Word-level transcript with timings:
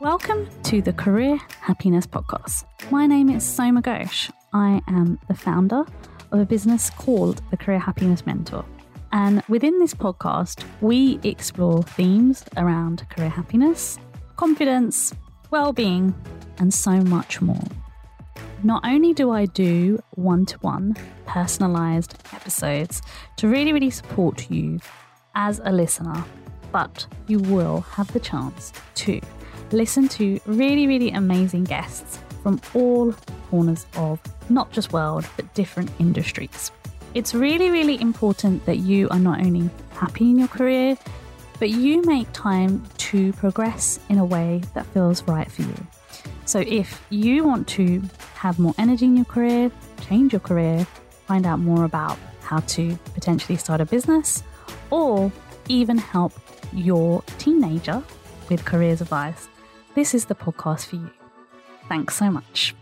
Welcome 0.00 0.48
to 0.62 0.80
the 0.80 0.94
Career 0.94 1.38
Happiness 1.60 2.06
Podcast. 2.06 2.64
My 2.90 3.06
name 3.06 3.28
is 3.28 3.44
Soma 3.44 3.82
Ghosh. 3.82 4.30
I 4.52 4.80
am 4.88 5.18
the 5.28 5.34
founder 5.34 5.84
of 6.32 6.40
a 6.40 6.46
business 6.46 6.88
called 6.88 7.42
the 7.50 7.56
Career 7.58 7.78
Happiness 7.78 8.24
Mentor. 8.24 8.64
And 9.12 9.42
within 9.48 9.78
this 9.78 9.92
podcast, 9.92 10.64
we 10.80 11.20
explore 11.22 11.82
themes 11.82 12.44
around 12.56 13.06
career 13.10 13.28
happiness, 13.28 13.98
confidence, 14.36 15.12
well 15.50 15.72
being, 15.72 16.14
and 16.58 16.72
so 16.72 16.92
much 16.92 17.42
more. 17.42 17.62
Not 18.62 18.84
only 18.84 19.12
do 19.12 19.30
I 19.30 19.46
do 19.46 20.02
one 20.10 20.46
to 20.46 20.58
one 20.60 20.96
personalized 21.26 22.14
episodes 22.32 23.02
to 23.36 23.48
really, 23.48 23.72
really 23.72 23.90
support 23.90 24.50
you 24.50 24.80
as 25.34 25.60
a 25.64 25.72
listener, 25.72 26.24
but 26.72 27.06
you 27.26 27.38
will 27.38 27.80
have 27.82 28.12
the 28.12 28.20
chance 28.20 28.72
to 28.96 29.20
listen 29.72 30.08
to 30.08 30.40
really, 30.46 30.86
really 30.86 31.10
amazing 31.10 31.64
guests 31.64 32.18
from 32.42 32.60
all 32.74 33.12
corners 33.50 33.86
of 33.96 34.20
not 34.48 34.70
just 34.72 34.92
world, 34.92 35.26
but 35.36 35.52
different 35.54 35.90
industries. 35.98 36.70
It's 37.14 37.34
really, 37.34 37.70
really 37.70 38.00
important 38.00 38.64
that 38.66 38.78
you 38.78 39.08
are 39.10 39.18
not 39.18 39.40
only 39.40 39.68
happy 39.92 40.30
in 40.30 40.38
your 40.38 40.48
career, 40.48 40.96
but 41.58 41.70
you 41.70 42.02
make 42.02 42.26
time 42.32 42.82
to 42.96 43.32
progress 43.34 43.98
in 44.08 44.18
a 44.18 44.24
way 44.24 44.62
that 44.74 44.86
feels 44.86 45.22
right 45.24 45.50
for 45.50 45.62
you. 45.62 45.86
So, 46.46 46.60
if 46.66 47.02
you 47.10 47.44
want 47.44 47.68
to 47.68 48.02
have 48.34 48.58
more 48.58 48.74
energy 48.78 49.04
in 49.04 49.16
your 49.16 49.26
career, 49.26 49.70
change 50.08 50.32
your 50.32 50.40
career, 50.40 50.86
find 51.26 51.46
out 51.46 51.58
more 51.58 51.84
about 51.84 52.18
how 52.40 52.60
to 52.60 52.96
potentially 53.14 53.56
start 53.56 53.80
a 53.80 53.86
business, 53.86 54.42
or 54.90 55.30
even 55.68 55.98
help 55.98 56.32
your 56.72 57.22
teenager 57.38 58.02
with 58.48 58.64
careers 58.64 59.00
advice, 59.00 59.48
this 59.94 60.14
is 60.14 60.26
the 60.26 60.34
podcast 60.34 60.86
for 60.86 60.96
you. 60.96 61.10
Thanks 61.88 62.16
so 62.16 62.30
much. 62.30 62.74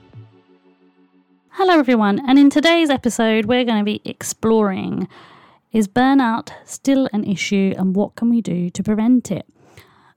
Hello, 1.50 1.78
everyone, 1.78 2.20
and 2.28 2.38
in 2.38 2.50
today's 2.50 2.90
episode, 2.90 3.46
we're 3.46 3.64
going 3.64 3.78
to 3.78 3.84
be 3.84 4.00
exploring 4.04 5.08
is 5.72 5.88
burnout 5.88 6.50
still 6.64 7.08
an 7.12 7.24
issue 7.24 7.74
and 7.76 7.94
what 7.94 8.14
can 8.14 8.30
we 8.30 8.40
do 8.40 8.70
to 8.70 8.82
prevent 8.82 9.30
it? 9.30 9.46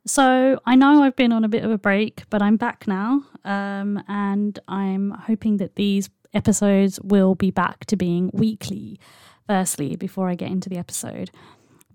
So, 0.06 0.60
I 0.66 0.76
know 0.76 1.04
I've 1.04 1.16
been 1.16 1.32
on 1.32 1.44
a 1.44 1.50
bit 1.50 1.64
of 1.64 1.72
a 1.72 1.78
break, 1.78 2.24
but 2.30 2.42
I'm 2.42 2.58
back 2.58 2.88
now, 2.88 3.24
um, 3.44 4.04
and 4.08 4.58
I'm 4.68 5.12
hoping 5.12 5.58
that 5.58 5.76
these 5.76 6.10
episodes 6.34 7.00
will 7.02 7.36
be 7.36 7.52
back 7.52 7.86
to 7.86 7.96
being 7.96 8.32
weekly, 8.34 9.00
firstly, 9.48 9.96
before 9.96 10.28
I 10.28 10.36
get 10.36 10.50
into 10.50 10.70
the 10.70 10.78
episode. 10.78 11.30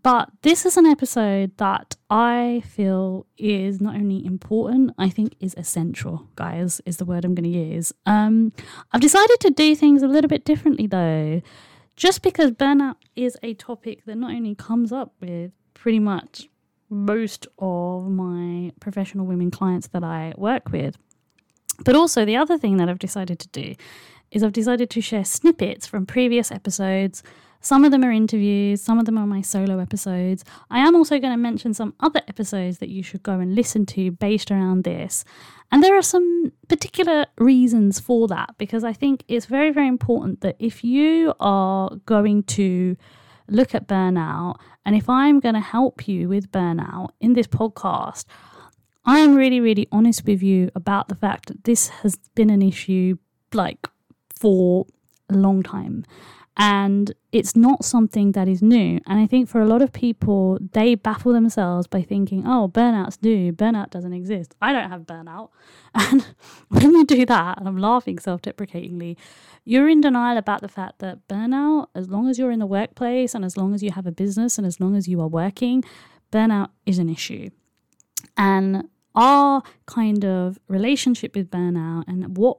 But 0.07 0.31
this 0.43 0.65
is 0.65 0.77
an 0.77 0.87
episode 0.87 1.57
that 1.57 1.97
I 2.09 2.63
feel 2.65 3.27
is 3.37 3.81
not 3.81 3.97
only 3.97 4.25
important, 4.25 4.93
I 4.97 5.09
think 5.09 5.35
is 5.41 5.53
essential, 5.59 6.29
guys, 6.37 6.81
is 6.87 6.99
the 6.99 7.05
word 7.05 7.25
I'm 7.25 7.35
going 7.35 7.51
to 7.53 7.59
use. 7.59 7.93
Um, 8.07 8.53
I've 8.93 9.01
decided 9.01 9.41
to 9.41 9.51
do 9.51 9.75
things 9.75 10.05
a 10.05 10.07
little 10.07 10.29
bit 10.29 10.45
differently 10.45 10.87
though, 10.87 11.43
just 11.97 12.23
because 12.23 12.53
burnout 12.53 12.95
is 13.17 13.37
a 13.43 13.55
topic 13.55 14.05
that 14.05 14.15
not 14.15 14.31
only 14.31 14.55
comes 14.55 14.93
up 14.93 15.13
with 15.21 15.51
pretty 15.75 15.99
much 15.99 16.49
most 16.89 17.49
of 17.59 18.09
my 18.09 18.71
professional 18.79 19.27
women 19.27 19.51
clients 19.51 19.89
that 19.89 20.05
I 20.05 20.35
work 20.37 20.71
with, 20.71 20.97
but 21.85 21.97
also 21.97 22.25
the 22.25 22.37
other 22.37 22.57
thing 22.57 22.77
that 22.77 22.89
I've 22.89 23.01
decided 23.01 23.41
to 23.41 23.49
do 23.49 23.75
is 24.31 24.45
I've 24.45 24.53
decided 24.53 24.89
to 24.91 25.01
share 25.01 25.25
snippets 25.25 25.85
from 25.85 26.07
previous 26.07 26.53
episodes 26.53 27.25
some 27.67 27.85
of 27.85 27.91
them 27.91 28.05
are 28.05 28.13
interviews, 28.13 28.81
some 28.81 29.01
of 29.01 29.07
them 29.07 29.19
are 29.19 29.27
my 29.27 29.41
solo 29.41 29.81
episodes. 29.81 30.45
I 30.71 30.79
am 30.79 30.95
also 30.95 31.19
going 31.19 31.33
to 31.33 31.37
mention 31.37 31.75
some 31.75 31.95
other 31.99 32.21
episodes 32.29 32.79
that 32.79 32.91
you 32.91 33.03
should 33.03 33.25
go 33.25 33.41
and 33.41 33.57
listen 33.57 33.85
to 33.87 34.13
based 34.13 34.53
around 34.53 34.85
this. 34.85 35.25
And 35.73 35.83
there 35.83 35.99
are 35.99 36.03
some 36.03 36.53
particular 36.69 37.27
reasons 37.39 37.99
for 37.99 38.29
that 38.29 38.55
because 38.57 38.85
I 38.85 38.93
think 38.93 39.25
it's 39.27 39.47
very, 39.47 39.73
very 39.73 39.89
important 39.89 40.43
that 40.43 40.55
if 40.61 40.85
you 40.85 41.35
are 41.41 41.91
going 42.07 42.45
to 42.45 42.97
look 43.49 43.75
at 43.75 43.89
burnout 43.89 44.61
and 44.85 44.95
if 44.95 45.09
I'm 45.11 45.41
going 45.41 45.57
to 45.57 45.61
help 45.61 46.07
you 46.07 46.29
with 46.29 46.53
burnout 46.53 47.09
in 47.21 47.33
this 47.33 47.49
podcast, 47.49 48.27
I 49.05 49.19
am 49.19 49.35
really, 49.35 49.59
really 49.59 49.89
honest 49.91 50.25
with 50.25 50.41
you 50.41 50.71
about 50.77 51.09
the 51.09 51.17
fact 51.17 51.49
that 51.49 51.65
this 51.65 51.89
has 51.89 52.17
been 52.37 52.51
an 52.51 52.63
issue 52.63 53.17
like 53.53 53.89
for 54.39 54.87
a 55.29 55.35
long 55.35 55.65
time 55.65 56.05
and 56.57 57.13
it's 57.33 57.55
not 57.55 57.85
something 57.85 58.33
that 58.33 58.49
is 58.49 58.63
new. 58.63 58.99
And 59.07 59.19
I 59.19 59.27
think 59.27 59.49
for 59.49 59.61
a 59.61 59.67
lot 59.67 59.83
of 59.83 59.93
people, 59.93 60.59
they 60.73 60.95
baffle 60.95 61.33
themselves 61.33 61.87
by 61.87 62.01
thinking, 62.01 62.45
oh, 62.47 62.71
burnout's 62.73 63.19
new, 63.21 63.53
burnout 63.53 63.91
doesn't 63.91 64.15
exist. 64.15 64.55
I 64.63 64.73
don't 64.73 64.91
have 64.91 65.03
burnout. 65.03 65.51
And 65.99 66.27
when 66.69 66.93
you 66.93 67.05
do 67.07 67.25
that, 67.27 67.59
and 67.59 67.67
I'm 67.67 67.79
laughing 67.79 68.19
self 68.19 68.43
deprecatingly, 68.43 69.17
you're 69.65 69.89
in 69.89 70.01
denial 70.01 70.37
about 70.37 70.61
the 70.61 70.69
fact 70.69 70.99
that 70.99 71.27
burnout, 71.29 71.89
as 71.95 72.09
long 72.09 72.29
as 72.29 72.39
you're 72.39 72.51
in 72.51 72.59
the 72.59 72.67
workplace 72.67 73.35
and 73.35 73.45
as 73.45 73.57
long 73.57 73.75
as 73.75 73.83
you 73.83 73.91
have 73.93 74.07
a 74.07 74.13
business 74.13 74.59
and 74.59 74.67
as 74.67 74.79
long 74.79 74.95
as 74.95 75.09
you 75.09 75.21
are 75.21 75.29
working, 75.29 75.85
burnout 76.31 76.69
is 76.85 76.99
an 76.99 77.09
issue. 77.09 77.51
And 78.37 78.89
our 79.15 79.63
kind 79.87 80.25
of 80.25 80.59
relationship 80.69 81.35
with 81.35 81.51
burnout 81.51 82.05
and 82.07 82.37
what 82.37 82.59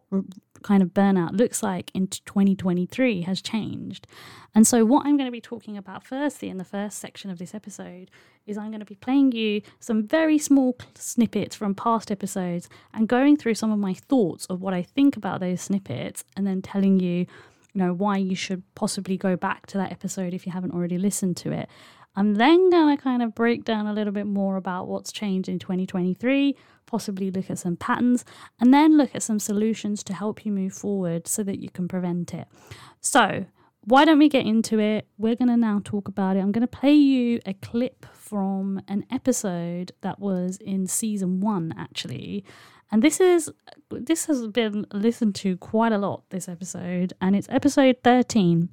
kind 0.63 0.81
of 0.83 0.89
burnout 0.89 1.37
looks 1.37 1.63
like 1.63 1.91
in 1.93 2.07
2023 2.07 3.21
has 3.21 3.41
changed. 3.41 4.07
And 4.55 4.65
so, 4.65 4.85
what 4.85 5.05
I'm 5.05 5.17
going 5.17 5.27
to 5.27 5.31
be 5.31 5.41
talking 5.41 5.77
about 5.77 6.03
firstly 6.03 6.49
in 6.49 6.57
the 6.57 6.63
first 6.63 6.99
section 6.99 7.29
of 7.29 7.37
this 7.37 7.53
episode 7.53 8.09
is 8.45 8.57
I'm 8.57 8.71
going 8.71 8.79
to 8.79 8.85
be 8.85 8.95
playing 8.95 9.33
you 9.33 9.61
some 9.79 10.07
very 10.07 10.37
small 10.37 10.77
snippets 10.95 11.55
from 11.55 11.75
past 11.75 12.11
episodes 12.11 12.69
and 12.93 13.07
going 13.07 13.37
through 13.37 13.55
some 13.55 13.71
of 13.71 13.79
my 13.79 13.93
thoughts 13.93 14.45
of 14.45 14.61
what 14.61 14.73
I 14.73 14.81
think 14.81 15.17
about 15.17 15.41
those 15.41 15.61
snippets 15.61 16.23
and 16.35 16.47
then 16.47 16.61
telling 16.61 16.99
you, 16.99 17.25
you 17.73 17.83
know, 17.83 17.93
why 17.93 18.17
you 18.17 18.35
should 18.35 18.63
possibly 18.73 19.17
go 19.17 19.35
back 19.35 19.67
to 19.67 19.77
that 19.77 19.91
episode 19.91 20.33
if 20.33 20.45
you 20.45 20.51
haven't 20.51 20.73
already 20.73 20.97
listened 20.97 21.37
to 21.37 21.51
it. 21.51 21.69
I'm 22.17 22.33
then 22.35 22.69
going 22.69 22.97
to 22.97 23.01
kind 23.01 23.23
of 23.23 23.33
break 23.33 23.63
down 23.63 23.87
a 23.87 23.93
little 23.93 24.11
bit 24.11 24.25
more 24.25 24.57
about 24.57 24.87
what's 24.87 25.13
changed 25.13 25.47
in 25.47 25.59
2023 25.59 26.55
possibly 26.87 27.29
look 27.29 27.51
at 27.51 27.59
some 27.59 27.75
patterns, 27.75 28.25
and 28.59 28.73
then 28.73 28.97
look 28.97 29.13
at 29.13 29.21
some 29.21 29.37
solutions 29.37 30.03
to 30.05 30.13
help 30.13 30.45
you 30.45 30.51
move 30.51 30.73
forward 30.73 31.27
so 31.27 31.43
that 31.43 31.59
you 31.59 31.69
can 31.69 31.87
prevent 31.87 32.33
it. 32.33 32.47
So, 32.99 33.45
why 33.81 34.03
don't 34.03 34.17
we 34.17 34.27
get 34.27 34.45
into 34.45 34.79
it? 34.79 35.07
We're 35.17 35.35
going 35.35 35.49
to 35.49 35.57
now 35.57 35.81
talk 35.83 36.07
about 36.07 36.35
it. 36.35 36.39
I'm 36.39 36.51
going 36.51 36.67
to 36.67 36.67
play 36.67 36.93
you 36.93 37.39
a 37.45 37.53
clip 37.53 38.05
from 38.13 38.81
an 38.87 39.05
episode 39.11 39.91
that 40.01 40.19
was 40.19 40.57
in 40.57 40.87
season 40.87 41.39
one, 41.39 41.73
actually. 41.77 42.43
And 42.91 43.03
this 43.03 43.19
is 43.19 43.51
this 43.91 44.25
has 44.25 44.47
been 44.47 44.85
listened 44.93 45.35
to 45.35 45.57
quite 45.57 45.91
a 45.91 45.97
lot 45.97 46.23
this 46.29 46.49
episode, 46.49 47.13
and 47.21 47.35
it's 47.35 47.47
episode 47.49 47.97
13. 48.03 48.69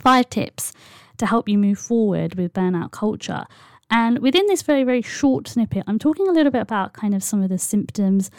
Five 0.00 0.28
tips 0.28 0.72
to 1.18 1.26
help 1.26 1.48
you 1.48 1.58
move 1.58 1.78
forward 1.78 2.34
with 2.34 2.52
burnout 2.52 2.90
culture. 2.90 3.44
And 3.90 4.18
within 4.20 4.46
this 4.46 4.62
very, 4.62 4.82
very 4.82 5.02
short 5.02 5.46
snippet, 5.46 5.84
I'm 5.86 5.98
talking 5.98 6.26
a 6.26 6.32
little 6.32 6.50
bit 6.50 6.62
about 6.62 6.94
kind 6.94 7.14
of 7.14 7.22
some 7.22 7.42
of 7.42 7.48
the 7.48 7.58
symptoms, 7.58 8.30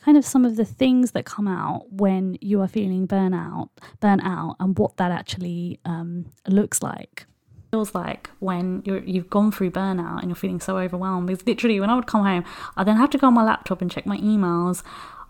kind 0.00 0.16
of 0.16 0.24
some 0.24 0.44
of 0.44 0.56
the 0.56 0.64
things 0.64 1.12
that 1.12 1.24
come 1.24 1.46
out 1.46 1.90
when 1.92 2.36
you 2.40 2.60
are 2.60 2.68
feeling 2.68 3.06
burnout, 3.06 3.68
burnout, 4.00 4.56
and 4.60 4.78
what 4.78 4.96
that 4.96 5.12
actually 5.12 5.78
um, 5.84 6.26
looks 6.48 6.82
like. 6.82 7.26
It 7.56 7.70
feels 7.70 7.94
like 7.94 8.30
when 8.40 8.82
you're, 8.84 9.02
you've 9.04 9.30
gone 9.30 9.52
through 9.52 9.70
burnout 9.70 10.20
and 10.20 10.28
you're 10.28 10.36
feeling 10.36 10.60
so 10.60 10.78
overwhelmed. 10.78 11.26
Because 11.26 11.46
literally, 11.46 11.80
when 11.80 11.90
I 11.90 11.96
would 11.96 12.06
come 12.06 12.24
home, 12.24 12.44
I'd 12.76 12.86
then 12.86 12.96
have 12.96 13.10
to 13.10 13.18
go 13.18 13.26
on 13.26 13.34
my 13.34 13.44
laptop 13.44 13.82
and 13.82 13.90
check 13.90 14.06
my 14.06 14.18
emails 14.18 14.82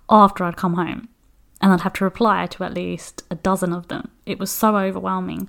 after 0.08 0.44
I'd 0.44 0.56
come 0.56 0.74
home, 0.74 1.08
and 1.60 1.72
I'd 1.72 1.80
have 1.80 1.94
to 1.94 2.04
reply 2.04 2.46
to 2.46 2.64
at 2.64 2.74
least 2.74 3.24
a 3.30 3.34
dozen 3.34 3.72
of 3.72 3.88
them. 3.88 4.10
It 4.26 4.38
was 4.38 4.50
so 4.50 4.76
overwhelming. 4.76 5.48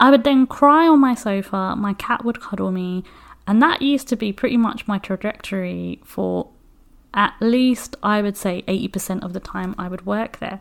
I 0.00 0.10
would 0.10 0.24
then 0.24 0.46
cry 0.46 0.88
on 0.88 0.98
my 0.98 1.14
sofa, 1.14 1.76
my 1.76 1.92
cat 1.92 2.24
would 2.24 2.40
cuddle 2.40 2.72
me, 2.72 3.04
and 3.46 3.60
that 3.60 3.82
used 3.82 4.08
to 4.08 4.16
be 4.16 4.32
pretty 4.32 4.56
much 4.56 4.88
my 4.88 4.98
trajectory 4.98 6.00
for 6.04 6.48
at 7.12 7.34
least, 7.40 7.96
I 8.02 8.22
would 8.22 8.36
say, 8.36 8.62
80% 8.66 9.22
of 9.22 9.34
the 9.34 9.40
time 9.40 9.74
I 9.76 9.88
would 9.88 10.06
work 10.06 10.38
there. 10.38 10.60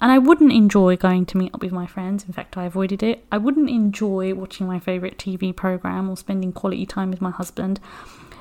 And 0.00 0.10
I 0.10 0.18
wouldn't 0.18 0.52
enjoy 0.52 0.96
going 0.96 1.26
to 1.26 1.36
meet 1.36 1.52
up 1.54 1.60
with 1.60 1.72
my 1.72 1.86
friends. 1.86 2.24
In 2.24 2.32
fact, 2.32 2.56
I 2.56 2.64
avoided 2.64 3.02
it. 3.02 3.26
I 3.30 3.36
wouldn't 3.36 3.68
enjoy 3.68 4.32
watching 4.32 4.66
my 4.66 4.78
favourite 4.78 5.18
TV 5.18 5.54
programme 5.54 6.08
or 6.08 6.16
spending 6.16 6.52
quality 6.52 6.86
time 6.86 7.10
with 7.10 7.20
my 7.20 7.30
husband. 7.30 7.80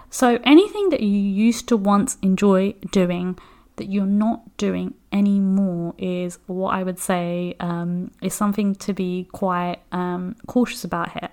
So, 0.09 0.39
anything 0.43 0.89
that 0.89 1.01
you 1.01 1.09
used 1.09 1.67
to 1.67 1.75
once 1.75 2.17
enjoy 2.21 2.75
doing 2.91 3.37
that 3.79 3.89
you're 3.89 4.05
not 4.05 4.55
doing 4.57 4.93
anymore 5.11 5.95
is 5.97 6.37
what 6.45 6.75
I 6.75 6.83
would 6.83 6.99
say 6.99 7.55
um, 7.59 8.11
is 8.21 8.33
something 8.33 8.75
to 8.75 8.93
be 8.93 9.27
quite 9.31 9.79
um, 9.91 10.35
cautious 10.45 10.83
about 10.83 11.11
here. 11.13 11.29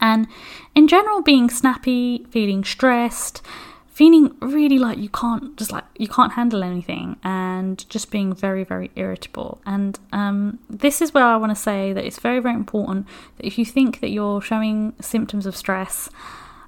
And 0.00 0.26
in 0.74 0.88
general, 0.88 1.22
being 1.22 1.50
snappy, 1.50 2.26
feeling 2.30 2.64
stressed, 2.64 3.42
feeling 3.86 4.34
really 4.40 4.78
like 4.78 4.98
you 4.98 5.10
can't 5.10 5.56
just 5.58 5.70
like 5.70 5.84
you 5.98 6.08
can't 6.08 6.32
handle 6.32 6.62
anything, 6.62 7.16
and 7.22 7.86
just 7.90 8.10
being 8.10 8.32
very, 8.32 8.64
very 8.64 8.90
irritable. 8.96 9.60
And 9.66 9.98
um, 10.12 10.58
this 10.70 11.02
is 11.02 11.12
where 11.12 11.24
I 11.24 11.36
want 11.36 11.50
to 11.54 11.62
say 11.70 11.92
that 11.92 12.04
it's 12.04 12.18
very, 12.18 12.40
very 12.40 12.54
important 12.54 13.06
that 13.36 13.46
if 13.46 13.58
you 13.58 13.66
think 13.66 14.00
that 14.00 14.08
you're 14.08 14.40
showing 14.40 14.94
symptoms 15.00 15.44
of 15.44 15.54
stress, 15.54 16.08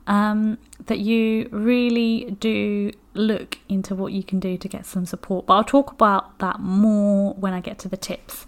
um, 0.07 0.59
that 0.87 0.99
you 0.99 1.49
really 1.51 2.37
do 2.39 2.93
look 3.15 3.59
into 3.69 3.95
what 3.95 4.13
you 4.13 4.23
can 4.23 4.41
do 4.41 4.57
to 4.57 4.69
get 4.69 4.87
some 4.87 5.07
support. 5.07 5.47
But 5.47 5.55
I'll 5.55 5.65
talk 5.65 5.93
about 5.93 6.39
that 6.39 6.61
more 6.61 7.35
when 7.35 7.53
I 7.53 7.61
get 7.61 7.79
to 7.81 7.89
the 7.89 7.97
tips. 7.97 8.47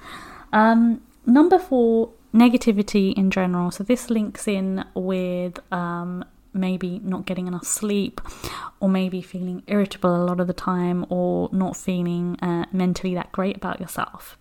Um, 0.53 1.03
number 1.27 1.59
four, 1.59 2.11
negativity 2.33 3.15
in 3.15 3.31
general. 3.31 3.71
So 3.71 3.85
this 3.85 4.11
links 4.11 4.49
in 4.49 4.85
with 4.95 5.61
um, 5.73 6.25
maybe 6.53 7.01
not 7.05 7.27
getting 7.27 7.47
enough 7.47 7.65
sleep, 7.65 8.21
or 8.81 8.89
maybe 8.89 9.21
feeling 9.21 9.63
irritable 9.67 10.15
a 10.15 10.25
lot 10.25 10.41
of 10.41 10.47
the 10.47 10.53
time, 10.53 11.07
or 11.09 11.49
not 11.53 11.77
feeling 11.77 12.39
uh, 12.41 12.67
mentally 12.73 13.15
that 13.15 13.31
great 13.33 13.57
about 13.57 13.81
yourself. 13.81 14.39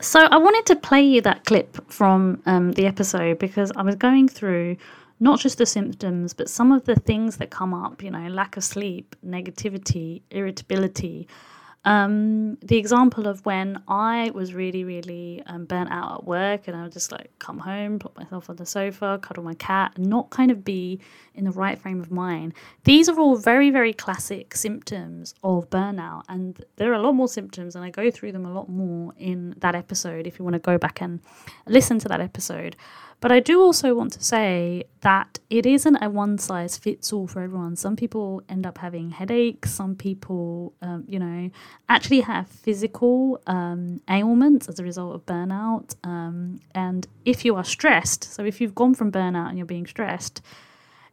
So 0.00 0.20
I 0.20 0.36
wanted 0.36 0.64
to 0.66 0.76
play 0.76 1.02
you 1.02 1.20
that 1.22 1.44
clip 1.44 1.90
from 1.90 2.40
um, 2.46 2.72
the 2.72 2.86
episode 2.86 3.38
because 3.40 3.72
I 3.74 3.82
was 3.82 3.96
going 3.96 4.28
through 4.28 4.76
not 5.20 5.40
just 5.40 5.58
the 5.58 5.66
symptoms, 5.66 6.32
but 6.32 6.48
some 6.48 6.72
of 6.72 6.84
the 6.84 6.94
things 6.94 7.36
that 7.38 7.50
come 7.50 7.74
up, 7.74 8.02
you 8.02 8.10
know, 8.10 8.28
lack 8.28 8.56
of 8.56 8.64
sleep, 8.64 9.16
negativity, 9.24 10.22
irritability, 10.30 11.28
um, 11.84 12.56
the 12.56 12.76
example 12.76 13.26
of 13.26 13.46
when 13.46 13.82
I 13.88 14.30
was 14.34 14.52
really, 14.52 14.84
really 14.84 15.42
um, 15.46 15.64
burnt 15.64 15.90
out 15.90 16.18
at 16.18 16.24
work 16.24 16.66
and 16.66 16.76
I 16.76 16.82
would 16.82 16.92
just 16.92 17.12
like 17.12 17.30
come 17.38 17.58
home, 17.58 17.98
put 17.98 18.16
myself 18.16 18.50
on 18.50 18.56
the 18.56 18.66
sofa, 18.66 19.18
cuddle 19.22 19.44
my 19.44 19.54
cat, 19.54 19.96
not 19.96 20.28
kind 20.30 20.50
of 20.50 20.64
be 20.64 21.00
in 21.34 21.44
the 21.44 21.50
right 21.52 21.78
frame 21.78 22.00
of 22.00 22.10
mind. 22.10 22.52
These 22.84 23.08
are 23.08 23.18
all 23.18 23.36
very, 23.36 23.70
very 23.70 23.92
classic 23.92 24.56
symptoms 24.56 25.34
of 25.42 25.70
burnout. 25.70 26.24
And 26.28 26.62
there 26.76 26.90
are 26.90 26.94
a 26.96 27.00
lot 27.00 27.12
more 27.12 27.28
symptoms, 27.28 27.76
and 27.76 27.84
I 27.84 27.90
go 27.90 28.10
through 28.10 28.32
them 28.32 28.44
a 28.44 28.52
lot 28.52 28.68
more 28.68 29.14
in 29.16 29.54
that 29.58 29.74
episode 29.74 30.26
if 30.26 30.38
you 30.38 30.44
want 30.44 30.54
to 30.54 30.60
go 30.60 30.78
back 30.78 31.00
and 31.00 31.20
listen 31.66 31.98
to 32.00 32.08
that 32.08 32.20
episode. 32.20 32.76
But 33.20 33.32
I 33.32 33.40
do 33.40 33.60
also 33.60 33.94
want 33.94 34.12
to 34.12 34.22
say 34.22 34.84
that 35.00 35.40
it 35.50 35.66
isn't 35.66 35.96
a 35.96 36.08
one 36.08 36.38
size 36.38 36.76
fits 36.76 37.12
all 37.12 37.26
for 37.26 37.42
everyone. 37.42 37.74
Some 37.74 37.96
people 37.96 38.42
end 38.48 38.64
up 38.64 38.78
having 38.78 39.10
headaches. 39.10 39.72
Some 39.72 39.96
people, 39.96 40.72
um, 40.82 41.04
you 41.08 41.18
know, 41.18 41.50
actually 41.88 42.20
have 42.20 42.46
physical 42.46 43.40
um, 43.48 44.00
ailments 44.08 44.68
as 44.68 44.78
a 44.78 44.84
result 44.84 45.16
of 45.16 45.26
burnout. 45.26 45.96
Um, 46.04 46.60
and 46.76 47.08
if 47.24 47.44
you 47.44 47.56
are 47.56 47.64
stressed, 47.64 48.22
so 48.22 48.44
if 48.44 48.60
you've 48.60 48.76
gone 48.76 48.94
from 48.94 49.10
burnout 49.10 49.48
and 49.48 49.58
you're 49.58 49.66
being 49.66 49.86
stressed, 49.86 50.40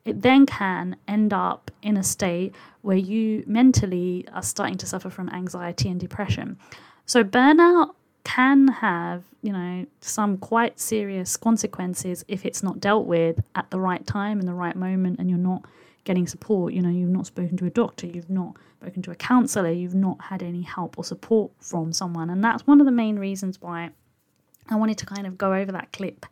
it 0.04 0.22
then 0.22 0.46
can 0.46 0.98
end 1.08 1.34
up 1.34 1.72
in 1.82 1.98
a 1.98 2.04
state 2.04 2.54
where 2.84 2.98
you 2.98 3.44
mentally 3.48 4.28
are 4.32 4.44
starting 4.44 4.78
to 4.78 4.86
suffer 4.86 5.10
from 5.10 5.28
anxiety 5.30 5.90
and 5.90 6.00
depression. 6.00 6.60
So, 7.08 7.24
burnout 7.24 7.96
can 8.26 8.68
have, 8.68 9.24
you 9.42 9.54
know, 9.54 9.86
some 10.02 10.38
quite 10.38 10.80
serious 10.80 11.38
consequences 11.38 12.26
if 12.28 12.46
it's 12.46 12.62
not 12.62 12.82
dealt 12.82 13.06
with 13.06 13.40
at 13.56 13.70
the 13.70 13.80
right 13.80 14.06
time 14.06 14.42
in 14.42 14.46
the 14.46 14.54
right 14.54 14.76
moment 14.76 15.20
and 15.20 15.30
you're 15.30 15.40
not 15.40 15.64
getting 16.04 16.28
support. 16.28 16.74
You 16.74 16.82
know, 16.82 16.90
you've 16.90 17.10
not 17.10 17.28
spoken 17.28 17.56
to 17.58 17.66
a 17.66 17.70
doctor, 17.70 18.08
you've 18.08 18.30
not 18.30 18.58
spoken 18.82 19.02
to 19.04 19.12
a 19.12 19.16
counselor, 19.16 19.72
you've 19.72 19.96
not 19.96 20.20
had 20.22 20.44
any 20.44 20.64
help 20.64 20.98
or 20.98 21.04
support 21.04 21.52
from 21.60 21.94
someone. 21.94 22.30
And 22.30 22.44
that's 22.44 22.68
one 22.68 22.82
of 22.82 22.86
the 22.86 22.92
main 22.92 23.18
reasons 23.18 23.62
why 23.62 23.92
I 24.70 24.76
wanted 24.76 24.98
to 24.98 25.06
kind 25.06 25.28
of 25.28 25.38
go 25.38 25.54
over 25.54 25.72
that 25.72 25.94
clip 25.94 26.26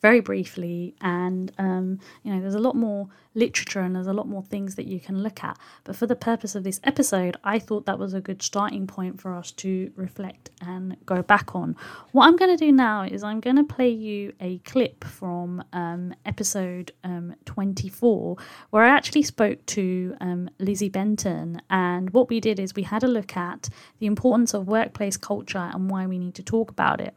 very 0.00 0.20
briefly. 0.20 0.94
And, 1.00 1.52
um, 1.58 2.00
you 2.22 2.32
know, 2.32 2.40
there's 2.40 2.54
a 2.54 2.60
lot 2.60 2.76
more 2.76 3.08
literature 3.34 3.80
and 3.80 3.94
there's 3.94 4.06
a 4.06 4.12
lot 4.12 4.26
more 4.26 4.42
things 4.42 4.74
that 4.74 4.86
you 4.86 4.98
can 4.98 5.22
look 5.22 5.44
at. 5.44 5.58
But 5.84 5.96
for 5.96 6.06
the 6.06 6.16
purpose 6.16 6.54
of 6.54 6.64
this 6.64 6.80
episode, 6.84 7.36
I 7.44 7.58
thought 7.58 7.86
that 7.86 7.98
was 7.98 8.14
a 8.14 8.20
good 8.20 8.42
starting 8.42 8.86
point 8.86 9.20
for 9.20 9.34
us 9.34 9.52
to 9.52 9.92
reflect 9.96 10.50
and 10.60 10.96
go 11.06 11.22
back 11.22 11.54
on. 11.54 11.76
What 12.12 12.26
I'm 12.26 12.36
going 12.36 12.56
to 12.56 12.64
do 12.64 12.72
now 12.72 13.02
is 13.02 13.22
I'm 13.22 13.40
going 13.40 13.56
to 13.56 13.64
play 13.64 13.90
you 13.90 14.32
a 14.40 14.58
clip 14.58 15.04
from 15.04 15.62
um, 15.72 16.14
episode 16.26 16.92
um, 17.04 17.34
24, 17.44 18.36
where 18.70 18.84
I 18.84 18.88
actually 18.88 19.22
spoke 19.22 19.64
to 19.66 20.16
um, 20.20 20.50
Lizzie 20.58 20.88
Benton. 20.88 21.62
And 21.70 22.10
what 22.10 22.28
we 22.28 22.40
did 22.40 22.58
is 22.58 22.74
we 22.74 22.82
had 22.82 23.04
a 23.04 23.08
look 23.08 23.36
at 23.36 23.68
the 23.98 24.06
importance 24.06 24.54
of 24.54 24.66
workplace 24.66 25.16
culture 25.16 25.70
and 25.72 25.90
why 25.90 26.06
we 26.06 26.18
need 26.18 26.34
to 26.34 26.42
talk 26.42 26.70
about 26.70 27.00
it. 27.00 27.14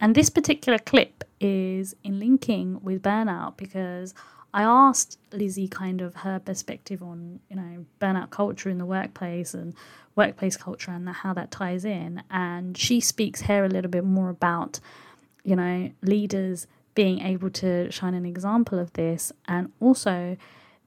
And 0.00 0.14
this 0.14 0.30
particular 0.30 0.78
clip 0.78 1.24
is 1.40 1.94
in 2.02 2.18
linking 2.18 2.80
with 2.82 3.02
burnout 3.02 3.56
because 3.56 4.14
I 4.54 4.62
asked 4.62 5.18
Lizzie 5.32 5.68
kind 5.68 6.00
of 6.00 6.14
her 6.16 6.38
perspective 6.38 7.02
on, 7.02 7.40
you 7.48 7.56
know, 7.56 7.86
burnout 8.00 8.30
culture 8.30 8.68
in 8.68 8.78
the 8.78 8.86
workplace 8.86 9.54
and 9.54 9.74
workplace 10.14 10.56
culture 10.56 10.90
and 10.90 11.08
how 11.08 11.32
that 11.34 11.50
ties 11.50 11.84
in. 11.84 12.22
And 12.30 12.76
she 12.76 13.00
speaks 13.00 13.42
here 13.42 13.64
a 13.64 13.68
little 13.68 13.90
bit 13.90 14.04
more 14.04 14.28
about, 14.28 14.78
you 15.42 15.56
know, 15.56 15.90
leaders 16.02 16.66
being 16.94 17.20
able 17.20 17.48
to 17.48 17.90
shine 17.90 18.14
an 18.14 18.26
example 18.26 18.78
of 18.78 18.92
this 18.92 19.32
and 19.48 19.72
also 19.80 20.36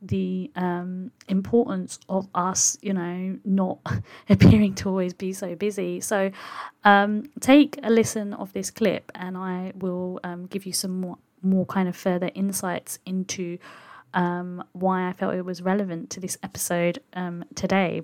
the 0.01 0.51
um, 0.55 1.11
importance 1.27 1.99
of 2.09 2.27
us, 2.35 2.77
you 2.81 2.93
know, 2.93 3.37
not 3.43 3.79
appearing 4.29 4.75
to 4.75 4.89
always 4.89 5.13
be 5.13 5.33
so 5.33 5.55
busy. 5.55 6.01
So 6.01 6.31
um, 6.83 7.23
take 7.39 7.79
a 7.83 7.89
listen 7.89 8.33
of 8.33 8.53
this 8.53 8.71
clip, 8.71 9.11
and 9.15 9.37
I 9.37 9.71
will 9.75 10.19
um, 10.23 10.45
give 10.45 10.65
you 10.65 10.73
some 10.73 11.01
more, 11.01 11.17
more 11.41 11.65
kind 11.65 11.87
of 11.87 11.95
further 11.95 12.29
insights 12.35 12.99
into 13.05 13.57
um, 14.13 14.63
why 14.71 15.07
I 15.07 15.13
felt 15.13 15.35
it 15.35 15.45
was 15.45 15.61
relevant 15.61 16.09
to 16.11 16.19
this 16.19 16.37
episode 16.43 16.99
um, 17.13 17.43
today. 17.55 18.01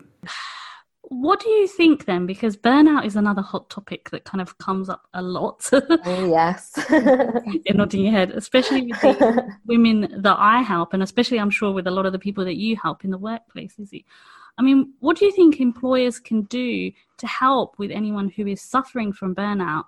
What 1.11 1.41
do 1.41 1.49
you 1.49 1.67
think 1.67 2.05
then? 2.05 2.25
Because 2.25 2.55
burnout 2.55 3.05
is 3.05 3.17
another 3.17 3.41
hot 3.41 3.69
topic 3.69 4.09
that 4.11 4.23
kind 4.23 4.41
of 4.41 4.57
comes 4.59 4.87
up 4.87 5.09
a 5.13 5.21
lot. 5.21 5.69
oh, 5.73 6.29
yes. 6.29 6.71
You're 6.89 7.75
nodding 7.75 8.05
your 8.05 8.13
head, 8.13 8.31
especially 8.31 8.83
with 8.83 9.01
the 9.01 9.57
women 9.65 10.21
that 10.21 10.37
I 10.39 10.61
help, 10.61 10.93
and 10.93 11.03
especially 11.03 11.37
I'm 11.37 11.49
sure 11.49 11.73
with 11.73 11.85
a 11.85 11.91
lot 11.91 12.05
of 12.05 12.13
the 12.13 12.19
people 12.19 12.45
that 12.45 12.55
you 12.55 12.77
help 12.81 13.03
in 13.03 13.11
the 13.11 13.17
workplace, 13.17 13.77
is 13.77 13.91
it? 13.91 14.03
I 14.57 14.61
mean, 14.61 14.93
what 15.01 15.17
do 15.17 15.25
you 15.25 15.33
think 15.33 15.59
employers 15.59 16.17
can 16.17 16.43
do 16.43 16.93
to 17.17 17.27
help 17.27 17.77
with 17.77 17.91
anyone 17.91 18.29
who 18.29 18.47
is 18.47 18.61
suffering 18.61 19.11
from 19.11 19.35
burnout? 19.35 19.83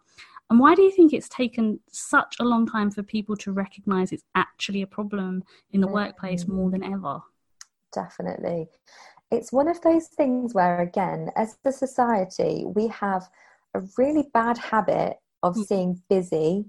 And 0.49 0.59
why 0.59 0.75
do 0.75 0.81
you 0.81 0.91
think 0.91 1.13
it's 1.13 1.29
taken 1.29 1.79
such 1.89 2.35
a 2.41 2.43
long 2.43 2.67
time 2.67 2.91
for 2.91 3.01
people 3.01 3.37
to 3.37 3.53
recognize 3.53 4.11
it's 4.11 4.25
actually 4.35 4.81
a 4.81 4.87
problem 4.87 5.45
in 5.71 5.79
the 5.79 5.87
mm. 5.87 5.93
workplace 5.93 6.49
more 6.49 6.69
than 6.69 6.83
ever? 6.83 7.21
Definitely 7.93 8.67
it's 9.33 9.51
one 9.51 9.67
of 9.67 9.81
those 9.81 10.07
things 10.07 10.53
where, 10.53 10.79
again, 10.81 11.29
as 11.35 11.57
a 11.65 11.71
society, 11.71 12.63
we 12.65 12.87
have 12.87 13.27
a 13.73 13.81
really 13.97 14.29
bad 14.33 14.57
habit 14.57 15.17
of 15.41 15.55
mm. 15.55 15.65
seeing 15.65 16.01
busy 16.09 16.65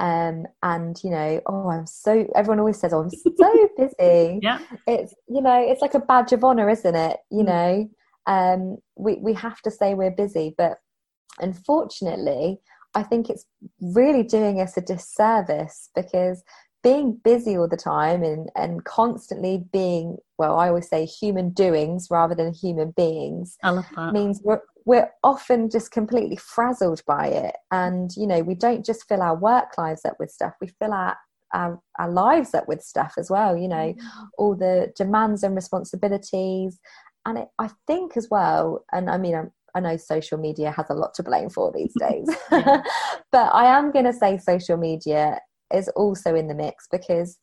um, 0.00 0.46
and 0.62 0.96
you 1.02 1.10
know 1.10 1.40
oh 1.46 1.68
i'm 1.68 1.86
so 1.86 2.26
everyone 2.36 2.60
always 2.60 2.78
says 2.78 2.92
oh 2.92 3.00
i'm 3.00 3.10
so 3.10 3.68
busy 3.76 4.38
yeah 4.42 4.58
it's 4.86 5.14
you 5.28 5.40
know 5.40 5.60
it's 5.60 5.82
like 5.82 5.94
a 5.94 6.00
badge 6.00 6.32
of 6.32 6.44
honor 6.44 6.68
isn't 6.68 6.94
it 6.94 7.16
you 7.30 7.42
mm. 7.42 7.46
know 7.46 7.90
um, 8.26 8.76
we, 8.96 9.14
we 9.16 9.32
have 9.32 9.60
to 9.62 9.70
say 9.70 9.94
we're 9.94 10.10
busy 10.10 10.54
but 10.56 10.78
unfortunately 11.40 12.58
i 12.94 13.02
think 13.02 13.28
it's 13.28 13.44
really 13.80 14.22
doing 14.22 14.60
us 14.60 14.76
a 14.76 14.80
disservice 14.80 15.90
because 15.94 16.42
being 16.82 17.18
busy 17.24 17.56
all 17.56 17.68
the 17.68 17.76
time 17.76 18.22
and, 18.22 18.48
and 18.54 18.84
constantly 18.84 19.64
being 19.72 20.16
well 20.38 20.58
i 20.58 20.68
always 20.68 20.88
say 20.88 21.04
human 21.04 21.50
doings 21.50 22.08
rather 22.10 22.34
than 22.34 22.52
human 22.52 22.92
beings 22.92 23.56
means 24.12 24.40
we're, 24.44 24.60
we're 24.88 25.10
often 25.22 25.68
just 25.68 25.90
completely 25.90 26.36
frazzled 26.36 27.02
by 27.06 27.26
it. 27.26 27.54
And 27.70 28.10
you 28.16 28.26
know 28.26 28.40
we 28.40 28.54
don't 28.54 28.84
just 28.84 29.06
fill 29.06 29.20
our 29.20 29.36
work 29.36 29.76
lives 29.76 30.04
up 30.06 30.16
with 30.18 30.30
stuff 30.30 30.54
we 30.60 30.68
fill 30.80 30.94
our 30.94 31.16
our, 31.54 31.80
our 31.98 32.10
lives 32.10 32.54
up 32.54 32.68
with 32.68 32.82
stuff 32.82 33.14
as 33.16 33.30
well 33.30 33.56
you 33.56 33.68
know 33.68 33.94
mm-hmm. 33.94 34.24
all 34.38 34.54
the 34.54 34.92
demands 34.96 35.42
and 35.42 35.54
responsibilities. 35.54 36.80
And 37.26 37.38
it, 37.38 37.48
i 37.58 37.68
think 37.86 38.16
as 38.16 38.28
well 38.30 38.84
and 38.90 39.10
i 39.10 39.18
mean 39.18 39.34
I'm, 39.34 39.52
I 39.74 39.80
know 39.80 39.96
social 39.98 40.38
media 40.38 40.70
has 40.70 40.86
a 40.88 40.94
lot 40.94 41.12
to 41.14 41.22
blame 41.22 41.50
for 41.50 41.70
these 41.72 41.92
days, 42.00 42.28
but 42.50 42.84
I 43.34 43.66
am 43.66 43.92
going 43.92 44.06
to 44.06 44.14
say 44.14 44.38
social 44.38 44.78
media 44.78 45.38
is 45.72 45.88
also 45.90 46.34
in 46.34 46.48
the 46.48 46.54
mix 46.54 46.86
because 46.90 47.38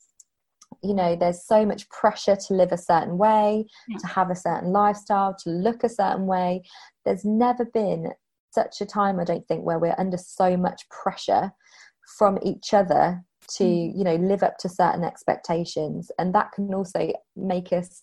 you 0.83 0.93
know 0.93 1.15
there's 1.15 1.45
so 1.45 1.65
much 1.65 1.87
pressure 1.89 2.35
to 2.35 2.53
live 2.53 2.71
a 2.71 2.77
certain 2.77 3.17
way 3.17 3.65
yeah. 3.87 3.97
to 3.97 4.07
have 4.07 4.29
a 4.29 4.35
certain 4.35 4.71
lifestyle 4.71 5.35
to 5.43 5.49
look 5.49 5.83
a 5.83 5.89
certain 5.89 6.25
way 6.25 6.63
there's 7.05 7.25
never 7.25 7.65
been 7.65 8.09
such 8.51 8.81
a 8.81 8.85
time 8.85 9.19
i 9.19 9.23
don't 9.23 9.47
think 9.47 9.63
where 9.63 9.79
we're 9.79 9.95
under 9.97 10.17
so 10.17 10.57
much 10.57 10.83
pressure 10.89 11.51
from 12.17 12.37
each 12.43 12.73
other 12.73 13.23
to 13.47 13.63
mm. 13.63 13.97
you 13.97 14.03
know 14.03 14.15
live 14.15 14.43
up 14.43 14.57
to 14.57 14.69
certain 14.69 15.03
expectations 15.03 16.11
and 16.17 16.33
that 16.33 16.51
can 16.51 16.73
also 16.73 17.11
make 17.35 17.71
us 17.71 18.01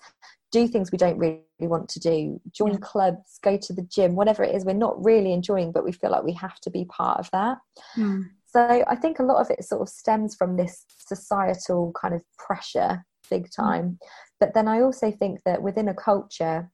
do 0.51 0.69
things 0.69 0.93
we 0.93 0.99
don't 0.99 1.19
really 1.19 1.43
want 1.61 1.89
to 1.89 1.99
do 1.99 2.41
join 2.53 2.73
yeah. 2.73 2.79
clubs 2.81 3.39
go 3.43 3.57
to 3.57 3.73
the 3.73 3.83
gym 3.83 4.15
whatever 4.15 4.43
it 4.45 4.55
is 4.55 4.65
we're 4.65 4.75
not 4.75 5.03
really 5.03 5.33
enjoying 5.33 5.73
but 5.73 5.85
we 5.85 5.93
feel 5.93 6.11
like 6.11 6.25
we 6.25 6.33
have 6.33 6.61
to 6.61 6.71
be 6.71 6.85
part 6.85 7.19
of 7.19 7.31
that 7.33 7.59
mm. 7.97 8.23
So 8.53 8.85
I 8.87 8.97
think 8.97 9.19
a 9.19 9.25
lot 9.25 9.41
of 9.41 9.51
it 9.51 9.65
sort 9.65 9.81
of 9.81 9.89
stems 9.89 10.35
from 10.35 10.57
this 10.57 10.85
societal 10.99 11.93
kind 12.01 12.15
of 12.15 12.23
pressure, 12.37 13.05
big 13.31 13.47
mm. 13.47 13.57
time. 13.57 13.99
But 14.41 14.53
then 14.53 14.69
I 14.69 14.83
also 14.83 15.11
think 15.11 15.41
that 15.47 15.63
within 15.63 15.89
a 15.89 15.95
culture, 15.95 16.71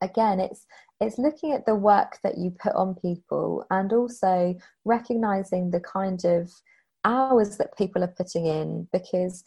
again, 0.00 0.40
it's 0.40 0.66
it's 1.00 1.18
looking 1.18 1.52
at 1.52 1.66
the 1.66 1.76
work 1.76 2.18
that 2.24 2.38
you 2.38 2.50
put 2.50 2.74
on 2.74 2.96
people 2.96 3.64
and 3.70 3.92
also 3.92 4.56
recognizing 4.84 5.70
the 5.70 5.80
kind 5.80 6.24
of 6.24 6.50
hours 7.04 7.56
that 7.58 7.76
people 7.78 8.02
are 8.02 8.14
putting 8.16 8.46
in 8.46 8.88
because 8.92 9.44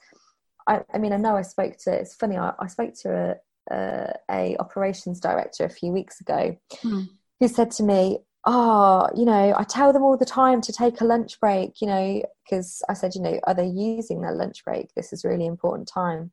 I, 0.67 0.81
I 0.93 0.97
mean, 0.97 1.11
I 1.11 1.17
know 1.17 1.35
I 1.35 1.41
spoke 1.41 1.75
to. 1.79 1.91
It's 1.91 2.15
funny. 2.15 2.37
I, 2.37 2.53
I 2.59 2.67
spoke 2.67 2.93
to 3.01 3.35
a, 3.71 3.75
a, 3.75 4.13
a 4.29 4.55
operations 4.59 5.19
director 5.19 5.65
a 5.65 5.69
few 5.69 5.91
weeks 5.91 6.21
ago, 6.21 6.57
mm. 6.83 7.09
who 7.41 7.47
said 7.49 7.71
to 7.71 7.83
me, 7.83 8.19
"Oh, 8.45 9.07
you 9.15 9.25
know, 9.25 9.53
I 9.57 9.63
tell 9.63 9.93
them 9.93 10.03
all 10.03 10.17
the 10.17 10.25
time 10.25 10.61
to 10.61 10.73
take 10.73 11.01
a 11.01 11.05
lunch 11.05 11.39
break. 11.39 11.81
You 11.81 11.87
know, 11.87 12.23
because 12.43 12.81
I 12.89 12.93
said, 12.93 13.15
you 13.15 13.21
know, 13.21 13.39
are 13.45 13.53
they 13.53 13.67
using 13.67 14.21
their 14.21 14.33
lunch 14.33 14.63
break? 14.65 14.93
This 14.95 15.13
is 15.13 15.25
really 15.25 15.45
important 15.45 15.87
time." 15.87 16.31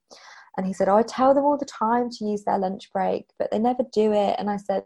And 0.57 0.67
he 0.67 0.73
said, 0.73 0.89
"Oh, 0.89 0.97
I 0.97 1.03
tell 1.03 1.35
them 1.35 1.45
all 1.45 1.59
the 1.59 1.65
time 1.65 2.11
to 2.11 2.25
use 2.25 2.45
their 2.45 2.59
lunch 2.59 2.91
break, 2.93 3.27
but 3.39 3.51
they 3.51 3.59
never 3.59 3.85
do 3.93 4.13
it." 4.13 4.37
And 4.39 4.51
I 4.51 4.57
said, 4.57 4.85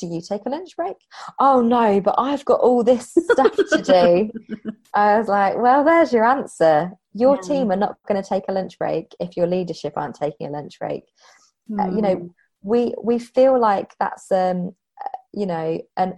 do 0.00 0.06
you 0.06 0.20
take 0.20 0.46
a 0.46 0.48
lunch 0.48 0.74
break? 0.76 0.96
Oh 1.38 1.60
no, 1.60 2.00
but 2.00 2.14
I've 2.18 2.44
got 2.44 2.60
all 2.60 2.82
this 2.82 3.14
stuff 3.30 3.54
to 3.54 3.82
do. 3.82 4.70
I 4.94 5.18
was 5.18 5.28
like, 5.28 5.56
well, 5.58 5.84
there's 5.84 6.12
your 6.12 6.24
answer. 6.24 6.92
Your 7.12 7.36
yeah. 7.36 7.42
team 7.42 7.70
are 7.70 7.76
not 7.76 7.96
going 8.08 8.20
to 8.20 8.28
take 8.28 8.44
a 8.48 8.52
lunch 8.52 8.78
break 8.78 9.14
if 9.20 9.36
your 9.36 9.46
leadership 9.46 9.92
aren't 9.96 10.16
taking 10.16 10.48
a 10.48 10.50
lunch 10.50 10.78
break. 10.78 11.04
Mm. 11.70 11.80
Uh, 11.80 11.94
you 11.94 12.02
know, 12.02 12.14
hmm. 12.16 12.26
we 12.62 12.94
we 13.02 13.18
feel 13.18 13.60
like 13.60 13.94
that's 14.00 14.32
um, 14.32 14.74
you 15.32 15.46
know, 15.46 15.80
an 15.96 16.14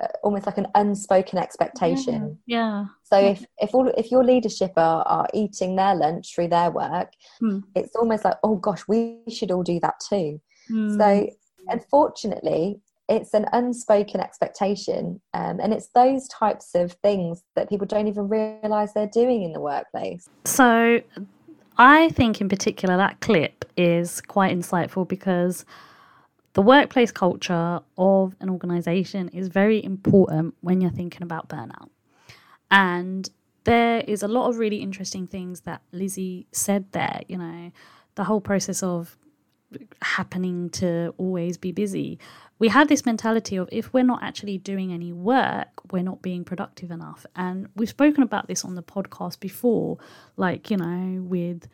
uh, 0.00 0.06
almost 0.22 0.46
like 0.46 0.58
an 0.58 0.68
unspoken 0.74 1.38
expectation. 1.38 2.38
Yeah. 2.46 2.58
yeah. 2.58 2.84
So 3.04 3.18
if 3.18 3.44
if 3.58 3.74
all 3.74 3.88
if 3.96 4.10
your 4.10 4.24
leadership 4.24 4.72
are 4.76 5.02
are 5.02 5.28
eating 5.34 5.76
their 5.76 5.94
lunch 5.94 6.34
through 6.34 6.48
their 6.48 6.70
work, 6.70 7.10
mm. 7.42 7.62
it's 7.74 7.94
almost 7.96 8.24
like, 8.24 8.36
oh 8.42 8.56
gosh, 8.56 8.82
we 8.88 9.18
should 9.28 9.50
all 9.50 9.62
do 9.62 9.80
that 9.80 9.94
too. 10.08 10.40
Mm. 10.70 10.98
So 10.98 11.30
unfortunately, 11.68 12.80
it's 13.08 13.34
an 13.34 13.46
unspoken 13.52 14.20
expectation 14.20 15.20
um, 15.34 15.60
and 15.60 15.72
it's 15.72 15.88
those 15.94 16.28
types 16.28 16.74
of 16.74 16.92
things 17.02 17.42
that 17.56 17.68
people 17.68 17.86
don't 17.86 18.06
even 18.06 18.28
realize 18.28 18.94
they're 18.94 19.06
doing 19.06 19.42
in 19.42 19.52
the 19.52 19.60
workplace 19.60 20.28
so 20.44 21.00
i 21.78 22.08
think 22.10 22.40
in 22.40 22.48
particular 22.48 22.96
that 22.96 23.20
clip 23.20 23.64
is 23.76 24.20
quite 24.20 24.56
insightful 24.56 25.06
because 25.06 25.64
the 26.54 26.62
workplace 26.62 27.10
culture 27.10 27.80
of 27.96 28.36
an 28.40 28.50
organization 28.50 29.28
is 29.28 29.48
very 29.48 29.82
important 29.82 30.54
when 30.60 30.80
you're 30.80 30.90
thinking 30.90 31.22
about 31.22 31.48
burnout 31.48 31.88
and 32.70 33.30
there 33.64 34.00
is 34.00 34.22
a 34.22 34.28
lot 34.28 34.48
of 34.48 34.58
really 34.58 34.76
interesting 34.76 35.26
things 35.26 35.60
that 35.60 35.82
lizzie 35.92 36.46
said 36.52 36.84
there 36.92 37.20
you 37.28 37.38
know 37.38 37.70
the 38.14 38.24
whole 38.24 38.40
process 38.40 38.82
of 38.82 39.16
happening 40.02 40.68
to 40.68 41.14
always 41.16 41.56
be 41.56 41.72
busy 41.72 42.18
we 42.62 42.68
have 42.68 42.86
this 42.86 43.04
mentality 43.04 43.56
of 43.56 43.68
if 43.72 43.92
we're 43.92 44.04
not 44.04 44.22
actually 44.22 44.56
doing 44.56 44.92
any 44.92 45.12
work, 45.12 45.66
we're 45.90 46.04
not 46.04 46.22
being 46.22 46.44
productive 46.44 46.92
enough. 46.92 47.26
And 47.34 47.66
we've 47.74 47.88
spoken 47.88 48.22
about 48.22 48.46
this 48.46 48.64
on 48.64 48.76
the 48.76 48.84
podcast 48.84 49.40
before, 49.40 49.98
like, 50.36 50.70
you 50.70 50.76
know, 50.76 51.22
with 51.22 51.66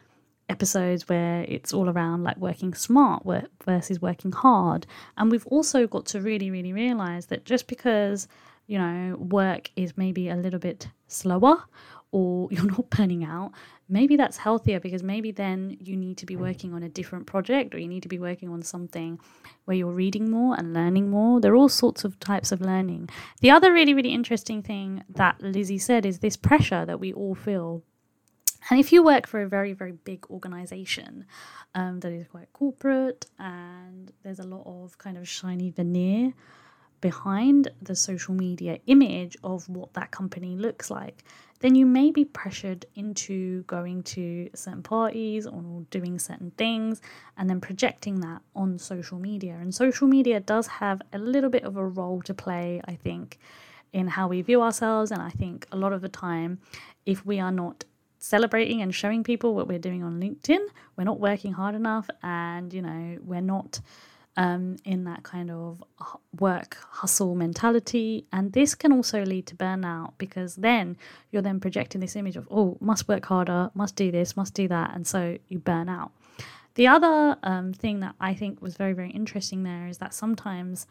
episodes 0.48 1.08
where 1.08 1.44
it's 1.48 1.72
all 1.72 1.88
around 1.88 2.24
like 2.24 2.36
working 2.38 2.74
smart 2.74 3.22
versus 3.64 4.00
working 4.00 4.32
hard. 4.32 4.86
And 5.16 5.30
we've 5.30 5.46
also 5.46 5.86
got 5.86 6.06
to 6.06 6.20
really, 6.20 6.50
really 6.50 6.72
realize 6.72 7.26
that 7.26 7.44
just 7.44 7.66
because, 7.66 8.28
you 8.66 8.78
know, 8.78 9.16
work 9.16 9.70
is 9.76 9.96
maybe 9.96 10.28
a 10.28 10.36
little 10.36 10.60
bit 10.60 10.88
slower 11.06 11.64
or 12.10 12.48
you're 12.50 12.64
not 12.64 12.90
burning 12.90 13.24
out, 13.24 13.52
maybe 13.88 14.16
that's 14.16 14.36
healthier 14.36 14.80
because 14.80 15.02
maybe 15.02 15.30
then 15.30 15.76
you 15.80 15.96
need 15.96 16.16
to 16.18 16.26
be 16.26 16.36
mm. 16.36 16.40
working 16.40 16.74
on 16.74 16.82
a 16.82 16.88
different 16.88 17.26
project 17.26 17.74
or 17.74 17.78
you 17.78 17.88
need 17.88 18.02
to 18.02 18.08
be 18.08 18.18
working 18.18 18.48
on 18.48 18.62
something 18.62 19.18
where 19.64 19.76
you're 19.76 19.92
reading 19.92 20.30
more 20.30 20.54
and 20.58 20.74
learning 20.74 21.10
more. 21.10 21.40
There 21.40 21.52
are 21.52 21.56
all 21.56 21.68
sorts 21.68 22.04
of 22.04 22.18
types 22.20 22.52
of 22.52 22.60
learning. 22.60 23.08
The 23.40 23.50
other 23.50 23.72
really, 23.72 23.94
really 23.94 24.12
interesting 24.12 24.62
thing 24.62 25.04
that 25.10 25.40
Lizzie 25.40 25.78
said 25.78 26.04
is 26.04 26.18
this 26.18 26.36
pressure 26.36 26.84
that 26.84 27.00
we 27.00 27.12
all 27.12 27.34
feel. 27.34 27.82
And 28.70 28.78
if 28.78 28.92
you 28.92 29.02
work 29.02 29.26
for 29.26 29.40
a 29.40 29.48
very, 29.48 29.72
very 29.72 29.92
big 29.92 30.26
organization 30.30 31.24
um, 31.74 32.00
that 32.00 32.12
is 32.12 32.26
quite 32.26 32.52
corporate 32.52 33.26
and 33.38 34.12
there's 34.22 34.40
a 34.40 34.46
lot 34.46 34.64
of 34.66 34.98
kind 34.98 35.16
of 35.16 35.28
shiny 35.28 35.70
veneer 35.70 36.34
behind 37.00 37.68
the 37.80 37.94
social 37.94 38.34
media 38.34 38.78
image 38.86 39.36
of 39.44 39.68
what 39.68 39.92
that 39.94 40.10
company 40.10 40.56
looks 40.56 40.90
like, 40.90 41.24
then 41.60 41.74
you 41.74 41.86
may 41.86 42.10
be 42.10 42.24
pressured 42.24 42.86
into 42.94 43.62
going 43.64 44.02
to 44.02 44.48
certain 44.54 44.82
parties 44.82 45.46
or 45.46 45.84
doing 45.90 46.18
certain 46.18 46.50
things 46.52 47.00
and 47.36 47.48
then 47.48 47.60
projecting 47.60 48.20
that 48.20 48.42
on 48.54 48.78
social 48.78 49.18
media. 49.18 49.56
And 49.60 49.74
social 49.74 50.06
media 50.06 50.40
does 50.40 50.66
have 50.66 51.02
a 51.12 51.18
little 51.18 51.50
bit 51.50 51.64
of 51.64 51.76
a 51.76 51.86
role 51.86 52.22
to 52.22 52.34
play, 52.34 52.80
I 52.86 52.94
think, 52.94 53.38
in 53.92 54.06
how 54.08 54.28
we 54.28 54.42
view 54.42 54.62
ourselves. 54.62 55.10
And 55.10 55.20
I 55.20 55.30
think 55.30 55.66
a 55.72 55.76
lot 55.76 55.92
of 55.92 56.00
the 56.00 56.08
time, 56.08 56.58
if 57.06 57.24
we 57.26 57.40
are 57.40 57.52
not 57.52 57.84
celebrating 58.18 58.82
and 58.82 58.94
showing 58.94 59.22
people 59.24 59.54
what 59.54 59.68
we're 59.68 59.78
doing 59.78 60.02
on 60.02 60.20
LinkedIn, 60.20 60.64
we're 60.96 61.04
not 61.04 61.20
working 61.20 61.52
hard 61.52 61.74
enough 61.74 62.08
and, 62.22 62.72
you 62.72 62.82
know, 62.82 63.18
we're 63.22 63.40
not 63.40 63.80
um, 64.36 64.76
in 64.84 65.04
that 65.04 65.24
kind 65.24 65.50
of 65.50 65.82
work 66.38 66.76
hustle 66.90 67.34
mentality. 67.34 68.24
And 68.32 68.52
this 68.52 68.74
can 68.74 68.92
also 68.92 69.24
lead 69.24 69.46
to 69.48 69.56
burnout 69.56 70.12
because 70.16 70.56
then 70.56 70.96
you're 71.32 71.42
then 71.42 71.58
projecting 71.58 72.00
this 72.00 72.14
image 72.16 72.36
of, 72.36 72.46
oh, 72.50 72.76
must 72.80 73.08
work 73.08 73.26
harder, 73.26 73.70
must 73.74 73.96
do 73.96 74.10
this, 74.10 74.36
must 74.36 74.54
do 74.54 74.68
that. 74.68 74.94
And 74.94 75.06
so 75.06 75.38
you 75.48 75.58
burn 75.58 75.88
out. 75.88 76.12
The 76.74 76.86
other 76.86 77.36
um, 77.42 77.72
thing 77.72 77.98
that 78.00 78.14
I 78.20 78.34
think 78.34 78.62
was 78.62 78.76
very, 78.76 78.92
very 78.92 79.10
interesting 79.10 79.64
there 79.64 79.88
is 79.88 79.98
that 79.98 80.14
sometimes 80.14 80.86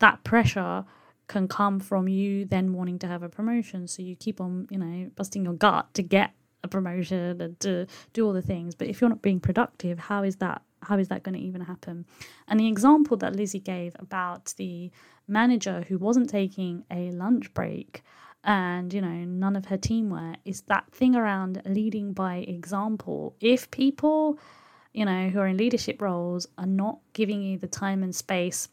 that 0.00 0.24
pressure 0.24 0.84
can 1.28 1.46
come 1.46 1.78
from 1.78 2.08
you 2.08 2.44
then 2.44 2.72
wanting 2.72 2.98
to 2.98 3.06
have 3.06 3.22
a 3.22 3.28
promotion. 3.28 3.86
So 3.86 4.02
you 4.02 4.16
keep 4.16 4.40
on, 4.40 4.66
you 4.70 4.78
know, 4.78 5.10
busting 5.14 5.44
your 5.44 5.54
gut 5.54 5.94
to 5.94 6.02
get 6.02 6.32
a 6.64 6.68
promotion 6.68 7.40
and 7.40 7.58
to 7.60 7.86
do 8.12 8.26
all 8.26 8.32
the 8.32 8.42
things. 8.42 8.74
But 8.74 8.88
if 8.88 9.00
you're 9.00 9.10
not 9.10 9.22
being 9.22 9.40
productive, 9.40 9.98
how 9.98 10.22
is 10.22 10.36
that 10.36 10.62
how 10.82 10.98
is 10.98 11.08
that 11.08 11.22
going 11.22 11.36
to 11.36 11.40
even 11.40 11.60
happen? 11.60 12.04
And 12.48 12.58
the 12.58 12.66
example 12.66 13.16
that 13.18 13.36
Lizzie 13.36 13.60
gave 13.60 13.94
about 14.00 14.52
the 14.56 14.90
manager 15.28 15.84
who 15.88 15.96
wasn't 15.96 16.28
taking 16.28 16.84
a 16.90 17.10
lunch 17.12 17.54
break 17.54 18.02
and 18.44 18.92
you 18.92 19.00
know 19.00 19.24
none 19.24 19.54
of 19.54 19.66
her 19.66 19.76
team 19.76 20.10
were 20.10 20.34
is 20.44 20.62
that 20.62 20.84
thing 20.92 21.14
around 21.14 21.62
leading 21.64 22.12
by 22.12 22.36
example 22.36 23.36
if 23.40 23.70
people 23.70 24.38
you 24.92 25.04
know 25.04 25.28
who 25.28 25.38
are 25.38 25.46
in 25.46 25.56
leadership 25.56 26.02
roles 26.02 26.46
are 26.58 26.66
not 26.66 26.98
giving 27.12 27.40
you 27.40 27.56
the 27.56 27.68
time 27.68 28.02
and 28.02 28.14
space 28.14 28.68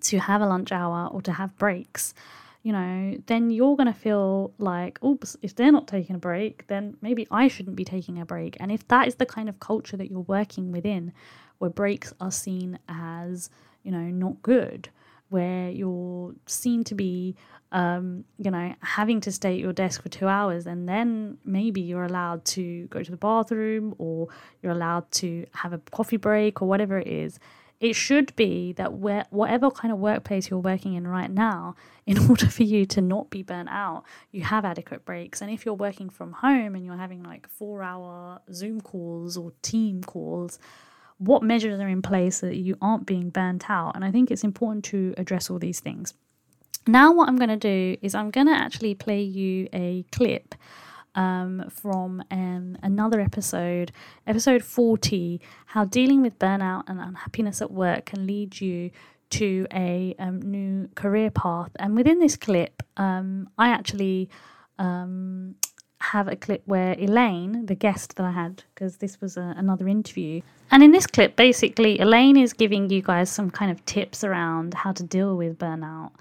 to 0.00 0.18
have 0.18 0.40
a 0.40 0.46
lunch 0.46 0.72
hour 0.72 1.08
or 1.12 1.22
to 1.22 1.32
have 1.32 1.56
breaks 1.56 2.14
you 2.62 2.72
know, 2.72 3.16
then 3.26 3.50
you're 3.50 3.76
going 3.76 3.86
to 3.86 3.98
feel 3.98 4.52
like, 4.58 5.02
oops, 5.02 5.36
if 5.40 5.54
they're 5.54 5.72
not 5.72 5.88
taking 5.88 6.16
a 6.16 6.18
break, 6.18 6.66
then 6.66 6.96
maybe 7.00 7.26
I 7.30 7.48
shouldn't 7.48 7.76
be 7.76 7.84
taking 7.84 8.20
a 8.20 8.26
break. 8.26 8.56
And 8.60 8.70
if 8.70 8.86
that 8.88 9.08
is 9.08 9.14
the 9.14 9.26
kind 9.26 9.48
of 9.48 9.60
culture 9.60 9.96
that 9.96 10.10
you're 10.10 10.20
working 10.20 10.70
within, 10.70 11.12
where 11.58 11.70
breaks 11.70 12.12
are 12.20 12.30
seen 12.30 12.78
as, 12.88 13.48
you 13.82 13.90
know, 13.90 14.00
not 14.00 14.42
good, 14.42 14.90
where 15.30 15.70
you're 15.70 16.34
seen 16.46 16.84
to 16.84 16.94
be, 16.94 17.34
um, 17.72 18.24
you 18.36 18.50
know, 18.50 18.74
having 18.82 19.20
to 19.22 19.32
stay 19.32 19.54
at 19.54 19.58
your 19.58 19.72
desk 19.72 20.02
for 20.02 20.08
two 20.10 20.28
hours, 20.28 20.66
and 20.66 20.88
then 20.88 21.38
maybe 21.44 21.80
you're 21.80 22.04
allowed 22.04 22.44
to 22.44 22.86
go 22.88 23.02
to 23.02 23.10
the 23.10 23.16
bathroom 23.16 23.94
or 23.96 24.28
you're 24.62 24.72
allowed 24.72 25.10
to 25.12 25.46
have 25.54 25.72
a 25.72 25.78
coffee 25.92 26.16
break 26.18 26.60
or 26.60 26.68
whatever 26.68 26.98
it 26.98 27.06
is 27.06 27.38
it 27.80 27.94
should 27.94 28.36
be 28.36 28.72
that 28.74 28.92
where, 28.92 29.24
whatever 29.30 29.70
kind 29.70 29.90
of 29.90 29.98
workplace 29.98 30.50
you're 30.50 30.60
working 30.60 30.94
in 30.94 31.08
right 31.08 31.30
now, 31.30 31.74
in 32.06 32.18
order 32.28 32.46
for 32.46 32.62
you 32.62 32.84
to 32.86 33.00
not 33.00 33.30
be 33.30 33.42
burnt 33.42 33.70
out, 33.70 34.04
you 34.30 34.42
have 34.42 34.64
adequate 34.64 35.04
breaks. 35.04 35.40
And 35.40 35.50
if 35.50 35.64
you're 35.64 35.74
working 35.74 36.10
from 36.10 36.32
home 36.32 36.74
and 36.74 36.84
you're 36.84 36.96
having 36.96 37.22
like 37.22 37.48
four 37.48 37.82
hour 37.82 38.40
Zoom 38.52 38.82
calls 38.82 39.36
or 39.36 39.52
team 39.62 40.02
calls, 40.02 40.58
what 41.16 41.42
measures 41.42 41.80
are 41.80 41.88
in 41.88 42.02
place 42.02 42.38
so 42.38 42.46
that 42.46 42.56
you 42.56 42.76
aren't 42.82 43.06
being 43.06 43.30
burnt 43.30 43.70
out? 43.70 43.94
And 43.94 44.04
I 44.04 44.10
think 44.10 44.30
it's 44.30 44.44
important 44.44 44.84
to 44.86 45.14
address 45.16 45.50
all 45.50 45.58
these 45.58 45.80
things. 45.80 46.14
Now, 46.86 47.12
what 47.12 47.28
I'm 47.28 47.36
going 47.36 47.50
to 47.50 47.56
do 47.56 47.96
is 48.02 48.14
I'm 48.14 48.30
going 48.30 48.46
to 48.46 48.54
actually 48.54 48.94
play 48.94 49.20
you 49.20 49.68
a 49.72 50.04
clip 50.12 50.54
um, 51.14 51.64
from 51.70 52.22
um, 52.30 52.76
another 52.82 53.20
episode, 53.20 53.92
episode 54.26 54.62
40, 54.64 55.40
how 55.66 55.84
dealing 55.84 56.22
with 56.22 56.38
burnout 56.38 56.84
and 56.86 57.00
unhappiness 57.00 57.60
at 57.60 57.70
work 57.70 58.06
can 58.06 58.26
lead 58.26 58.60
you 58.60 58.90
to 59.30 59.66
a 59.72 60.14
um, 60.18 60.40
new 60.42 60.88
career 60.94 61.30
path. 61.30 61.70
And 61.78 61.96
within 61.96 62.18
this 62.18 62.36
clip, 62.36 62.82
um, 62.96 63.48
I 63.58 63.68
actually 63.68 64.28
um, 64.78 65.54
have 66.00 66.28
a 66.28 66.36
clip 66.36 66.62
where 66.66 66.94
Elaine, 66.98 67.66
the 67.66 67.74
guest 67.74 68.16
that 68.16 68.24
I 68.24 68.32
had, 68.32 68.64
because 68.74 68.96
this 68.96 69.20
was 69.20 69.36
a, 69.36 69.54
another 69.56 69.86
interview, 69.88 70.42
and 70.72 70.82
in 70.84 70.92
this 70.92 71.06
clip, 71.06 71.34
basically, 71.34 71.98
Elaine 71.98 72.36
is 72.36 72.52
giving 72.52 72.90
you 72.90 73.02
guys 73.02 73.28
some 73.28 73.50
kind 73.50 73.72
of 73.72 73.84
tips 73.86 74.22
around 74.22 74.74
how 74.74 74.92
to 74.92 75.02
deal 75.02 75.36
with 75.36 75.58
burnout 75.58 76.12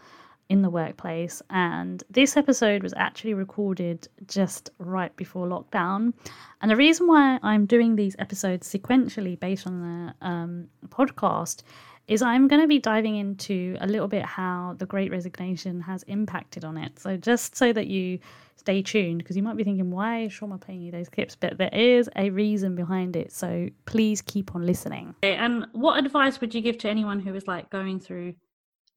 in 0.49 0.63
the 0.63 0.69
workplace. 0.69 1.41
And 1.51 2.03
this 2.09 2.35
episode 2.35 2.83
was 2.83 2.93
actually 2.97 3.35
recorded 3.35 4.07
just 4.27 4.71
right 4.79 5.15
before 5.15 5.47
lockdown. 5.47 6.13
And 6.61 6.71
the 6.71 6.75
reason 6.75 7.07
why 7.07 7.39
I'm 7.43 7.65
doing 7.65 7.95
these 7.95 8.15
episodes 8.19 8.67
sequentially 8.67 9.39
based 9.39 9.67
on 9.67 9.81
the 10.21 10.27
um, 10.27 10.67
podcast 10.87 11.61
is 12.07 12.23
I'm 12.23 12.47
going 12.47 12.61
to 12.61 12.67
be 12.67 12.79
diving 12.79 13.15
into 13.15 13.77
a 13.79 13.87
little 13.87 14.07
bit 14.07 14.25
how 14.25 14.75
the 14.79 14.87
great 14.87 15.11
resignation 15.11 15.79
has 15.81 16.01
impacted 16.03 16.65
on 16.65 16.75
it. 16.75 16.97
So, 16.97 17.15
just 17.15 17.55
so 17.55 17.71
that 17.71 17.85
you 17.85 18.17
stay 18.55 18.81
tuned, 18.81 19.19
because 19.19 19.37
you 19.37 19.43
might 19.43 19.55
be 19.55 19.63
thinking, 19.63 19.91
why 19.91 20.23
is 20.23 20.35
Soma 20.35 20.57
playing 20.57 20.81
you 20.81 20.91
those 20.91 21.07
clips? 21.07 21.35
But 21.35 21.59
there 21.59 21.69
is 21.71 22.09
a 22.15 22.31
reason 22.31 22.75
behind 22.75 23.15
it. 23.15 23.31
So, 23.31 23.69
please 23.85 24.23
keep 24.23 24.55
on 24.55 24.65
listening. 24.65 25.13
Okay, 25.23 25.35
and 25.35 25.67
what 25.73 26.03
advice 26.03 26.41
would 26.41 26.55
you 26.55 26.61
give 26.61 26.79
to 26.79 26.89
anyone 26.89 27.19
who 27.19 27.35
is 27.35 27.47
like 27.47 27.69
going 27.69 27.99
through 27.99 28.33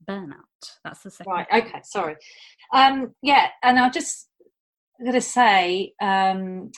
burnout? 0.08 0.78
That's 0.84 1.02
the 1.02 1.10
second. 1.10 1.32
Right, 1.32 1.46
okay, 1.52 1.80
sorry. 1.84 2.16
Um, 2.72 3.14
yeah, 3.22 3.48
and 3.62 3.78
I 3.78 3.88
just 3.90 4.28
going 5.00 5.14
to 5.14 5.20
say, 5.20 5.92
um, 6.00 6.70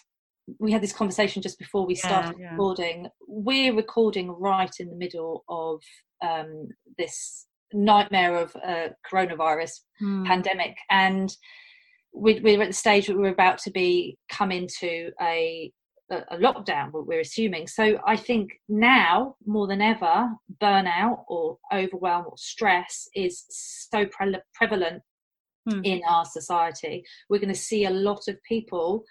we 0.58 0.72
had 0.72 0.82
this 0.82 0.92
conversation 0.92 1.42
just 1.42 1.58
before 1.58 1.86
we 1.86 1.94
started 1.94 2.36
yeah, 2.38 2.50
recording. 2.50 3.08
We're 3.26 3.74
recording 3.74 4.30
right 4.30 4.70
in 4.78 4.90
the 4.90 4.96
middle 4.96 5.44
of 5.48 5.80
um, 6.22 6.68
this 6.98 7.46
nightmare 7.72 8.36
of 8.36 8.54
uh, 8.56 8.88
coronavirus 9.10 9.80
hmm. 9.98 10.24
pandemic, 10.24 10.76
and 10.90 11.34
we, 12.14 12.40
we're 12.40 12.62
at 12.62 12.68
the 12.68 12.74
stage 12.74 13.08
where 13.08 13.18
we're 13.18 13.28
about 13.28 13.58
to 13.58 13.70
be 13.70 14.18
come 14.28 14.52
into 14.52 15.10
a 15.20 15.72
a 16.10 16.36
lockdown 16.36 16.92
what 16.92 17.06
we're 17.06 17.20
assuming 17.20 17.66
so 17.66 17.98
i 18.06 18.14
think 18.16 18.50
now 18.68 19.34
more 19.46 19.66
than 19.66 19.80
ever 19.80 20.28
burnout 20.60 21.24
or 21.28 21.58
overwhelm 21.72 22.26
or 22.26 22.36
stress 22.36 23.08
is 23.14 23.44
so 23.48 24.04
pre- 24.06 24.36
prevalent 24.54 25.02
hmm. 25.68 25.80
in 25.82 26.02
our 26.06 26.24
society 26.24 27.02
we're 27.28 27.38
going 27.38 27.52
to 27.52 27.58
see 27.58 27.86
a 27.86 27.90
lot 27.90 28.28
of 28.28 28.36
people 28.46 29.02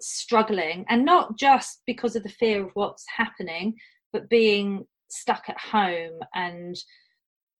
struggling 0.00 0.84
and 0.88 1.04
not 1.04 1.36
just 1.36 1.82
because 1.86 2.14
of 2.14 2.22
the 2.22 2.28
fear 2.28 2.64
of 2.64 2.70
what's 2.74 3.04
happening 3.16 3.74
but 4.12 4.28
being 4.28 4.84
stuck 5.08 5.48
at 5.48 5.58
home 5.58 6.18
and 6.34 6.76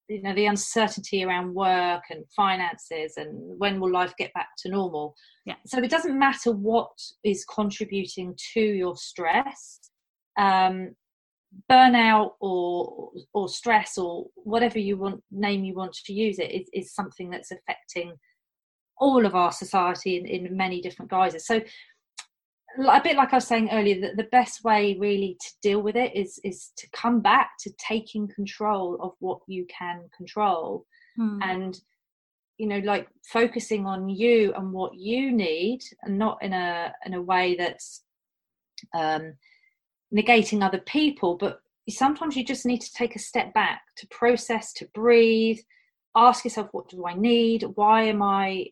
you 0.08 0.22
know 0.22 0.34
the 0.34 0.46
uncertainty 0.46 1.24
around 1.24 1.54
work 1.54 2.02
and 2.10 2.24
finances 2.34 3.14
and 3.16 3.58
when 3.58 3.80
will 3.80 3.92
life 3.92 4.14
get 4.18 4.32
back 4.34 4.48
to 4.58 4.70
normal. 4.70 5.14
Yeah. 5.46 5.56
So 5.66 5.78
it 5.78 5.90
doesn't 5.90 6.18
matter 6.18 6.52
what 6.52 6.90
is 7.24 7.44
contributing 7.44 8.36
to 8.54 8.60
your 8.60 8.96
stress 8.96 9.80
um 10.38 10.94
burnout 11.70 12.32
or 12.40 13.12
or 13.32 13.48
stress 13.48 13.96
or 13.96 14.26
whatever 14.34 14.78
you 14.78 14.96
want 14.96 15.22
name 15.30 15.64
you 15.64 15.74
want 15.74 15.94
to 16.04 16.12
use 16.12 16.38
it 16.38 16.50
is, 16.50 16.68
is 16.72 16.94
something 16.94 17.30
that's 17.30 17.52
affecting 17.52 18.14
all 18.98 19.26
of 19.26 19.34
our 19.34 19.52
society 19.52 20.16
in, 20.16 20.26
in 20.26 20.56
many 20.56 20.80
different 20.80 21.10
guises. 21.10 21.46
So 21.46 21.60
a 22.78 23.00
bit 23.02 23.16
like 23.16 23.32
I 23.32 23.36
was 23.36 23.46
saying 23.46 23.70
earlier, 23.70 24.00
that 24.00 24.16
the 24.16 24.28
best 24.30 24.64
way 24.64 24.96
really 24.98 25.36
to 25.40 25.48
deal 25.62 25.80
with 25.80 25.96
it 25.96 26.14
is 26.14 26.40
is 26.44 26.72
to 26.76 26.88
come 26.90 27.20
back 27.20 27.52
to 27.60 27.72
taking 27.78 28.28
control 28.28 28.98
of 29.00 29.12
what 29.20 29.40
you 29.46 29.66
can 29.66 30.08
control, 30.16 30.86
hmm. 31.16 31.40
and 31.42 31.80
you 32.58 32.66
know, 32.66 32.78
like 32.78 33.08
focusing 33.26 33.86
on 33.86 34.08
you 34.08 34.52
and 34.56 34.72
what 34.72 34.94
you 34.94 35.32
need, 35.32 35.80
and 36.02 36.18
not 36.18 36.42
in 36.42 36.52
a 36.52 36.92
in 37.06 37.14
a 37.14 37.22
way 37.22 37.56
that's 37.56 38.02
um, 38.94 39.34
negating 40.14 40.62
other 40.62 40.78
people, 40.78 41.36
but 41.36 41.60
sometimes 41.88 42.36
you 42.36 42.44
just 42.44 42.66
need 42.66 42.80
to 42.80 42.92
take 42.92 43.16
a 43.16 43.20
step 43.20 43.52
back 43.52 43.82
to 43.96 44.06
process, 44.08 44.72
to 44.72 44.86
breathe, 44.94 45.58
ask 46.16 46.44
yourself, 46.44 46.68
what 46.72 46.88
do 46.88 47.06
I 47.06 47.14
need? 47.14 47.64
Why 47.74 48.04
am 48.04 48.22
I 48.22 48.68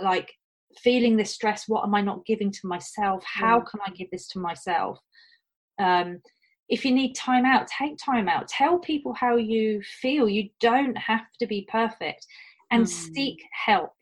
like 0.00 0.34
feeling 0.82 1.16
this 1.16 1.34
stress 1.34 1.64
what 1.66 1.84
am 1.84 1.94
i 1.94 2.00
not 2.00 2.24
giving 2.26 2.50
to 2.52 2.66
myself? 2.66 3.24
How 3.26 3.60
can 3.60 3.80
i 3.86 3.90
give 3.90 4.10
this 4.10 4.28
to 4.28 4.38
myself? 4.38 4.98
Um, 5.78 6.20
if 6.68 6.84
you 6.84 6.92
need 6.92 7.14
time 7.14 7.46
out 7.46 7.66
take 7.66 7.96
time 7.96 8.28
out. 8.28 8.48
Tell 8.48 8.78
people 8.78 9.14
how 9.14 9.36
you 9.36 9.82
feel. 9.82 10.28
You 10.28 10.50
don't 10.60 10.96
have 10.96 11.24
to 11.40 11.46
be 11.46 11.66
perfect. 11.70 12.26
And 12.70 12.84
mm. 12.84 12.88
seek 12.88 13.38
help 13.66 13.92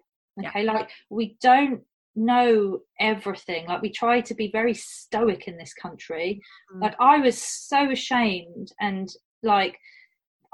okay? 0.45 0.65
Yeah. 0.65 0.73
like 0.73 0.91
we 1.11 1.37
don't 1.41 1.83
know 2.15 2.81
everything. 2.99 3.67
Like 3.67 3.83
we 3.83 3.91
try 3.91 4.21
to 4.23 4.35
be 4.35 4.51
very 4.51 4.75
stoic 4.75 5.49
in 5.49 5.57
this 5.57 5.75
country. 5.75 6.41
Mm. 6.75 6.83
like 6.83 6.97
i 7.01 7.19
was 7.19 7.39
so 7.39 7.91
ashamed 7.91 8.73
and 8.81 9.09
like 9.43 9.79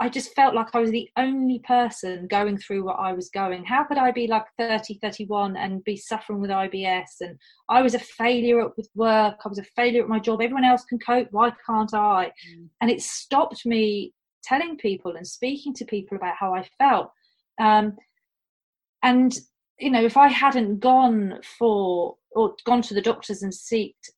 I 0.01 0.09
just 0.09 0.35
felt 0.35 0.55
like 0.55 0.75
I 0.75 0.81
was 0.81 0.91
the 0.91 1.09
only 1.17 1.61
person 1.61 2.27
going 2.29 2.59
through 2.59 2.85
what 2.85 2.99
I 2.99 3.13
was 3.13 3.29
going. 3.29 3.65
How 3.65 3.85
could 3.85 3.99
I 3.99 4.11
be 4.11 4.27
like 4.27 4.45
30, 4.59 4.99
31 5.01 5.57
and 5.57 5.85
be 5.85 5.97
suffering 5.97 6.41
with 6.41 6.51
IBS? 6.51 7.21
And 7.21 7.39
I 7.69 7.83
was 7.83 7.95
a 7.95 7.99
failure 7.99 8.69
with 8.77 8.89
work. 8.95 9.37
I 9.45 9.49
was 9.49 9.59
a 9.59 9.65
failure 9.77 10.03
at 10.03 10.09
my 10.09 10.19
job. 10.19 10.41
Everyone 10.41 10.65
else 10.65 10.85
can 10.85 10.99
cope. 10.99 11.29
Why 11.31 11.53
can't 11.67 11.95
I? 11.95 12.33
Mm. 12.55 12.69
And 12.81 12.91
it 12.91 13.03
stopped 13.03 13.65
me 13.67 14.13
telling 14.43 14.77
people 14.77 15.17
and 15.17 15.27
speaking 15.27 15.75
to 15.75 15.85
people 15.85 16.17
about 16.17 16.37
how 16.39 16.55
I 16.55 16.69
felt. 16.79 17.11
Um, 17.61 17.97
and, 19.03 19.33
you 19.79 19.91
know, 19.91 20.05
if 20.05 20.17
I 20.17 20.29
hadn't 20.29 20.81
gone 20.81 21.41
for 21.59 22.17
or 22.31 22.55
gone 22.65 22.83
to 22.83 22.95
the 22.95 23.03
doctors 23.03 23.43
and 23.43 23.53
seeked 23.53 24.11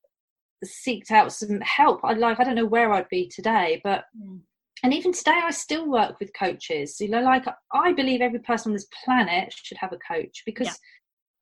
seeked 0.65 1.11
out 1.11 1.31
some 1.31 1.61
help, 1.61 2.01
I'd 2.05 2.19
like 2.19 2.41
I 2.41 2.45
don't 2.45 2.55
know 2.55 2.65
where 2.65 2.93
I'd 2.93 3.09
be 3.09 3.29
today, 3.29 3.81
but 3.85 4.05
mm 4.19 4.41
and 4.85 4.93
even 4.95 5.13
today 5.13 5.41
i 5.43 5.51
still 5.51 5.89
work 5.89 6.21
with 6.21 6.31
coaches. 6.39 7.01
You 7.01 7.09
know 7.09 7.23
like 7.23 7.45
i 7.73 7.93
believe 7.93 8.21
every 8.21 8.39
person 8.39 8.71
on 8.71 8.75
this 8.75 8.87
planet 9.05 9.53
should 9.53 9.79
have 9.79 9.93
a 9.93 9.99
coach 10.15 10.43
because 10.47 10.69
yeah. 10.69 10.75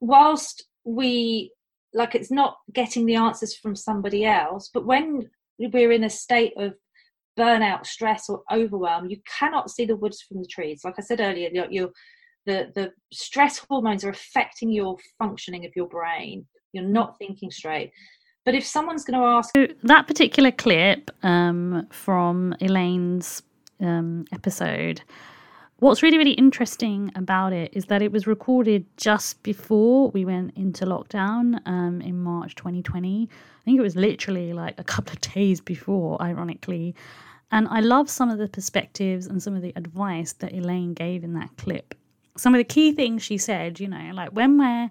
whilst 0.01 0.65
we 0.85 1.53
like 1.93 2.15
it's 2.15 2.31
not 2.31 2.57
getting 2.73 3.05
the 3.05 3.17
answers 3.17 3.55
from 3.55 3.77
somebody 3.77 4.25
else 4.25 4.71
but 4.73 4.87
when 4.87 5.29
we're 5.59 5.93
in 5.93 6.05
a 6.05 6.11
state 6.11 6.55
of 6.57 6.75
burnout 7.39 7.85
stress 7.85 8.31
or 8.31 8.43
overwhelm 8.51 9.11
you 9.11 9.19
cannot 9.39 9.71
see 9.71 9.85
the 9.85 9.97
woods 9.97 10.23
from 10.23 10.41
the 10.41 10.49
trees. 10.49 10.83
Like 10.85 10.95
i 10.99 11.03
said 11.03 11.21
earlier 11.21 11.51
you're, 11.53 11.71
you're 11.71 11.93
the 12.47 12.73
the 12.75 12.93
stress 13.13 13.59
hormones 13.59 14.05
are 14.05 14.11
affecting 14.11 14.71
your 14.71 14.97
functioning 15.19 15.65
of 15.67 15.73
your 15.77 15.89
brain. 15.89 16.47
You're 16.73 16.85
not 16.85 17.19
thinking 17.19 17.51
straight 17.51 17.93
but 18.45 18.55
if 18.55 18.65
someone's 18.67 19.05
going 19.05 19.19
to 19.19 19.27
ask. 19.27 19.55
That 19.83 20.07
particular 20.07 20.51
clip 20.51 21.11
um, 21.23 21.87
from 21.91 22.55
Elaine's 22.61 23.43
um, 23.81 24.25
episode, 24.33 25.03
what's 25.79 26.03
really, 26.03 26.19
really 26.19 26.33
interesting 26.33 27.11
about 27.15 27.53
it 27.53 27.71
is 27.73 27.87
that 27.87 28.03
it 28.03 28.13
was 28.13 28.27
recorded 28.27 28.85
just 28.97 29.43
before 29.43 30.11
we 30.11 30.25
went 30.25 30.57
into 30.57 30.85
lockdown 30.85 31.61
um, 31.67 32.01
in 32.01 32.21
March 32.23 32.55
2020. 32.55 33.29
I 33.31 33.65
think 33.65 33.79
it 33.79 33.83
was 33.83 33.97
literally 33.97 34.53
like 34.53 34.79
a 34.79 34.85
couple 34.85 35.13
of 35.13 35.21
days 35.21 35.61
before, 35.61 36.21
ironically. 36.21 36.95
And 37.53 37.69
I 37.69 37.81
love 37.81 38.09
some 38.09 38.31
of 38.31 38.39
the 38.39 38.49
perspectives 38.49 39.27
and 39.27 39.43
some 39.43 39.55
of 39.55 39.63
the 39.63 39.73
advice 39.77 40.33
that 40.35 40.53
Elaine 40.53 40.95
gave 40.95 41.23
in 41.23 41.35
that 41.35 41.51
clip. 41.59 41.95
Some 42.37 42.55
of 42.55 42.59
the 42.59 42.65
key 42.65 42.93
things 42.93 43.23
she 43.23 43.37
said, 43.37 43.79
you 43.79 43.89
know, 43.89 44.11
like 44.15 44.31
when 44.31 44.59
we're 44.59 44.91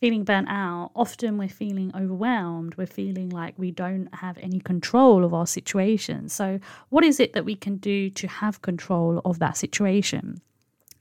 feeling 0.00 0.24
burnt 0.24 0.48
out, 0.48 0.90
often 0.94 1.38
we're 1.38 1.48
feeling 1.48 1.92
overwhelmed. 1.94 2.76
We're 2.76 2.86
feeling 2.86 3.30
like 3.30 3.54
we 3.58 3.70
don't 3.70 4.12
have 4.14 4.38
any 4.38 4.60
control 4.60 5.24
of 5.24 5.34
our 5.34 5.46
situation. 5.46 6.28
So, 6.28 6.60
what 6.88 7.04
is 7.04 7.20
it 7.20 7.32
that 7.32 7.44
we 7.44 7.54
can 7.54 7.76
do 7.76 8.10
to 8.10 8.26
have 8.28 8.62
control 8.62 9.20
of 9.24 9.38
that 9.40 9.56
situation? 9.56 10.40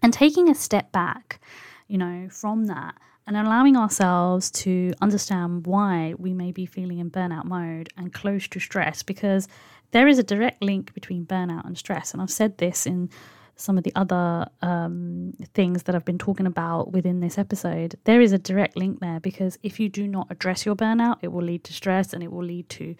And 0.04 0.14
taking 0.14 0.50
a 0.50 0.56
step 0.56 0.92
back, 0.92 1.40
you 1.88 1.98
know, 1.98 2.28
from 2.30 2.66
that 2.66 2.96
and 3.28 3.36
allowing 3.36 3.76
ourselves 3.76 4.50
to 4.50 4.94
understand 5.02 5.68
why 5.68 6.14
we 6.18 6.34
may 6.34 6.52
be 6.52 6.66
feeling 6.66 7.00
in 7.00 7.12
burnout 7.12 7.44
mode 7.44 7.90
and 7.98 8.14
close 8.14 8.48
to 8.48 8.60
stress 8.60 9.04
because 9.04 9.48
there 9.92 10.08
is 10.08 10.18
a 10.18 10.24
direct 10.24 10.62
link 10.62 10.94
between 10.94 11.26
burnout 11.26 11.66
and 11.66 11.78
stress. 11.78 12.14
And 12.14 12.22
I've 12.22 12.32
said 12.32 12.58
this 12.58 12.86
in 12.86 13.10
some 13.58 13.78
of 13.78 13.84
the 13.84 13.91
other 13.96 14.48
um, 14.62 15.34
things 15.54 15.84
that 15.84 15.96
I've 15.96 16.06
been 16.06 16.17
talking 16.17 16.46
about 16.46 16.91
within 16.91 17.20
this 17.20 17.38
episode, 17.38 17.96
there 18.06 18.22
is 18.22 18.32
a 18.32 18.38
direct 18.38 18.78
link 18.78 19.00
there 19.00 19.20
because 19.20 19.58
if 19.63 19.80
you 19.80 19.89
do 19.89 20.08
not 20.08 20.28
address 20.30 20.65
your 20.65 20.76
burnout, 20.76 21.17
it 21.22 21.32
will 21.32 21.43
lead 21.43 21.63
to 21.65 21.74
stress 21.74 22.13
and 22.13 22.24
it 22.24 22.32
will 22.32 22.43
lead 22.43 22.70
to 22.70 22.96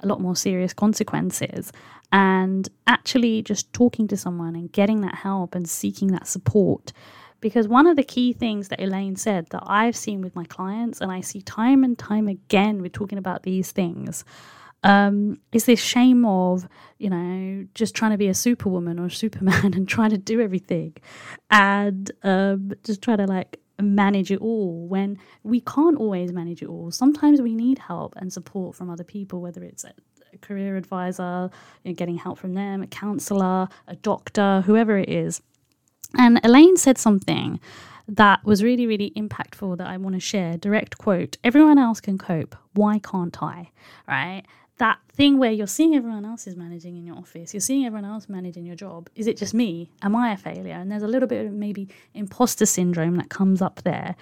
a 0.00 0.06
lot 0.06 0.20
more 0.20 0.36
serious 0.36 0.72
consequences. 0.72 1.72
And 2.12 2.68
actually, 2.86 3.42
just 3.42 3.72
talking 3.72 4.06
to 4.08 4.16
someone 4.16 4.54
and 4.54 4.70
getting 4.70 5.00
that 5.00 5.16
help 5.16 5.54
and 5.54 5.68
seeking 5.68 6.08
that 6.08 6.26
support. 6.26 6.92
Because 7.40 7.68
one 7.68 7.86
of 7.86 7.96
the 7.96 8.04
key 8.04 8.32
things 8.32 8.68
that 8.68 8.80
Elaine 8.80 9.16
said 9.16 9.48
that 9.50 9.62
I've 9.66 9.96
seen 9.96 10.22
with 10.22 10.34
my 10.34 10.44
clients, 10.44 11.00
and 11.00 11.12
I 11.12 11.20
see 11.20 11.42
time 11.42 11.84
and 11.84 11.98
time 11.98 12.28
again 12.28 12.80
we're 12.80 12.88
talking 12.88 13.18
about 13.18 13.42
these 13.42 13.72
things, 13.72 14.24
um, 14.84 15.40
is 15.52 15.64
this 15.64 15.80
shame 15.80 16.24
of 16.24 16.68
you 16.98 17.10
know 17.10 17.66
just 17.74 17.94
trying 17.94 18.12
to 18.12 18.18
be 18.18 18.28
a 18.28 18.34
superwoman 18.34 18.98
or 18.98 19.06
a 19.06 19.10
superman 19.10 19.64
and 19.74 19.88
trying 19.88 20.10
to 20.10 20.18
do 20.18 20.40
everything 20.40 20.94
and 21.50 22.10
um, 22.22 22.72
just 22.84 23.02
try 23.02 23.16
to 23.16 23.26
like 23.26 23.60
manage 23.80 24.30
it 24.30 24.40
all 24.40 24.86
when 24.88 25.18
we 25.42 25.60
can't 25.60 25.98
always 25.98 26.32
manage 26.32 26.62
it 26.62 26.68
all 26.68 26.90
sometimes 26.90 27.42
we 27.42 27.54
need 27.54 27.78
help 27.78 28.14
and 28.16 28.32
support 28.32 28.76
from 28.76 28.90
other 28.90 29.04
people 29.04 29.40
whether 29.40 29.62
it's 29.64 29.84
a, 29.84 29.92
career 30.42 30.76
advisor 30.76 31.50
you 31.84 31.92
know, 31.92 31.94
getting 31.94 32.16
help 32.18 32.38
from 32.38 32.54
them 32.54 32.82
a 32.82 32.86
counselor 32.86 33.68
a 33.88 33.96
doctor 33.96 34.62
whoever 34.66 34.98
it 34.98 35.08
is 35.08 35.40
And 36.18 36.40
Elaine 36.44 36.76
said 36.76 36.98
something 36.98 37.60
that 38.08 38.44
was 38.44 38.62
really, 38.64 38.86
really 38.86 39.12
impactful 39.16 39.78
that 39.78 39.86
I 39.88 39.96
want 39.98 40.14
to 40.14 40.20
share. 40.20 40.56
Direct 40.58 40.98
quote 40.98 41.38
Everyone 41.44 41.78
else 41.78 42.00
can 42.00 42.18
cope. 42.18 42.56
Why 42.74 42.98
can't 42.98 43.42
I? 43.42 43.70
Right? 44.08 44.44
That 44.78 44.98
thing 45.12 45.38
where 45.38 45.50
you're 45.50 45.66
seeing 45.66 45.94
everyone 45.94 46.26
else 46.26 46.46
is 46.46 46.56
managing 46.56 46.96
in 46.96 47.06
your 47.06 47.16
office, 47.16 47.54
you're 47.54 47.60
seeing 47.60 47.86
everyone 47.86 48.04
else 48.04 48.28
managing 48.28 48.66
your 48.66 48.76
job. 48.76 49.08
Is 49.14 49.26
it 49.26 49.38
just 49.38 49.54
me? 49.54 49.90
Am 50.02 50.14
I 50.14 50.32
a 50.32 50.36
failure? 50.36 50.74
And 50.74 50.90
there's 50.90 51.02
a 51.02 51.08
little 51.08 51.28
bit 51.28 51.46
of 51.46 51.52
maybe 51.52 51.88
imposter 52.12 52.66
syndrome 52.66 53.16
that 53.16 53.30
comes 53.30 53.62
up 53.62 53.82
there. 53.84 54.16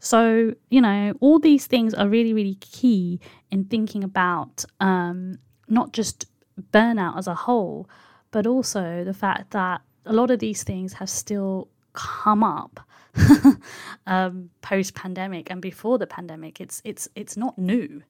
So, 0.00 0.54
you 0.70 0.80
know, 0.80 1.14
all 1.20 1.38
these 1.38 1.66
things 1.66 1.94
are 1.94 2.08
really, 2.08 2.32
really 2.32 2.56
key 2.56 3.20
in 3.50 3.64
thinking 3.66 4.02
about 4.02 4.64
um, 4.80 5.38
not 5.68 5.92
just 5.92 6.26
burnout 6.72 7.16
as 7.16 7.26
a 7.26 7.34
whole, 7.34 7.88
but 8.30 8.46
also 8.46 9.04
the 9.04 9.14
fact 9.14 9.50
that 9.52 9.82
a 10.06 10.12
lot 10.12 10.30
of 10.30 10.38
these 10.38 10.62
things 10.62 10.94
have 10.94 11.10
still 11.10 11.68
come 11.92 12.42
up 12.42 12.80
um, 14.06 14.50
post 14.62 14.94
pandemic 14.94 15.50
and 15.50 15.60
before 15.60 15.98
the 15.98 16.06
pandemic. 16.06 16.60
It's 16.60 16.80
it's 16.84 17.08
it's 17.14 17.36
not 17.36 17.58
new. 17.58 18.02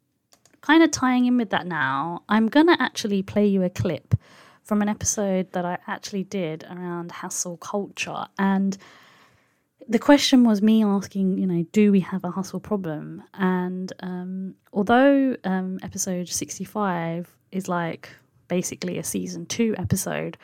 Kind 0.60 0.82
of 0.82 0.90
tying 0.90 1.26
in 1.26 1.36
with 1.36 1.50
that 1.50 1.66
now, 1.66 2.22
I'm 2.28 2.48
gonna 2.48 2.76
actually 2.78 3.22
play 3.22 3.46
you 3.46 3.62
a 3.62 3.70
clip 3.70 4.14
from 4.62 4.82
an 4.82 4.88
episode 4.88 5.52
that 5.52 5.64
I 5.64 5.78
actually 5.86 6.24
did 6.24 6.64
around 6.70 7.10
hustle 7.10 7.56
culture 7.56 8.26
and 8.38 8.76
the 9.90 9.98
question 9.98 10.44
was 10.44 10.62
me 10.62 10.84
asking, 10.84 11.36
you 11.36 11.46
know, 11.48 11.66
do 11.72 11.90
we 11.90 11.98
have 11.98 12.22
a 12.22 12.30
hustle 12.30 12.60
problem? 12.60 13.24
And 13.34 13.92
um, 14.00 14.54
although 14.72 15.36
um, 15.42 15.80
episode 15.82 16.28
65 16.28 17.36
is 17.50 17.66
like 17.66 18.08
basically 18.46 18.98
a 18.98 19.04
season 19.04 19.46
two 19.46 19.74
episode, 19.78 20.38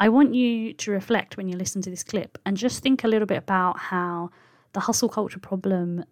I 0.00 0.08
want 0.08 0.34
you 0.34 0.72
to 0.72 0.90
reflect 0.90 1.36
when 1.36 1.46
you 1.46 1.58
listen 1.58 1.82
to 1.82 1.90
this 1.90 2.02
clip 2.02 2.38
and 2.46 2.56
just 2.56 2.82
think 2.82 3.04
a 3.04 3.08
little 3.08 3.26
bit 3.26 3.36
about 3.38 3.78
how 3.78 4.30
the 4.72 4.80
hustle 4.80 5.10
culture 5.10 5.40
problem, 5.40 6.02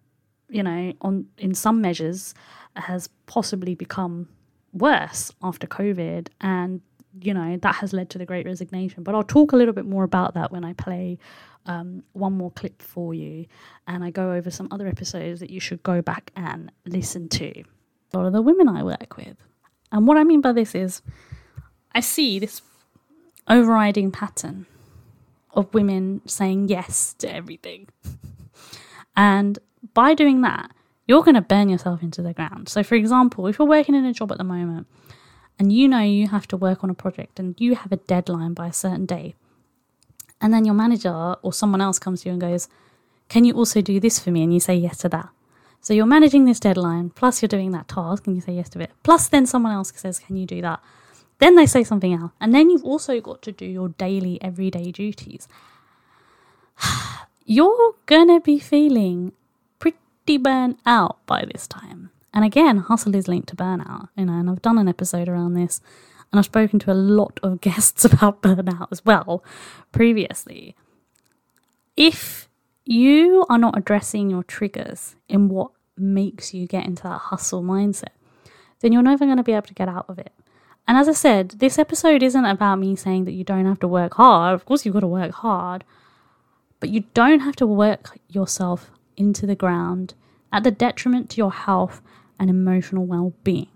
you 0.49 0.63
know, 0.63 0.93
on 1.01 1.27
in 1.39 1.55
some 1.55 1.81
measures 1.81 2.35
has 2.77 3.09
possibly 3.27 3.75
become 3.75 4.29
worse 4.73 5.33
after 5.43 5.67
COVID. 5.67 6.29
And 6.41 6.81
you 7.21 7.33
know 7.33 7.57
that 7.59 7.77
has 7.77 7.93
led 7.93 8.11
to 8.11 8.19
the 8.19 8.27
great 8.27 8.47
resignation. 8.47 9.03
But 9.03 9.15
i'll 9.15 9.23
talk 9.23 9.53
a 9.53 9.57
little 9.57 9.75
bit 9.75 9.87
more 9.87 10.05
about 10.05 10.35
that 10.35 10.51
when 10.51 10.65
i 10.65 10.73
play 10.73 11.19
um, 11.67 12.03
one 12.13 12.35
more 12.35 12.51
clip 12.51 12.83
for 12.83 13.15
you. 13.15 13.47
And 13.87 14.05
i 14.05 14.11
go 14.11 14.33
over 14.33 14.51
some 14.51 14.69
other 14.71 14.87
episodes 14.87 15.41
that 15.41 15.51
you 15.51 15.61
should 15.61 15.83
go 15.83 16.03
back 16.03 16.31
and 16.37 16.71
listen 16.85 17.29
to. 17.31 17.63
A 18.13 18.17
lot 18.19 18.27
of 18.27 18.33
the 18.33 18.43
women 18.43 18.69
i 18.69 18.83
work 18.83 19.17
with. 19.17 19.37
And 19.93 20.07
what 20.07 20.17
i 20.17 20.25
mean 20.25 20.41
by 20.41 20.53
this 20.53 20.75
is 20.75 21.03
i 21.93 22.01
see 22.01 22.39
this 22.39 22.63
overriding 23.49 24.11
pattern 24.11 24.67
of 25.53 25.73
women 25.73 26.21
saying 26.27 26.69
yes 26.69 27.15
to 27.19 27.33
everything. 27.33 27.89
and 29.17 29.59
by 29.95 30.15
doing 30.15 30.43
that, 30.43 30.71
you're 31.07 31.23
going 31.23 31.35
to 31.35 31.41
burn 31.41 31.69
yourself 31.69 32.03
into 32.03 32.23
the 32.23 32.33
ground. 32.33 32.69
So, 32.69 32.83
for 32.83 32.95
example, 32.95 33.47
if 33.47 33.59
you're 33.59 33.69
working 33.69 33.95
in 33.95 34.05
a 34.05 34.13
job 34.13 34.33
at 34.33 34.39
the 34.39 34.45
moment 34.45 34.87
and 35.59 35.73
you 35.73 35.87
know 35.87 36.01
you 36.01 36.29
have 36.29 36.49
to 36.49 36.57
work 36.57 36.83
on 36.83 36.91
a 36.91 36.95
project 36.95 37.39
and 37.39 37.55
you 37.61 37.75
have 37.75 37.93
a 37.93 37.97
deadline 37.97 38.55
by 38.55 38.69
a 38.69 38.73
certain 38.73 39.07
day, 39.07 39.35
and 40.41 40.53
then 40.53 40.65
your 40.65 40.75
manager 40.75 41.37
or 41.43 41.53
someone 41.53 41.81
else 41.81 41.99
comes 41.99 42.23
to 42.23 42.29
you 42.29 42.33
and 42.33 42.41
goes, 42.41 42.69
Can 43.29 43.45
you 43.45 43.55
also 43.55 43.81
do 43.81 44.01
this 44.01 44.19
for 44.19 44.31
me? 44.31 44.43
And 44.43 44.53
you 44.53 44.61
say 44.61 44.75
yes 44.75 44.99
to 44.99 45.09
that. 45.11 45.29
So, 45.81 45.93
you're 45.95 46.07
managing 46.07 46.47
this 46.47 46.61
deadline, 46.61 47.11
plus 47.11 47.43
you're 47.43 47.49
doing 47.49 47.73
that 47.73 47.89
task 47.89 48.27
and 48.27 48.35
you 48.35 48.43
say 48.43 48.55
yes 48.55 48.69
to 48.71 48.81
it. 48.81 48.91
Plus, 49.03 49.29
then 49.29 49.47
someone 49.47 49.73
else 49.73 49.93
says, 49.95 50.19
Can 50.19 50.37
you 50.37 50.47
do 50.47 50.61
that? 50.63 50.83
Then 51.39 51.57
they 51.57 51.67
say 51.67 51.85
something 51.85 52.15
else. 52.15 52.33
And 52.41 52.55
then 52.55 52.71
you've 52.71 52.85
also 52.85 53.21
got 53.21 53.43
to 53.43 53.53
do 53.53 53.67
your 53.67 53.91
daily, 53.91 54.41
everyday 54.41 54.91
duties. 54.91 55.49
You're 57.45 57.95
going 58.07 58.29
to 58.29 58.41
be 58.41 58.59
feeling 58.59 59.33
pretty 60.25 60.39
burnt 60.39 60.79
out 60.87 61.25
by 61.27 61.45
this 61.53 61.67
time. 61.67 62.11
And 62.33 62.45
again, 62.45 62.79
hustle 62.79 63.15
is 63.15 63.29
linked 63.29 63.49
to 63.51 63.57
burnout, 63.57 64.09
you 64.17 64.25
know, 64.25 64.33
and 64.33 64.51
I've 64.51 64.63
done 64.63 64.79
an 64.79 64.89
episode 64.89 65.29
around 65.29 65.55
this 65.55 65.81
and 66.33 66.39
I've 66.39 66.47
spoken 66.47 66.79
to 66.81 66.93
a 66.93 66.95
lot 66.95 67.39
of 67.43 67.61
guests 67.61 68.05
about 68.05 68.43
burnout 68.43 68.89
as 68.91 69.05
well 69.05 69.45
previously. 69.93 70.75
If 71.97 72.49
you 72.85 73.47
are 73.49 73.59
not 73.59 73.79
addressing 73.79 74.31
your 74.31 74.43
triggers 74.43 75.15
in 75.29 75.49
what 75.49 75.71
makes 75.97 76.53
you 76.53 76.67
get 76.67 76.87
into 76.87 77.05
that 77.05 77.19
hustle 77.19 77.63
mindset, 77.63 78.15
then 78.81 78.93
you're 78.93 79.03
never 79.03 79.25
going 79.25 79.37
to 79.37 79.45
be 79.45 79.53
able 79.53 79.69
to 79.69 79.75
get 79.75 79.89
out 79.89 80.07
of 80.09 80.19
it. 80.19 80.33
And 80.87 80.99
as 80.99 81.09
I 81.09 81.13
said, 81.13 81.51
this 81.51 81.79
episode 81.79 82.23
isn't 82.23 82.45
about 82.45 82.77
me 82.77 82.97
saying 82.97 83.25
that 83.25 83.33
you 83.33 83.45
don't 83.45 83.65
have 83.65 83.81
to 83.81 83.89
work 83.89 84.15
hard. 84.15 84.55
Of 84.55 84.67
course, 84.67 84.85
you've 84.85 84.93
got 84.93 85.01
to 85.01 85.07
work 85.07 85.31
hard, 85.31 85.85
but 86.81 86.91
you 86.91 87.05
don't 87.15 87.41
have 87.41 87.57
to 87.57 87.67
work 87.67 88.19
yourself 88.29 88.91
into 89.17 89.47
the 89.47 89.55
ground 89.55 90.15
at 90.53 90.65
the 90.65 90.71
detriment 90.71 91.31
to 91.31 91.37
your 91.37 91.53
health 91.53 92.01
and 92.39 92.51
emotional 92.51 93.05
well 93.05 93.33
being. 93.45 93.69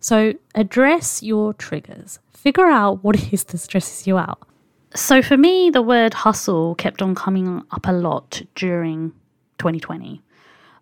So, 0.00 0.34
address 0.54 1.22
your 1.22 1.54
triggers, 1.54 2.18
figure 2.32 2.66
out 2.66 3.04
what 3.04 3.16
it 3.22 3.32
is 3.32 3.44
that 3.44 3.58
stresses 3.58 4.06
you 4.06 4.18
out. 4.18 4.46
So, 4.94 5.22
for 5.22 5.36
me, 5.36 5.70
the 5.70 5.82
word 5.82 6.14
hustle 6.14 6.74
kept 6.74 7.00
on 7.02 7.14
coming 7.14 7.62
up 7.70 7.86
a 7.86 7.92
lot 7.92 8.42
during 8.54 9.10
2020 9.58 10.22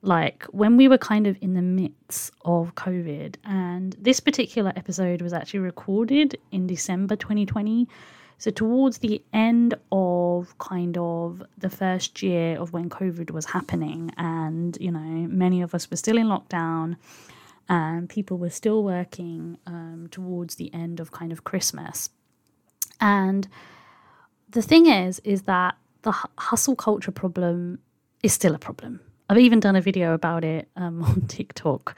like 0.02 0.44
when 0.44 0.76
we 0.76 0.88
were 0.88 0.98
kind 0.98 1.26
of 1.26 1.36
in 1.40 1.54
the 1.54 1.62
midst 1.62 2.32
of 2.44 2.74
COVID, 2.74 3.36
and 3.44 3.94
this 4.00 4.20
particular 4.20 4.72
episode 4.76 5.20
was 5.20 5.32
actually 5.32 5.60
recorded 5.60 6.38
in 6.52 6.66
December 6.66 7.16
2020. 7.16 7.88
So, 8.40 8.50
towards 8.50 8.98
the 8.98 9.22
end 9.32 9.74
of 9.92 10.58
kind 10.58 10.98
of 10.98 11.42
the 11.56 11.70
first 11.70 12.22
year 12.22 12.58
of 12.58 12.72
when 12.72 12.90
COVID 12.90 13.30
was 13.30 13.46
happening, 13.46 14.10
and 14.16 14.76
you 14.80 14.90
know, 14.90 15.28
many 15.28 15.62
of 15.62 15.74
us 15.74 15.88
were 15.90 15.96
still 15.96 16.18
in 16.18 16.26
lockdown, 16.26 16.96
and 17.68 18.08
people 18.08 18.38
were 18.38 18.50
still 18.50 18.82
working 18.82 19.58
um, 19.66 20.08
towards 20.10 20.56
the 20.56 20.72
end 20.74 20.98
of 20.98 21.12
kind 21.12 21.30
of 21.30 21.44
Christmas. 21.44 22.10
And 23.00 23.46
the 24.48 24.62
thing 24.62 24.86
is, 24.86 25.20
is 25.20 25.42
that 25.42 25.76
the 26.02 26.12
hustle 26.38 26.74
culture 26.74 27.12
problem 27.12 27.78
is 28.22 28.32
still 28.32 28.54
a 28.54 28.58
problem 28.58 29.00
I've 29.30 29.38
even 29.38 29.60
done 29.60 29.76
a 29.76 29.80
video 29.80 30.12
about 30.12 30.44
it 30.44 30.68
um, 30.74 31.02
on 31.04 31.22
TikTok. 31.28 31.96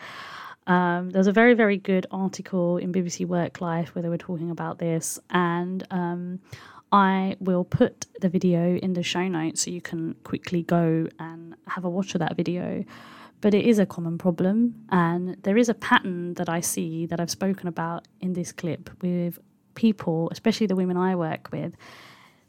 Um, 0.66 1.10
there's 1.10 1.26
a 1.26 1.32
very, 1.32 1.54
very 1.54 1.76
good 1.76 2.06
article 2.10 2.76
in 2.76 2.92
BBC 2.92 3.26
Work 3.26 3.60
Life 3.60 3.94
where 3.94 4.02
they 4.02 4.08
were 4.08 4.18
talking 4.18 4.50
about 4.50 4.78
this, 4.78 5.18
and 5.30 5.86
um, 5.90 6.40
I 6.92 7.36
will 7.40 7.64
put 7.64 8.06
the 8.20 8.28
video 8.28 8.76
in 8.76 8.92
the 8.92 9.02
show 9.02 9.26
notes 9.26 9.62
so 9.62 9.70
you 9.70 9.80
can 9.80 10.14
quickly 10.24 10.62
go 10.62 11.08
and 11.18 11.56
have 11.66 11.84
a 11.84 11.90
watch 11.90 12.14
of 12.14 12.20
that 12.20 12.36
video. 12.36 12.84
But 13.40 13.54
it 13.54 13.64
is 13.64 13.80
a 13.80 13.86
common 13.86 14.18
problem, 14.18 14.86
and 14.90 15.36
there 15.42 15.56
is 15.56 15.68
a 15.68 15.74
pattern 15.74 16.34
that 16.34 16.48
I 16.48 16.60
see 16.60 17.06
that 17.06 17.18
I've 17.18 17.30
spoken 17.30 17.66
about 17.66 18.06
in 18.20 18.34
this 18.34 18.52
clip 18.52 18.88
with 19.02 19.40
people, 19.74 20.28
especially 20.30 20.68
the 20.68 20.76
women 20.76 20.96
I 20.96 21.16
work 21.16 21.48
with, 21.50 21.74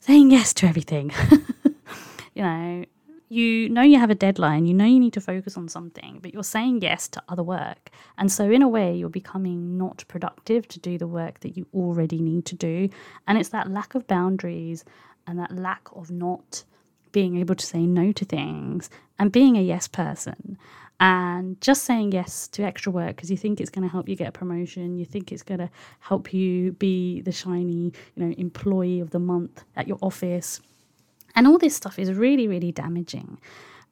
saying 0.01 0.29
yes 0.29 0.53
to 0.55 0.67
everything. 0.67 1.11
you 2.35 2.43
know, 2.43 2.85
you 3.33 3.69
know 3.69 3.81
you 3.81 3.99
have 3.99 4.09
a 4.09 4.15
deadline, 4.15 4.65
you 4.65 4.73
know 4.73 4.85
you 4.85 4.99
need 4.99 5.13
to 5.13 5.21
focus 5.21 5.57
on 5.57 5.67
something, 5.67 6.19
but 6.21 6.33
you're 6.33 6.43
saying 6.43 6.81
yes 6.81 7.07
to 7.09 7.23
other 7.27 7.43
work. 7.43 7.89
And 8.17 8.31
so, 8.31 8.49
in 8.49 8.61
a 8.61 8.67
way, 8.67 8.95
you're 8.95 9.09
becoming 9.09 9.77
not 9.77 10.05
productive 10.07 10.67
to 10.69 10.79
do 10.79 10.97
the 10.97 11.07
work 11.07 11.39
that 11.39 11.57
you 11.57 11.65
already 11.73 12.21
need 12.21 12.45
to 12.45 12.55
do. 12.55 12.89
And 13.27 13.37
it's 13.37 13.49
that 13.49 13.71
lack 13.71 13.95
of 13.95 14.07
boundaries 14.07 14.85
and 15.27 15.39
that 15.39 15.51
lack 15.51 15.87
of 15.93 16.11
not 16.11 16.63
being 17.11 17.37
able 17.37 17.55
to 17.55 17.65
say 17.65 17.85
no 17.85 18.11
to 18.11 18.25
things 18.25 18.89
and 19.19 19.31
being 19.31 19.55
a 19.57 19.61
yes 19.61 19.87
person 19.87 20.57
and 20.99 21.59
just 21.61 21.83
saying 21.83 22.11
yes 22.11 22.47
to 22.47 22.63
extra 22.63 22.91
work 22.91 23.15
because 23.15 23.31
you 23.31 23.37
think 23.37 23.59
it's 23.59 23.69
going 23.69 23.87
to 23.87 23.91
help 23.91 24.07
you 24.07 24.15
get 24.15 24.27
a 24.27 24.31
promotion 24.31 24.97
you 24.97 25.05
think 25.05 25.31
it's 25.31 25.43
going 25.43 25.59
to 25.59 25.69
help 25.99 26.33
you 26.33 26.71
be 26.73 27.21
the 27.21 27.31
shiny 27.31 27.91
you 28.15 28.25
know 28.25 28.33
employee 28.37 28.99
of 28.99 29.11
the 29.11 29.19
month 29.19 29.63
at 29.75 29.87
your 29.87 29.97
office 30.01 30.59
and 31.35 31.47
all 31.47 31.57
this 31.57 31.75
stuff 31.75 31.99
is 31.99 32.11
really, 32.11 32.47
really 32.47 32.71
damaging. 32.71 33.39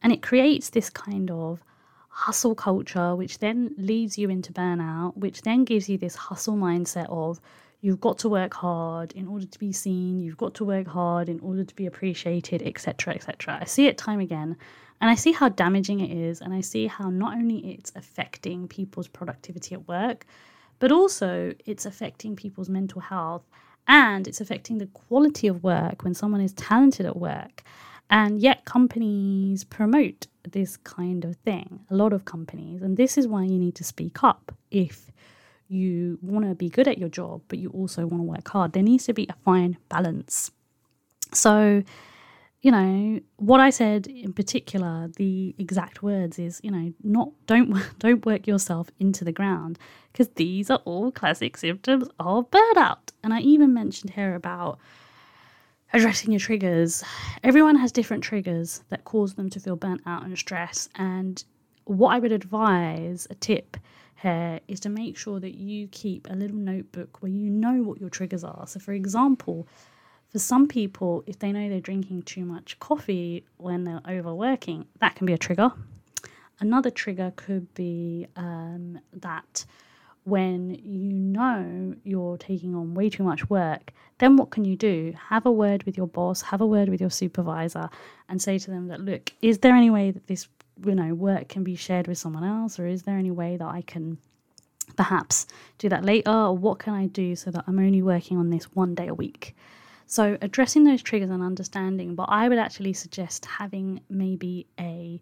And 0.02 0.12
it 0.12 0.22
creates 0.22 0.70
this 0.70 0.90
kind 0.90 1.30
of 1.32 1.64
hustle 2.10 2.56
culture, 2.56 3.16
which 3.16 3.40
then 3.40 3.74
leads 3.78 4.18
you 4.18 4.30
into 4.30 4.52
burnout, 4.54 5.16
which 5.16 5.42
then 5.44 5.64
gives 5.64 5.88
you 5.90 5.98
this 5.98 6.16
hustle 6.16 6.56
mindset 6.56 7.08
of 7.10 7.40
you've 7.82 8.02
got 8.02 8.20
to 8.20 8.30
work 8.30 8.54
hard 8.54 9.12
in 9.14 9.28
order 9.28 9.46
to 9.46 9.60
be 9.60 9.72
seen, 9.72 10.20
you've 10.20 10.38
got 10.38 10.54
to 10.56 10.66
work 10.66 10.88
hard 10.88 11.30
in 11.30 11.40
order 11.40 11.64
to 11.64 11.76
be 11.76 11.86
appreciated, 11.86 12.62
etc. 12.62 13.16
etc. 13.16 13.58
I 13.60 13.66
see 13.66 13.88
it 13.88 13.98
time 13.98 14.20
again. 14.20 14.58
And 15.00 15.10
I 15.10 15.16
see 15.16 15.32
how 15.32 15.50
damaging 15.50 16.00
it 16.00 16.12
is, 16.16 16.42
and 16.42 16.54
I 16.54 16.62
see 16.62 16.86
how 16.86 17.10
not 17.10 17.34
only 17.34 17.74
it's 17.74 17.92
affecting 17.96 18.68
people's 18.68 19.08
productivity 19.08 19.74
at 19.74 19.88
work, 19.88 20.28
but 20.78 20.92
also 20.92 21.56
it's 21.66 21.88
affecting 21.88 22.36
people's 22.36 22.70
mental 22.70 23.02
health 23.02 23.44
and 23.88 24.28
it's 24.28 24.42
affecting 24.42 24.78
the 24.78 24.88
quality 24.88 25.48
of 25.48 25.64
work 25.64 26.04
when 26.04 26.14
someone 26.14 26.42
is 26.42 26.54
talented 26.54 27.06
at 27.06 27.18
work. 27.18 27.64
And 28.10 28.42
yet, 28.42 28.66
companies 28.66 29.64
promote 29.64 30.28
this 30.50 30.76
kind 30.78 31.24
of 31.24 31.38
thing, 31.38 31.80
a 31.90 31.96
lot 31.96 32.12
of 32.12 32.26
companies. 32.26 32.82
And 32.82 32.98
this 32.98 33.18
is 33.18 33.28
why 33.28 33.44
you 33.44 33.58
need 33.58 33.76
to 33.76 33.86
speak 33.86 34.24
up 34.24 34.54
if 34.70 35.12
you 35.70 36.20
want 36.22 36.46
to 36.46 36.54
be 36.54 36.70
good 36.70 36.88
at 36.88 36.98
your 36.98 37.08
job, 37.08 37.42
but 37.48 37.58
you 37.58 37.70
also 37.70 38.06
want 38.06 38.20
to 38.20 38.24
work 38.24 38.50
hard. 38.50 38.74
There 38.74 38.84
needs 38.84 39.06
to 39.06 39.14
be 39.14 39.28
a 39.30 39.36
fine 39.46 39.78
balance. 39.88 40.52
So, 41.34 41.84
you 42.62 42.72
know, 42.72 43.20
what 43.38 43.60
I 43.60 43.72
said 43.72 44.06
in 44.06 44.34
particular, 44.34 45.10
the 45.16 45.56
exact 45.58 46.04
words 46.04 46.38
is, 46.38 46.60
you 46.64 46.70
know, 46.70 46.94
not 47.04 47.30
don't 47.48 47.76
don't 48.00 48.26
work 48.26 48.46
yourself 48.48 48.90
into 49.00 49.26
the 49.26 49.32
ground 49.32 49.80
because 50.12 50.30
these 50.36 50.70
are 50.70 50.82
all 50.86 51.12
classic 51.12 51.58
symptoms 51.58 52.08
of 52.20 52.52
burnout. 52.52 53.14
And 53.24 53.34
I 53.34 53.40
even 53.40 53.74
mentioned 53.74 54.14
here 54.14 54.36
about 54.36 54.78
addressing 55.92 56.32
your 56.32 56.40
triggers. 56.40 57.04
Everyone 57.44 57.76
has 57.78 57.92
different 57.92 58.24
triggers 58.24 58.84
that 58.90 59.04
cause 59.06 59.34
them 59.34 59.50
to 59.50 59.60
feel 59.60 59.76
burnt 59.76 60.02
out 60.06 60.24
and 60.24 60.38
stress. 60.38 60.88
And 60.96 61.44
what 61.86 62.14
I 62.14 62.20
would 62.20 62.32
advise, 62.32 63.28
a 63.30 63.36
tip 63.36 63.76
here, 64.22 64.60
is 64.68 64.80
to 64.82 64.90
make 64.90 65.18
sure 65.18 65.40
that 65.40 65.56
you 65.56 65.88
keep 65.88 66.28
a 66.30 66.36
little 66.36 66.58
notebook 66.58 67.22
where 67.22 67.32
you 67.32 67.50
know 67.50 67.82
what 67.82 68.00
your 68.00 68.10
triggers 68.10 68.44
are. 68.44 68.68
So, 68.68 68.80
for 68.80 68.94
example, 68.94 69.68
for 70.32 70.40
some 70.40 70.68
people, 70.68 71.24
if 71.28 71.40
they 71.40 71.52
know 71.52 71.68
they're 71.68 71.82
drinking 71.82 72.24
too 72.24 72.46
much 72.46 72.80
coffee 72.80 73.44
when 73.58 73.84
they're 73.84 74.02
overworking, 74.08 74.86
that 75.00 75.16
can 75.16 75.26
be 75.26 75.34
a 75.34 75.38
trigger. 75.38 75.72
Another 76.60 76.90
trigger 76.90 77.34
could 77.36 77.74
be 77.74 78.28
um, 78.36 79.00
that 79.14 79.66
when 80.24 80.76
you 80.84 81.12
know 81.12 81.96
you're 82.04 82.38
taking 82.38 82.76
on 82.76 82.94
way 82.94 83.10
too 83.10 83.24
much 83.24 83.50
work, 83.50 83.92
then 84.20 84.38
what 84.38 84.52
can 84.52 84.64
you 84.64 84.76
do? 84.76 85.14
Have 85.30 85.46
a 85.46 85.52
word 85.52 85.84
with 85.84 85.98
your 85.98 86.08
boss, 86.08 86.42
have 86.44 86.62
a 86.62 86.66
word 86.66 86.88
with 86.88 87.02
your 87.02 87.10
supervisor, 87.10 87.90
and 88.30 88.42
say 88.42 88.58
to 88.60 88.72
them 88.72 88.88
that, 88.88 89.02
look, 89.02 89.34
is 89.42 89.58
there 89.60 89.76
any 89.76 89.90
way 89.90 90.12
that 90.12 90.28
this 90.28 90.48
you 90.86 90.96
know 90.96 91.14
work 91.14 91.50
can 91.50 91.64
be 91.64 91.76
shared 91.76 92.08
with 92.08 92.18
someone 92.18 92.44
else, 92.44 92.80
or 92.80 92.88
is 92.88 93.04
there 93.04 93.18
any 93.18 93.32
way 93.32 93.58
that 93.58 93.68
I 93.68 93.82
can 93.82 94.18
perhaps 94.96 95.48
do 95.80 95.90
that 95.90 96.06
later, 96.06 96.32
or 96.32 96.56
what 96.56 96.80
can 96.80 96.94
I 96.94 97.08
do 97.08 97.36
so 97.36 97.52
that 97.52 97.66
I'm 97.68 97.80
only 97.80 98.02
working 98.02 98.38
on 98.38 98.50
this 98.50 98.66
one 98.66 98.96
day 98.96 99.08
a 99.08 99.14
week? 99.14 99.56
So, 100.12 100.38
addressing 100.42 100.84
those 100.84 101.02
triggers 101.02 101.30
and 101.30 101.42
understanding, 101.42 102.16
but 102.16 102.26
I 102.28 102.50
would 102.50 102.58
actually 102.58 102.92
suggest 102.92 103.46
having 103.46 104.02
maybe 104.10 104.68
a 104.78 105.22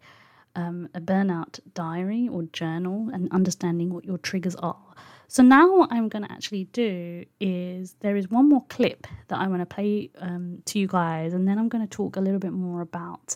um, 0.56 0.90
a 0.96 1.00
burnout 1.00 1.60
diary 1.76 2.28
or 2.28 2.42
journal 2.54 3.08
and 3.14 3.32
understanding 3.32 3.94
what 3.94 4.04
your 4.04 4.18
triggers 4.18 4.56
are. 4.56 4.96
So 5.28 5.44
now 5.44 5.76
what 5.76 5.92
I'm 5.92 6.10
going 6.10 6.24
to 6.24 6.32
actually 6.32 6.64
do 6.64 7.24
is 7.40 7.98
there 8.00 8.16
is 8.16 8.32
one 8.32 8.50
more 8.50 8.66
clip 8.68 9.06
that 9.28 9.38
I 9.38 9.48
want 9.48 9.62
to 9.62 9.68
play 9.68 10.10
um, 10.18 10.64
to 10.66 10.80
you 10.80 10.88
guys, 10.88 11.36
and 11.36 11.48
then 11.48 11.60
I'm 11.60 11.70
going 11.70 11.88
to 11.88 11.96
talk 11.96 12.16
a 12.16 12.20
little 12.20 12.40
bit 12.40 12.52
more 12.52 12.82
about, 12.82 13.36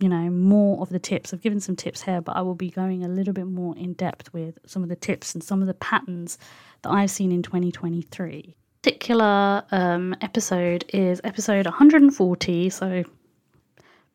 you 0.00 0.08
know, 0.08 0.30
more 0.30 0.80
of 0.80 0.88
the 0.88 0.98
tips. 0.98 1.34
I've 1.34 1.42
given 1.42 1.60
some 1.60 1.76
tips 1.76 2.00
here, 2.00 2.22
but 2.22 2.34
I 2.34 2.40
will 2.40 2.54
be 2.54 2.70
going 2.70 3.04
a 3.04 3.08
little 3.08 3.34
bit 3.34 3.46
more 3.46 3.76
in 3.76 3.92
depth 3.92 4.32
with 4.32 4.58
some 4.64 4.82
of 4.82 4.88
the 4.88 4.96
tips 4.96 5.34
and 5.34 5.44
some 5.44 5.60
of 5.60 5.66
the 5.66 5.74
patterns 5.74 6.38
that 6.80 6.88
I've 6.88 7.10
seen 7.10 7.30
in 7.30 7.42
2023 7.42 8.56
particular 8.82 9.62
um, 9.72 10.14
episode 10.22 10.84
is 10.88 11.20
episode 11.22 11.66
140, 11.66 12.70
so 12.70 12.86
a 12.86 13.04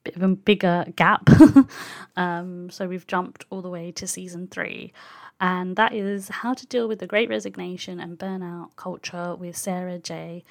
bit 0.03 0.15
of 0.15 0.23
a 0.23 0.27
bigger 0.29 0.85
gap. 0.95 1.29
um, 2.15 2.69
so 2.71 2.87
we've 2.87 3.05
jumped 3.05 3.45
all 3.51 3.61
the 3.61 3.69
way 3.69 3.91
to 3.91 4.07
season 4.07 4.47
three, 4.47 4.91
and 5.39 5.75
that 5.75 5.93
is 5.93 6.29
how 6.29 6.55
to 6.55 6.65
deal 6.65 6.87
with 6.87 6.97
the 6.97 7.05
Great 7.05 7.29
Resignation 7.29 7.99
and 7.99 8.17
burnout 8.17 8.69
culture 8.75 9.35
with 9.35 9.55
Sara 9.55 9.99
J. 9.99 10.43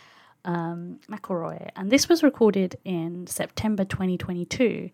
Um, 0.44 1.00
McElroy, 1.10 1.70
and 1.74 1.90
this 1.90 2.08
was 2.08 2.22
recorded 2.22 2.76
in 2.84 3.26
September 3.26 3.84
2022. 3.84 4.90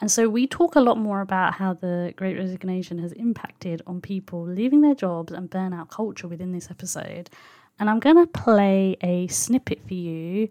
And 0.00 0.10
so 0.10 0.28
we 0.28 0.46
talk 0.46 0.76
a 0.76 0.80
lot 0.80 0.96
more 0.96 1.20
about 1.20 1.54
how 1.54 1.74
the 1.74 2.14
Great 2.16 2.36
Resignation 2.38 2.98
has 2.98 3.12
impacted 3.12 3.82
on 3.86 4.00
people 4.00 4.44
leaving 4.44 4.80
their 4.80 4.94
jobs 4.94 5.32
and 5.32 5.50
burnout 5.50 5.90
culture 5.90 6.26
within 6.26 6.52
this 6.52 6.70
episode. 6.70 7.30
And 7.82 7.90
I'm 7.90 7.98
going 7.98 8.14
to 8.14 8.28
play 8.28 8.96
a 9.00 9.26
snippet 9.26 9.80
for 9.88 9.94
you 9.94 10.48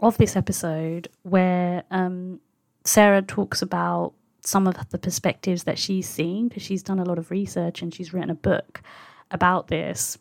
of 0.00 0.16
this 0.16 0.34
episode 0.34 1.08
where 1.22 1.84
um, 1.90 2.40
Sara 2.84 3.20
talks 3.20 3.60
about 3.60 4.14
some 4.40 4.66
of 4.66 4.74
the 4.88 4.96
perspectives 4.96 5.64
that 5.64 5.78
she's 5.78 6.08
seen 6.08 6.48
because 6.48 6.62
she's 6.62 6.82
done 6.82 6.98
a 6.98 7.04
lot 7.04 7.18
of 7.18 7.30
research 7.30 7.82
and 7.82 7.92
she's 7.92 8.14
written 8.14 8.30
a 8.30 8.34
book 8.34 8.80
about 9.30 9.68
this. 9.68 10.16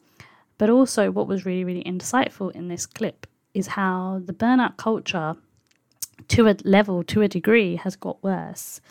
But 0.57 0.69
also, 0.69 1.11
what 1.11 1.29
was 1.29 1.45
really, 1.45 1.63
really 1.63 1.83
insightful 1.85 2.51
in 2.51 2.67
this 2.67 2.85
clip 2.87 3.25
is 3.53 3.67
how 3.67 4.21
the 4.25 4.33
burnout 4.33 4.75
culture, 4.75 5.37
to 6.27 6.49
a 6.49 6.57
level, 6.65 7.05
to 7.05 7.21
a 7.21 7.29
degree, 7.29 7.77
has 7.77 7.95
got 7.95 8.21
worse 8.21 8.81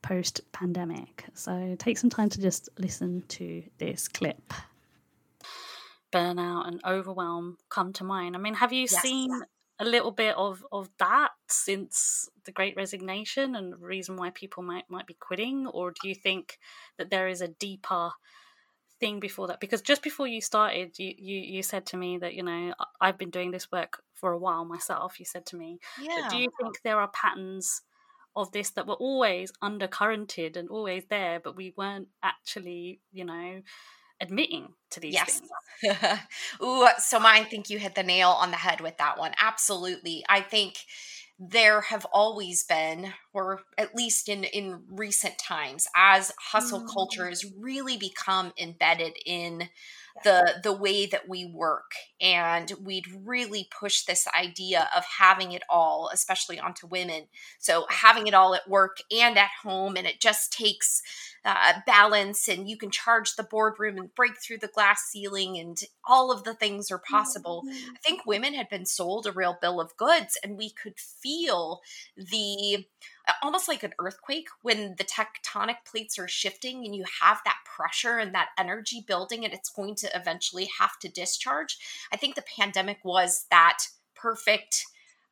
post 0.00 0.40
pandemic. 0.52 1.26
So, 1.34 1.76
take 1.78 1.98
some 1.98 2.08
time 2.08 2.30
to 2.30 2.40
just 2.40 2.70
listen 2.78 3.24
to 3.28 3.62
this 3.76 4.08
clip 4.08 4.54
burnout 6.14 6.68
and 6.68 6.80
overwhelm 6.86 7.58
come 7.68 7.92
to 7.94 8.04
mind. 8.04 8.36
I 8.36 8.38
mean, 8.38 8.54
have 8.54 8.72
you 8.72 8.82
yes. 8.82 9.02
seen 9.02 9.30
a 9.80 9.84
little 9.84 10.12
bit 10.12 10.36
of, 10.36 10.64
of 10.70 10.88
that 10.98 11.30
since 11.48 12.28
the 12.44 12.52
great 12.52 12.76
resignation 12.76 13.56
and 13.56 13.72
the 13.72 13.76
reason 13.76 14.16
why 14.16 14.30
people 14.30 14.62
might 14.62 14.84
might 14.88 15.06
be 15.06 15.16
quitting 15.18 15.66
or 15.66 15.90
do 15.90 16.08
you 16.08 16.14
think 16.14 16.58
that 16.96 17.10
there 17.10 17.26
is 17.26 17.40
a 17.40 17.48
deeper 17.48 18.10
thing 19.00 19.18
before 19.18 19.48
that 19.48 19.58
because 19.58 19.82
just 19.82 20.02
before 20.02 20.28
you 20.28 20.40
started 20.40 20.96
you, 20.98 21.12
you 21.18 21.40
you 21.40 21.62
said 21.62 21.84
to 21.84 21.96
me 21.96 22.16
that 22.16 22.34
you 22.34 22.44
know 22.44 22.72
i've 23.00 23.18
been 23.18 23.30
doing 23.30 23.50
this 23.50 23.72
work 23.72 24.00
for 24.14 24.30
a 24.30 24.38
while 24.38 24.64
myself 24.64 25.18
you 25.18 25.26
said 25.26 25.44
to 25.44 25.56
me 25.56 25.80
yeah. 26.00 26.28
do 26.30 26.36
you 26.36 26.48
think 26.60 26.80
there 26.82 27.00
are 27.00 27.08
patterns 27.08 27.82
of 28.36 28.52
this 28.52 28.70
that 28.70 28.86
were 28.86 28.94
always 28.94 29.52
undercurrented 29.62 30.56
and 30.56 30.68
always 30.68 31.04
there 31.10 31.40
but 31.42 31.56
we 31.56 31.74
weren't 31.76 32.06
actually 32.22 33.00
you 33.12 33.24
know 33.24 33.60
admitting 34.20 34.68
to 34.90 35.00
these 35.00 35.14
yes. 35.14 35.40
things. 35.40 35.98
Ooh, 36.62 36.86
so 36.98 37.18
I 37.20 37.44
think 37.44 37.70
you 37.70 37.78
hit 37.78 37.94
the 37.94 38.02
nail 38.02 38.30
on 38.30 38.50
the 38.50 38.56
head 38.56 38.80
with 38.80 38.96
that 38.98 39.18
one. 39.18 39.32
Absolutely. 39.40 40.24
I 40.28 40.40
think 40.40 40.78
there 41.38 41.80
have 41.82 42.06
always 42.12 42.64
been 42.64 43.12
or 43.32 43.60
at 43.76 43.94
least 43.94 44.28
in 44.28 44.44
in 44.44 44.82
recent 44.88 45.36
times 45.36 45.86
as 45.96 46.32
hustle 46.38 46.82
mm. 46.82 46.92
culture 46.92 47.28
has 47.28 47.44
really 47.58 47.96
become 47.96 48.52
embedded 48.56 49.14
in 49.26 49.68
the 50.22 50.60
the 50.62 50.72
way 50.72 51.06
that 51.06 51.28
we 51.28 51.44
work 51.44 51.92
and 52.20 52.72
we'd 52.80 53.06
really 53.24 53.68
push 53.76 54.04
this 54.04 54.28
idea 54.38 54.88
of 54.96 55.04
having 55.18 55.50
it 55.52 55.62
all 55.68 56.08
especially 56.12 56.58
onto 56.58 56.86
women. 56.86 57.24
So 57.58 57.86
having 57.90 58.26
it 58.28 58.34
all 58.34 58.54
at 58.54 58.68
work 58.68 58.98
and 59.10 59.36
at 59.36 59.50
home 59.62 59.96
and 59.96 60.06
it 60.06 60.20
just 60.20 60.52
takes 60.52 61.02
uh, 61.44 61.74
balance 61.84 62.48
and 62.48 62.68
you 62.68 62.76
can 62.76 62.90
charge 62.90 63.34
the 63.34 63.42
boardroom 63.42 63.98
and 63.98 64.14
break 64.14 64.40
through 64.40 64.58
the 64.58 64.68
glass 64.68 65.02
ceiling 65.10 65.58
and 65.58 65.82
all 66.04 66.30
of 66.30 66.44
the 66.44 66.54
things 66.54 66.90
are 66.90 67.02
possible. 67.10 67.64
Mm-hmm. 67.66 67.90
i 67.94 67.98
think 67.98 68.26
women 68.26 68.54
had 68.54 68.68
been 68.68 68.86
sold 68.86 69.26
a 69.26 69.32
real 69.32 69.56
bill 69.60 69.80
of 69.80 69.96
goods 69.96 70.38
and 70.42 70.56
we 70.56 70.70
could 70.70 70.98
feel 70.98 71.80
the 72.16 72.84
almost 73.42 73.68
like 73.68 73.82
an 73.82 73.94
earthquake 73.98 74.48
when 74.62 74.96
the 74.98 75.04
tectonic 75.04 75.76
plates 75.86 76.18
are 76.18 76.28
shifting 76.28 76.84
and 76.84 76.94
you 76.94 77.04
have 77.22 77.40
that 77.44 77.58
pressure 77.64 78.18
and 78.18 78.34
that 78.34 78.50
energy 78.58 79.04
building 79.06 79.44
and 79.44 79.54
it's 79.54 79.70
going 79.70 79.94
to 79.96 80.10
eventually 80.14 80.68
have 80.78 80.98
to 81.00 81.08
discharge. 81.08 81.78
I 82.12 82.16
think 82.16 82.34
the 82.34 82.44
pandemic 82.58 82.98
was 83.04 83.46
that 83.50 83.78
perfect 84.14 84.84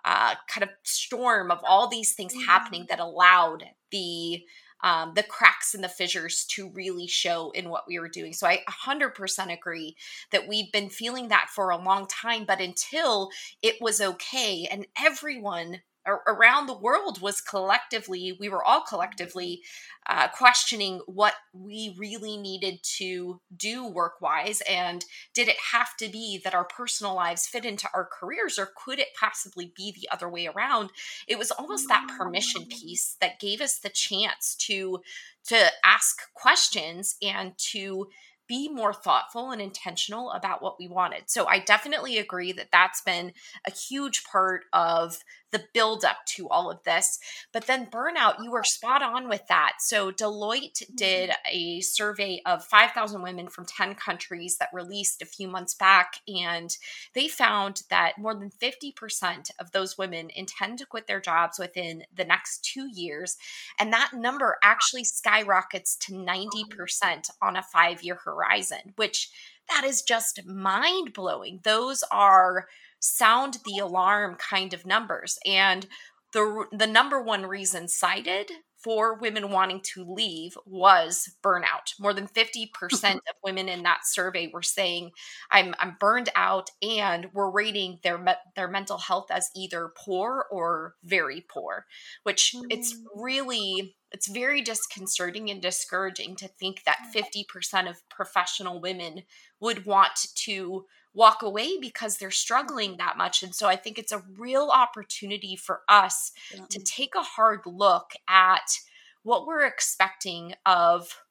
uh, 0.05 0.35
kind 0.49 0.65
of 0.65 0.71
storm 0.83 1.51
of 1.51 1.61
all 1.67 1.89
these 1.89 2.15
things 2.15 2.35
mm-hmm. 2.35 2.49
happening 2.49 2.87
that 2.89 3.01
allowed 3.01 3.65
the 3.91 4.43
um, 4.85 5.13
the 5.15 5.23
cracks 5.23 5.75
and 5.75 5.85
the 5.85 5.89
fissures 5.89 6.45
to 6.47 6.69
really 6.71 7.07
show 7.07 7.53
in 7.53 7.69
what 7.69 7.85
we 7.87 8.01
were 8.01 8.09
doing. 8.09 8.33
So 8.33 8.49
I 8.49 8.65
100% 8.69 9.53
agree 9.53 9.97
that 10.33 10.49
we've 10.49 10.73
been 10.73 10.91
feeling 10.91 11.29
that 11.29 11.51
for 11.55 11.71
a 11.71 11.77
long 11.77 12.09
time, 12.09 12.45
but 12.45 12.61
until 12.61 13.31
it 13.63 13.77
was 13.81 14.01
okay 14.01 14.67
and 14.69 14.87
everyone 15.01 15.83
around 16.07 16.67
the 16.67 16.77
world 16.77 17.21
was 17.21 17.41
collectively 17.41 18.37
we 18.41 18.49
were 18.49 18.65
all 18.65 18.81
collectively 18.81 19.63
uh, 20.09 20.27
questioning 20.29 21.01
what 21.07 21.35
we 21.53 21.95
really 21.97 22.37
needed 22.37 22.79
to 22.83 23.41
do 23.57 23.87
work 23.87 24.21
wise 24.21 24.61
and 24.69 25.05
did 25.33 25.49
it 25.49 25.57
have 25.73 25.97
to 25.97 26.09
be 26.09 26.41
that 26.43 26.55
our 26.55 26.65
personal 26.65 27.15
lives 27.15 27.47
fit 27.47 27.65
into 27.65 27.89
our 27.95 28.09
careers 28.13 28.59
or 28.59 28.71
could 28.85 28.99
it 28.99 29.09
possibly 29.19 29.73
be 29.77 29.93
the 29.93 30.09
other 30.13 30.29
way 30.29 30.47
around 30.47 30.91
it 31.29 31.39
was 31.39 31.51
almost 31.53 31.87
that 31.89 32.09
permission 32.19 32.67
piece 32.67 33.17
that 33.21 33.39
gave 33.39 33.61
us 33.61 33.79
the 33.79 33.91
chance 33.91 34.57
to 34.57 35.01
to 35.45 35.67
ask 35.85 36.23
questions 36.35 37.17
and 37.23 37.57
to 37.59 38.09
be 38.49 38.69
more 38.69 38.93
thoughtful 38.93 39.51
and 39.51 39.63
intentional 39.63 40.31
about 40.33 40.63
what 40.63 40.79
we 40.79 40.89
wanted. 40.89 41.23
So 41.27 41.47
I 41.47 41.61
definitely 41.61 42.19
agree 42.19 42.53
that 42.53 42.69
that's 42.71 43.01
been 43.01 43.33
a 43.67 43.71
huge 43.71 44.25
part 44.25 44.65
of 44.73 45.19
the 45.53 45.65
buildup 45.73 46.25
to 46.27 46.49
all 46.49 46.71
of 46.71 46.83
this. 46.85 47.19
But 47.53 47.67
then 47.67 47.87
burnout, 47.87 48.43
you 48.43 48.51
were 48.51 48.65
spot 48.65 49.03
on 49.03 49.29
with 49.29 49.47
that. 49.49 49.75
So 49.81 50.11
Deloitte 50.11 50.83
did 50.97 51.31
mm-hmm. 51.31 51.57
a 51.57 51.81
survey 51.81 52.41
of 52.45 52.65
5,000 52.65 53.23
women 53.23 53.49
from 53.49 53.67
10 53.67 53.95
countries 53.95 54.57
that 54.59 54.71
released 54.73 55.23
a 55.23 55.27
few 55.27 55.49
months 55.49 55.75
back. 55.75 56.15
And 56.27 56.77
they 57.15 57.29
found 57.29 57.83
that 57.91 58.19
more 58.19 58.35
than 58.35 58.51
50% 58.51 59.51
of 59.61 59.71
those 59.71 59.99
women 59.99 60.31
intend 60.35 60.79
to 60.79 60.87
quit 60.87 61.07
their 61.07 61.21
jobs 61.21 61.59
within 61.59 62.05
the 62.15 62.25
next 62.25 62.65
two 62.65 62.89
years. 62.93 63.37
And 63.79 63.93
that 63.93 64.13
number 64.15 64.57
actually 64.63 65.05
skyrockets 65.05 65.97
to 65.97 66.13
90% 66.15 67.31
on 67.41 67.57
a 67.57 67.63
five 67.63 68.03
year 68.03 68.19
horizon, 68.25 68.95
which 68.97 69.31
that 69.69 69.85
is 69.85 70.03
just 70.03 70.45
mind 70.47 71.13
blowing. 71.13 71.61
Those 71.63 72.03
are 72.11 72.67
sound 73.03 73.59
the 73.65 73.79
alarm 73.79 74.37
kind 74.37 74.73
of 74.73 74.87
numbers. 74.87 75.39
And 75.45 75.87
the 76.33 76.65
the 76.73 76.87
number 76.87 77.21
one 77.21 77.45
reason 77.45 77.89
cited 77.89 78.51
for 78.83 79.15
women 79.15 79.51
wanting 79.51 79.81
to 79.81 80.05
leave 80.05 80.57
was 80.67 81.37
burnout. 81.45 81.93
More 82.01 82.13
than 82.13 82.27
50% 82.27 82.67
of 83.15 83.21
women 83.45 83.69
in 83.69 83.85
that 83.85 84.01
survey 84.05 84.51
were 84.53 84.63
saying 84.63 85.11
I'm 85.51 85.75
I'm 85.79 85.97
burned 86.01 86.31
out 86.35 86.71
and 86.83 87.29
we're 87.33 87.51
rating 87.51 88.01
their 88.03 88.21
their 88.57 88.69
mental 88.69 88.99
health 88.99 89.31
as 89.31 89.51
either 89.55 89.93
poor 89.97 90.47
or 90.51 90.95
very 91.05 91.45
poor, 91.49 91.87
which 92.23 92.55
mm. 92.57 92.63
it's 92.71 92.97
really 93.15 93.97
it's 94.11 94.29
very 94.29 94.61
disconcerting 94.61 95.51
and 95.51 95.63
discouraging 95.63 96.37
to 96.37 96.47
think 96.47 96.83
that 96.85 96.99
50% 97.15 97.89
of 97.89 98.07
professional 98.11 98.79
women 98.79 99.23
would 99.59 99.87
want 99.87 100.27
to 100.35 100.85
walk 101.15 101.43
away 101.43 101.79
because 101.81 102.17
they're 102.17 102.31
struggling 102.31 102.97
that 102.97 103.17
much. 103.17 103.43
And 103.43 103.55
so 103.55 103.69
I 103.69 103.77
think 103.77 103.99
it's 103.99 104.13
a 104.13 104.23
real 104.39 104.71
opportunity 104.73 105.57
for 105.57 105.83
us 105.89 106.33
yeah. 106.55 106.65
to 106.71 106.81
take 106.81 107.15
a 107.15 107.23
hard 107.23 107.61
look 107.67 108.13
at 108.29 108.79
what 109.23 109.47
we're 109.47 109.67
expecting 109.67 110.55
of 110.67 111.23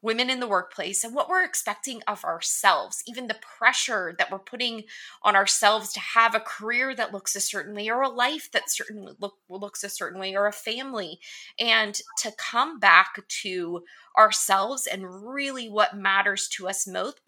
women 0.00 0.30
in 0.30 0.38
the 0.38 0.48
workplace 0.48 1.02
and 1.02 1.14
what 1.14 1.28
we're 1.28 1.44
expecting 1.44 2.00
of 2.06 2.24
ourselves, 2.24 3.02
even 3.06 3.26
the 3.26 3.38
pressure 3.58 4.14
that 4.18 4.30
we're 4.30 4.38
putting 4.38 4.84
on 5.24 5.34
ourselves 5.34 5.92
to 5.92 6.00
have 6.00 6.34
a 6.34 6.40
career 6.40 6.94
that 6.94 7.12
looks 7.12 7.34
a 7.34 7.40
certain 7.40 7.74
way 7.74 7.88
or 7.90 8.02
a 8.02 8.08
life 8.08 8.48
that 8.52 8.70
certainly 8.70 9.14
look, 9.18 9.34
looks 9.48 9.82
a 9.82 9.88
certain 9.88 10.20
way 10.20 10.36
or 10.36 10.46
a 10.46 10.52
family 10.52 11.18
and 11.58 12.00
to 12.16 12.32
come 12.38 12.78
back 12.78 13.18
to 13.26 13.82
ourselves 14.16 14.86
and 14.86 15.26
really 15.26 15.68
what 15.68 15.96
matters 15.96 16.48
to 16.48 16.68
us 16.68 16.86
most 16.86 17.20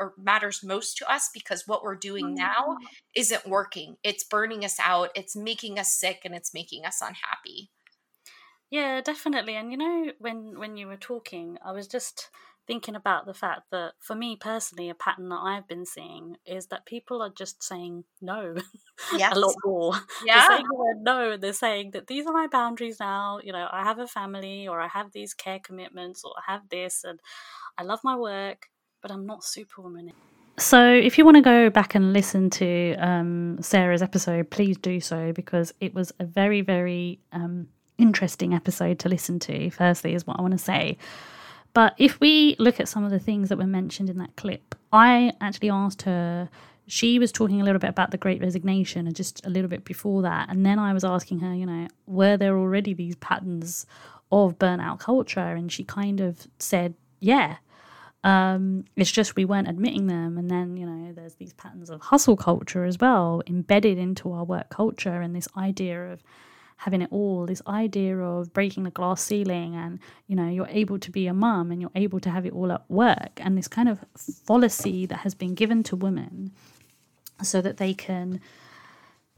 or 0.00 0.14
matters 0.18 0.64
most 0.64 0.96
to 0.96 1.12
us 1.12 1.28
because 1.32 1.68
what 1.68 1.84
we're 1.84 1.94
doing 1.94 2.34
now 2.34 2.78
mm. 2.80 2.86
isn't 3.14 3.46
working. 3.46 3.96
It's 4.02 4.24
burning 4.24 4.64
us 4.64 4.78
out, 4.80 5.10
it's 5.14 5.36
making 5.36 5.78
us 5.78 5.92
sick, 5.92 6.22
and 6.24 6.34
it's 6.34 6.54
making 6.54 6.84
us 6.84 7.00
unhappy. 7.00 7.70
Yeah, 8.70 9.00
definitely. 9.00 9.56
And 9.56 9.70
you 9.70 9.78
know, 9.78 10.12
when 10.18 10.58
when 10.58 10.76
you 10.76 10.86
were 10.86 10.96
talking, 10.96 11.58
I 11.64 11.72
was 11.72 11.86
just 11.86 12.30
thinking 12.66 12.94
about 12.94 13.26
the 13.26 13.34
fact 13.34 13.62
that 13.72 13.94
for 13.98 14.14
me 14.14 14.36
personally, 14.36 14.88
a 14.88 14.94
pattern 14.94 15.28
that 15.28 15.40
I've 15.42 15.66
been 15.66 15.84
seeing 15.84 16.36
is 16.46 16.68
that 16.68 16.86
people 16.86 17.20
are 17.20 17.32
just 17.36 17.64
saying 17.64 18.04
no 18.20 18.54
yes. 19.16 19.32
a 19.36 19.40
lot 19.40 19.54
more. 19.64 19.94
Yeah. 20.24 20.46
They're 20.48 20.48
saying 20.48 20.66
the 20.68 20.94
no, 21.00 21.32
and 21.32 21.42
they're 21.42 21.52
saying 21.52 21.90
that 21.92 22.06
these 22.06 22.26
are 22.26 22.32
my 22.32 22.46
boundaries 22.46 23.00
now. 23.00 23.40
You 23.42 23.52
know, 23.52 23.66
I 23.70 23.82
have 23.82 23.98
a 23.98 24.06
family 24.06 24.68
or 24.68 24.80
I 24.80 24.86
have 24.86 25.10
these 25.10 25.34
care 25.34 25.58
commitments 25.58 26.22
or 26.24 26.32
I 26.38 26.52
have 26.52 26.68
this 26.70 27.02
and 27.02 27.18
I 27.76 27.82
love 27.82 28.00
my 28.04 28.14
work 28.14 28.68
but 29.02 29.10
I'm 29.10 29.26
not 29.26 29.44
Superwoman. 29.44 30.12
So, 30.58 30.92
if 30.92 31.16
you 31.16 31.24
want 31.24 31.36
to 31.36 31.42
go 31.42 31.70
back 31.70 31.94
and 31.94 32.12
listen 32.12 32.50
to 32.50 32.94
um, 32.96 33.62
Sara's 33.62 34.02
episode, 34.02 34.50
please 34.50 34.76
do 34.76 35.00
so 35.00 35.32
because 35.32 35.72
it 35.80 35.94
was 35.94 36.12
a 36.20 36.24
very, 36.24 36.60
very 36.60 37.18
um, 37.32 37.68
interesting 37.96 38.52
episode 38.52 38.98
to 39.00 39.08
listen 39.08 39.38
to. 39.40 39.70
Firstly, 39.70 40.14
is 40.14 40.26
what 40.26 40.38
I 40.38 40.42
want 40.42 40.52
to 40.52 40.58
say. 40.58 40.98
But 41.72 41.94
if 41.98 42.20
we 42.20 42.56
look 42.58 42.80
at 42.80 42.88
some 42.88 43.04
of 43.04 43.10
the 43.10 43.18
things 43.18 43.48
that 43.48 43.56
were 43.56 43.66
mentioned 43.66 44.10
in 44.10 44.18
that 44.18 44.36
clip, 44.36 44.74
I 44.92 45.32
actually 45.40 45.70
asked 45.70 46.02
her. 46.02 46.50
She 46.86 47.20
was 47.20 47.30
talking 47.30 47.60
a 47.60 47.64
little 47.64 47.78
bit 47.78 47.90
about 47.90 48.10
the 48.10 48.18
Great 48.18 48.40
Resignation 48.42 49.06
and 49.06 49.14
just 49.14 49.46
a 49.46 49.48
little 49.48 49.70
bit 49.70 49.84
before 49.84 50.22
that, 50.22 50.50
and 50.50 50.66
then 50.66 50.78
I 50.78 50.92
was 50.92 51.04
asking 51.04 51.38
her, 51.38 51.54
you 51.54 51.64
know, 51.64 51.86
were 52.06 52.36
there 52.36 52.58
already 52.58 52.94
these 52.94 53.14
patterns 53.16 53.86
of 54.32 54.58
burnout 54.58 54.98
culture? 54.98 55.40
And 55.40 55.70
she 55.70 55.84
kind 55.84 56.20
of 56.20 56.48
said, 56.58 56.94
yeah. 57.20 57.58
Um, 58.22 58.84
it's 58.96 59.10
just 59.10 59.36
we 59.36 59.44
weren't 59.44 59.68
admitting 59.68 60.06
them. 60.06 60.36
And 60.36 60.50
then, 60.50 60.76
you 60.76 60.86
know, 60.86 61.12
there's 61.12 61.34
these 61.34 61.52
patterns 61.54 61.90
of 61.90 62.00
hustle 62.00 62.36
culture 62.36 62.84
as 62.84 62.98
well 62.98 63.42
embedded 63.46 63.98
into 63.98 64.32
our 64.32 64.44
work 64.44 64.68
culture 64.68 65.20
and 65.20 65.34
this 65.34 65.48
idea 65.56 66.12
of 66.12 66.22
having 66.76 67.02
it 67.02 67.08
all, 67.10 67.46
this 67.46 67.62
idea 67.66 68.16
of 68.18 68.52
breaking 68.52 68.84
the 68.84 68.90
glass 68.90 69.22
ceiling 69.22 69.74
and, 69.74 69.98
you 70.26 70.36
know, 70.36 70.48
you're 70.48 70.68
able 70.68 70.98
to 70.98 71.10
be 71.10 71.26
a 71.26 71.34
mum 71.34 71.70
and 71.70 71.80
you're 71.80 71.90
able 71.94 72.20
to 72.20 72.30
have 72.30 72.46
it 72.46 72.52
all 72.54 72.72
at 72.72 72.90
work 72.90 73.38
and 73.38 73.56
this 73.56 73.68
kind 73.68 73.88
of 73.88 74.04
fallacy 74.46 75.04
that 75.06 75.18
has 75.18 75.34
been 75.34 75.54
given 75.54 75.82
to 75.82 75.94
women 75.96 76.52
so 77.42 77.60
that 77.60 77.76
they 77.76 77.92
can 77.92 78.40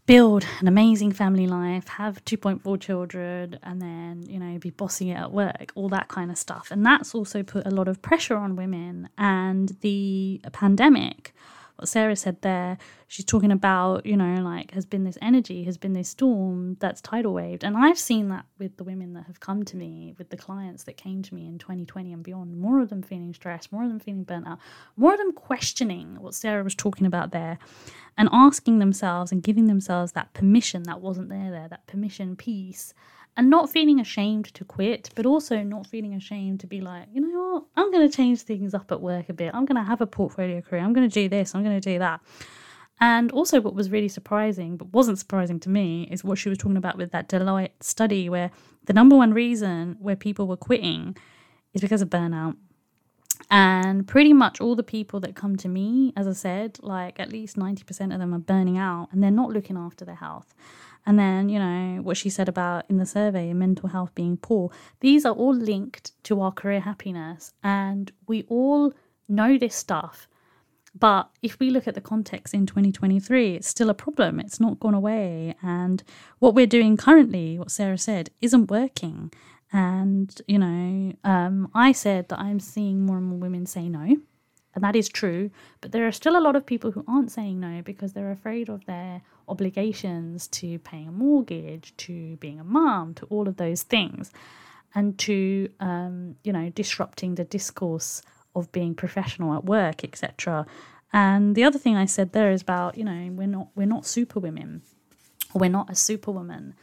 build 0.07 0.45
an 0.61 0.67
amazing 0.67 1.13
family 1.13 1.47
life, 1.47 1.87
have 1.89 2.25
2.4 2.25 2.81
children, 2.81 3.59
and 3.63 3.81
then, 3.81 4.25
you 4.29 4.39
know, 4.39 4.59
be 4.59 4.71
bossing 4.71 5.09
it 5.09 5.15
at 5.15 5.33
work, 5.33 5.73
all 5.75 5.89
that 5.89 6.09
kind 6.09 6.31
of 6.31 6.39
stuff. 6.39 6.69
And 6.71 6.85
that's 6.85 7.15
also 7.15 7.43
put 7.43 7.67
a 7.67 7.71
lot 7.71 7.89
of 7.89 8.03
pressure 8.03 8.37
on 8.37 8.57
women. 8.57 9.09
And 9.17 9.77
the 9.81 10.41
pandemic 10.53 11.35
what 11.77 11.89
Sara 11.89 12.17
said 12.17 12.41
there, 12.43 12.79
she's 13.09 13.25
talking 13.25 13.51
about, 13.51 14.07
you 14.07 14.17
know, 14.17 14.43
like 14.43 14.73
has 14.73 14.85
been 14.85 15.05
this 15.05 15.19
energy, 15.21 15.65
has 15.65 15.77
been 15.77 15.93
this 15.93 16.09
storm 16.11 16.77
that's 16.81 17.01
tidal 17.01 17.35
waved. 17.35 17.65
And 17.65 17.77
I've 17.77 17.99
seen 17.99 18.29
that 18.29 18.45
with 18.59 18.77
the 18.77 18.85
women 18.85 19.15
that 19.15 19.27
have 19.27 19.41
come 19.41 19.65
to 19.65 19.77
me, 19.77 20.15
with 20.19 20.31
the 20.31 20.37
clients 20.37 20.85
that 20.85 20.97
came 20.97 21.23
to 21.23 21.35
me 21.35 21.47
in 21.47 21.59
2020 21.59 22.13
and 22.13 22.23
beyond. 22.23 22.59
More 22.59 22.81
of 22.81 22.91
them 22.91 23.03
feeling 23.03 23.35
stressed, 23.35 23.73
more 23.73 23.85
of 23.85 23.89
them 23.89 24.01
feeling 24.01 24.25
burnt 24.25 24.47
out, 24.47 24.59
more 24.97 25.13
of 25.13 25.19
them 25.19 25.33
questioning 25.33 26.17
what 26.21 26.35
Sara 26.35 26.63
was 26.63 26.75
talking 26.75 27.07
about 27.07 27.33
there 27.33 27.59
and 28.17 28.29
asking 28.33 28.79
themselves 28.79 29.33
and 29.33 29.43
giving 29.43 29.67
themselves 29.67 30.13
that 30.13 30.33
permission 30.35 30.85
that 30.85 31.01
wasn't 31.01 31.29
there 31.29 31.51
there, 31.51 31.69
that 31.69 31.87
permission 31.87 32.37
piece 32.37 32.95
and 33.37 33.49
not 33.49 33.71
feeling 33.71 33.99
ashamed 33.99 34.47
to 34.55 34.65
quit, 34.65 35.11
but 35.15 35.25
also 35.25 35.63
not 35.63 35.87
feeling 35.87 36.15
ashamed 36.15 36.61
to 36.61 36.67
be 36.67 36.81
like, 36.81 37.09
you 37.13 37.21
know 37.21 37.53
what, 37.53 37.65
I'm 37.77 37.91
going 37.91 38.09
to 38.09 38.15
change 38.15 38.43
things 38.43 38.75
up 38.75 38.93
at 38.93 39.01
work 39.01 39.29
a 39.29 39.33
bit. 39.33 39.55
I'm 39.55 39.65
going 39.65 39.77
to 39.77 39.89
have 39.89 40.01
a 40.01 40.07
portfolio 40.07 40.61
career. 40.61 40.83
I'm 40.83 40.93
going 40.93 41.09
to 41.09 41.15
do 41.15 41.29
this. 41.29 41.55
I'm 41.55 41.63
going 41.63 41.81
to 41.81 41.93
do 41.93 41.99
that. 41.99 42.21
And 43.01 43.33
also, 43.33 43.61
what 43.61 43.75
was 43.75 43.91
really 43.91 44.09
surprising, 44.09 44.77
but 44.77 44.93
wasn't 44.93 45.19
surprising 45.19 45.59
to 45.61 45.69
me, 45.69 46.09
is 46.11 46.23
what 46.23 46.39
she 46.39 46.49
was 46.49 46.59
talking 46.59 46.77
about 46.77 46.97
with 46.97 47.11
that 47.13 47.29
Deloitte 47.29 47.71
study, 47.81 48.29
where 48.29 48.51
the 48.85 48.93
number 48.93 49.17
one 49.17 49.33
reason 49.33 49.97
where 49.99 50.15
people 50.15 50.47
were 50.47 50.57
quitting 50.57 51.17
is 51.75 51.81
because 51.81 52.03
of 52.03 52.11
burnout. 52.11 52.57
And 53.51 54.07
pretty 54.07 54.33
much 54.33 54.61
all 54.61 54.77
the 54.77 54.83
people 54.83 55.19
that 55.21 55.35
come 55.35 55.57
to 55.57 55.69
me, 55.69 56.13
as 56.17 56.29
I 56.29 56.33
said, 56.33 56.79
like 56.81 57.19
at 57.19 57.33
least 57.33 57.57
90% 57.57 58.13
of 58.13 58.21
them 58.21 58.33
are 58.33 58.39
burning 58.39 58.79
out 58.79 59.09
and 59.11 59.23
they're 59.23 59.31
not 59.31 59.51
looking 59.51 59.77
after 59.77 60.05
their 60.05 60.15
health. 60.15 60.55
And 61.05 61.19
then, 61.19 61.49
you 61.49 61.59
know, 61.59 62.01
what 62.03 62.17
she 62.17 62.31
said 62.31 62.49
about 62.49 62.85
in 62.89 62.99
the 62.99 63.07
survey, 63.07 63.53
mental 63.53 63.89
health 63.89 64.15
being 64.15 64.37
poor, 64.37 64.71
these 65.01 65.25
are 65.25 65.35
all 65.35 65.55
linked 65.55 66.13
to 66.25 66.41
our 66.41 66.53
career 66.53 66.81
happiness. 66.81 67.53
And 67.63 68.13
we 68.27 68.45
all 68.49 68.93
know 69.29 69.59
this 69.59 69.75
stuff. 69.75 70.29
But 70.99 71.31
if 71.41 71.59
we 71.59 71.71
look 71.71 71.89
at 71.89 71.95
the 71.95 72.01
context 72.01 72.53
in 72.55 72.67
2023, 72.67 73.55
it's 73.55 73.69
still 73.69 73.91
a 73.91 73.95
problem. 73.95 74.39
It's 74.39 74.61
not 74.61 74.79
gone 74.79 74.95
away. 74.95 75.55
And 75.63 76.03
what 76.39 76.55
we're 76.55 76.67
doing 76.67 76.97
currently, 76.97 77.59
what 77.59 77.71
Sara 77.71 77.99
said, 77.99 78.31
isn't 78.41 78.71
working. 78.71 79.33
And, 79.73 80.39
you 80.47 80.59
know, 80.59 81.15
um, 81.25 81.71
I 81.75 81.93
said 81.93 82.29
that 82.29 82.39
I'm 82.39 82.61
seeing 82.61 83.07
more 83.07 83.17
and 83.17 83.27
more 83.27 83.39
women 83.39 83.65
say 83.65 83.89
no. 83.89 84.19
And 84.75 84.85
that 84.85 84.97
is 84.97 85.09
true. 85.09 85.51
But 85.81 85.93
there 85.93 86.07
are 86.07 86.13
still 86.13 86.37
a 86.37 86.41
lot 86.41 86.57
of 86.57 86.67
people 86.67 86.93
who 86.93 87.05
aren't 87.09 87.31
saying 87.31 87.59
no 87.59 87.81
because 87.83 88.13
they're 88.13 88.31
afraid 88.31 88.69
of 88.69 88.85
their 88.85 89.23
obligations 89.49 90.49
to 90.49 90.79
paying 90.81 91.09
a 91.09 91.13
mortgage, 91.13 91.95
to 91.99 92.37
being 92.37 92.61
a 92.61 92.65
mom, 92.65 93.15
to 93.15 93.27
all 93.27 93.49
of 93.49 93.57
those 93.57 93.83
things, 93.83 94.33
and 94.95 95.19
to, 95.19 95.69
um, 95.81 96.37
you 96.45 96.53
know, 96.53 96.71
disrupting 96.71 97.35
the 97.35 97.45
discourse 97.45 98.23
of 98.55 98.71
being 98.73 98.95
professional 98.95 99.55
at 99.55 99.65
work, 99.65 100.05
etc. 100.05 100.67
And 101.13 101.55
the 101.55 101.65
other 101.65 101.79
thing 101.79 101.97
I 101.97 102.07
said 102.07 102.33
there 102.33 102.53
is 102.53 102.63
about, 102.63 102.97
you 102.97 103.05
know, 103.05 103.29
we're 103.33 103.47
not 103.47 103.69
we're 103.75 103.87
not 103.87 104.07
super 104.07 104.41
women, 104.41 104.83
we're 105.55 105.71
not 105.71 105.91
a 105.91 105.95
superwoman. 105.95 106.75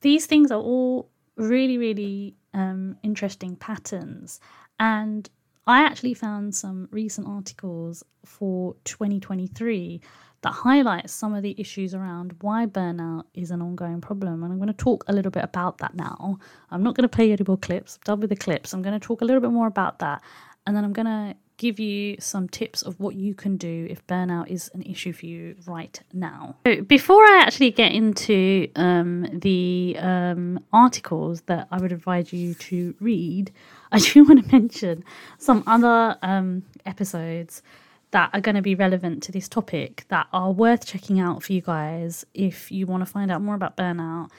These 0.00 0.26
things 0.26 0.50
are 0.50 0.60
all 0.60 1.10
really, 1.36 1.78
really 1.78 2.36
um, 2.54 2.96
interesting 3.02 3.56
patterns. 3.56 4.40
And 4.78 5.28
I 5.66 5.82
actually 5.82 6.14
found 6.14 6.54
some 6.54 6.88
recent 6.92 7.26
articles 7.26 8.04
for 8.24 8.76
2023 8.84 10.00
that 10.42 10.52
highlight 10.52 11.10
some 11.10 11.34
of 11.34 11.42
the 11.42 11.56
issues 11.58 11.92
around 11.92 12.36
why 12.40 12.66
burnout 12.66 13.24
is 13.34 13.50
an 13.50 13.60
ongoing 13.60 14.00
problem. 14.00 14.44
And 14.44 14.52
I'm 14.52 14.58
going 14.58 14.68
to 14.68 14.74
talk 14.74 15.04
a 15.08 15.12
little 15.12 15.32
bit 15.32 15.42
about 15.42 15.78
that 15.78 15.96
now. 15.96 16.38
I'm 16.70 16.84
not 16.84 16.94
going 16.94 17.08
to 17.08 17.14
play 17.14 17.32
any 17.32 17.42
more 17.46 17.56
clips, 17.56 17.96
I'm 17.96 18.02
done 18.04 18.20
with 18.20 18.30
the 18.30 18.36
clips. 18.36 18.72
I'm 18.72 18.82
going 18.82 18.98
to 18.98 19.04
talk 19.04 19.22
a 19.22 19.24
little 19.24 19.40
bit 19.40 19.50
more 19.50 19.66
about 19.66 19.98
that. 19.98 20.22
And 20.66 20.76
then 20.76 20.84
I'm 20.84 20.92
going 20.92 21.06
to 21.06 21.34
give 21.58 21.80
you 21.80 22.16
some 22.18 22.48
tips 22.48 22.82
of 22.82 22.98
what 23.00 23.14
you 23.14 23.34
can 23.34 23.56
do 23.56 23.86
if 23.88 24.06
burnout 24.06 24.48
is 24.48 24.70
an 24.74 24.82
issue 24.82 25.12
for 25.12 25.26
you 25.26 25.56
right 25.66 26.00
now. 26.12 26.56
So 26.66 26.82
before 26.82 27.24
I 27.24 27.42
actually 27.42 27.70
get 27.70 27.92
into 27.92 28.68
um, 28.76 29.26
the 29.32 29.96
um, 29.98 30.60
articles 30.72 31.42
that 31.42 31.66
I 31.70 31.78
would 31.78 31.92
advise 31.92 32.32
you 32.32 32.54
to 32.54 32.94
read, 33.00 33.52
I 33.92 33.98
do 33.98 34.24
want 34.24 34.44
to 34.44 34.52
mention 34.52 35.04
some 35.38 35.62
other 35.66 36.18
um, 36.22 36.64
episodes 36.84 37.62
that 38.10 38.30
are 38.32 38.40
going 38.40 38.54
to 38.54 38.62
be 38.62 38.74
relevant 38.74 39.22
to 39.24 39.32
this 39.32 39.48
topic 39.48 40.04
that 40.08 40.26
are 40.32 40.52
worth 40.52 40.86
checking 40.86 41.18
out 41.20 41.42
for 41.42 41.52
you 41.52 41.60
guys 41.60 42.24
if 42.34 42.70
you 42.70 42.86
want 42.86 43.04
to 43.04 43.06
find 43.06 43.30
out 43.30 43.42
more 43.42 43.54
about 43.54 43.76
burnout 43.76 44.30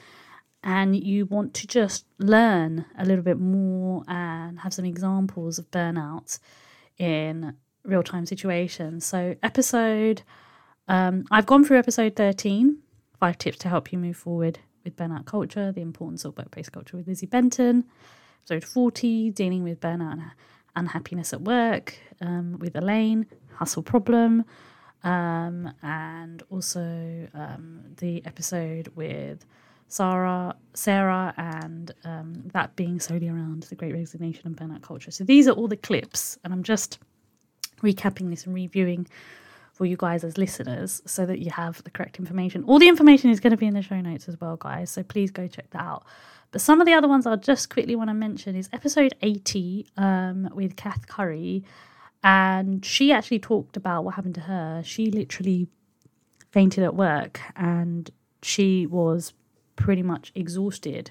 and 0.64 0.96
you 0.96 1.26
want 1.26 1.54
to 1.54 1.66
just 1.66 2.04
learn 2.18 2.84
a 2.98 3.04
little 3.04 3.22
bit 3.22 3.38
more 3.38 4.02
and 4.08 4.60
have 4.60 4.74
some 4.74 4.84
examples 4.84 5.58
of 5.58 5.70
burnout 5.70 6.38
in 6.98 7.54
real 7.84 8.02
time 8.02 8.26
situations. 8.26 9.04
So, 9.04 9.36
episode, 9.42 10.22
um, 10.88 11.24
I've 11.30 11.46
gone 11.46 11.64
through 11.64 11.78
episode 11.78 12.16
13, 12.16 12.78
five 13.18 13.38
tips 13.38 13.58
to 13.58 13.68
help 13.68 13.92
you 13.92 13.98
move 13.98 14.16
forward 14.16 14.58
with 14.84 14.96
burnout 14.96 15.26
culture, 15.26 15.72
the 15.72 15.82
importance 15.82 16.24
of 16.24 16.36
workplace 16.36 16.68
culture 16.68 16.96
with 16.96 17.06
Lizzie 17.06 17.26
Benton. 17.26 17.84
Episode 18.42 18.64
40, 18.64 19.30
dealing 19.30 19.62
with 19.62 19.80
burnout 19.80 20.12
and 20.12 20.22
unhappiness 20.76 21.32
at 21.32 21.42
work 21.42 21.98
um, 22.20 22.58
with 22.58 22.74
Elaine, 22.76 23.26
hustle 23.54 23.82
problem. 23.82 24.44
Um, 25.04 25.72
and 25.82 26.42
also 26.50 27.28
um, 27.34 27.82
the 27.98 28.24
episode 28.24 28.88
with 28.96 29.44
Sara, 29.88 30.54
Sara, 30.74 31.34
and 31.36 31.92
um, 32.04 32.44
that 32.52 32.76
being 32.76 33.00
solely 33.00 33.28
around 33.28 33.64
the 33.64 33.74
Great 33.74 33.94
Resignation 33.94 34.42
and 34.46 34.56
burnout 34.56 34.82
culture. 34.82 35.10
So 35.10 35.24
these 35.24 35.48
are 35.48 35.52
all 35.52 35.68
the 35.68 35.76
clips, 35.76 36.38
and 36.44 36.52
I'm 36.52 36.62
just 36.62 36.98
recapping 37.82 38.30
this 38.30 38.44
and 38.44 38.54
reviewing 38.54 39.06
for 39.72 39.86
you 39.86 39.96
guys 39.96 40.24
as 40.24 40.36
listeners 40.36 41.00
so 41.06 41.24
that 41.24 41.38
you 41.38 41.50
have 41.52 41.82
the 41.84 41.90
correct 41.90 42.18
information. 42.18 42.64
All 42.64 42.78
the 42.78 42.88
information 42.88 43.30
is 43.30 43.38
going 43.38 43.52
to 43.52 43.56
be 43.56 43.66
in 43.66 43.74
the 43.74 43.82
show 43.82 44.00
notes 44.00 44.28
as 44.28 44.38
well, 44.40 44.56
guys. 44.56 44.90
So 44.90 45.02
please 45.04 45.30
go 45.30 45.46
check 45.46 45.70
that 45.70 45.80
out. 45.80 46.04
But 46.50 46.60
some 46.60 46.80
of 46.80 46.86
the 46.86 46.94
other 46.94 47.08
ones 47.08 47.26
I 47.26 47.36
just 47.36 47.70
quickly 47.70 47.94
want 47.94 48.10
to 48.10 48.14
mention 48.14 48.56
is 48.56 48.68
episode 48.72 49.14
80 49.22 49.86
um, 49.96 50.50
with 50.52 50.76
Kath 50.76 51.06
Curry. 51.06 51.62
And 52.24 52.84
she 52.84 53.12
actually 53.12 53.38
talked 53.38 53.76
about 53.76 54.04
what 54.04 54.14
happened 54.14 54.34
to 54.36 54.40
her. 54.42 54.82
She 54.84 55.10
literally 55.10 55.68
fainted 56.50 56.82
at 56.82 56.96
work 56.96 57.40
and 57.54 58.10
she 58.42 58.86
was 58.86 59.32
pretty 59.78 60.02
much 60.02 60.32
exhausted 60.34 61.10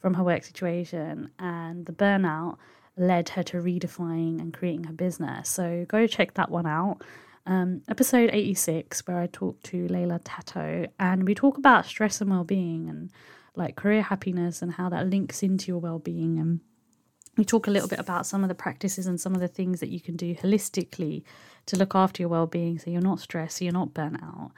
from 0.00 0.14
her 0.14 0.24
work 0.24 0.44
situation. 0.44 1.30
And 1.38 1.86
the 1.86 1.92
burnout 1.92 2.58
led 2.96 3.30
her 3.30 3.42
to 3.44 3.56
redefining 3.58 4.40
and 4.40 4.52
creating 4.52 4.84
her 4.84 4.92
business. 4.92 5.48
So 5.48 5.86
go 5.88 6.06
check 6.06 6.34
that 6.34 6.50
one 6.50 6.66
out 6.66 7.02
um, 7.46 7.82
episode 7.88 8.30
86, 8.32 9.06
where 9.06 9.18
I 9.18 9.26
talk 9.26 9.62
to 9.64 9.88
Laila 9.88 10.20
Datoo, 10.20 10.88
and 10.98 11.26
we 11.26 11.34
talk 11.34 11.56
about 11.58 11.86
stress 11.86 12.20
and 12.20 12.30
well 12.30 12.44
being 12.44 12.88
and 12.88 13.10
like 13.56 13.76
career 13.76 14.02
happiness 14.02 14.62
and 14.62 14.72
how 14.72 14.88
that 14.90 15.08
links 15.08 15.42
into 15.42 15.68
your 15.68 15.78
well 15.78 15.98
being. 15.98 16.38
And 16.38 16.60
we 17.36 17.44
talk 17.44 17.66
a 17.66 17.70
little 17.70 17.88
bit 17.88 17.98
about 17.98 18.26
some 18.26 18.42
of 18.42 18.48
the 18.48 18.54
practices 18.54 19.06
and 19.06 19.20
some 19.20 19.34
of 19.34 19.40
the 19.40 19.48
things 19.48 19.80
that 19.80 19.88
you 19.88 20.00
can 20.00 20.16
do 20.16 20.34
holistically 20.34 21.24
to 21.66 21.76
look 21.76 21.94
after 21.94 22.22
your 22.22 22.28
well 22.28 22.46
being 22.46 22.78
so 22.78 22.90
you're 22.90 23.00
not 23.00 23.20
stressed, 23.20 23.58
so 23.58 23.64
you're 23.64 23.72
not 23.72 23.94
burnt 23.94 24.22
out. 24.22 24.52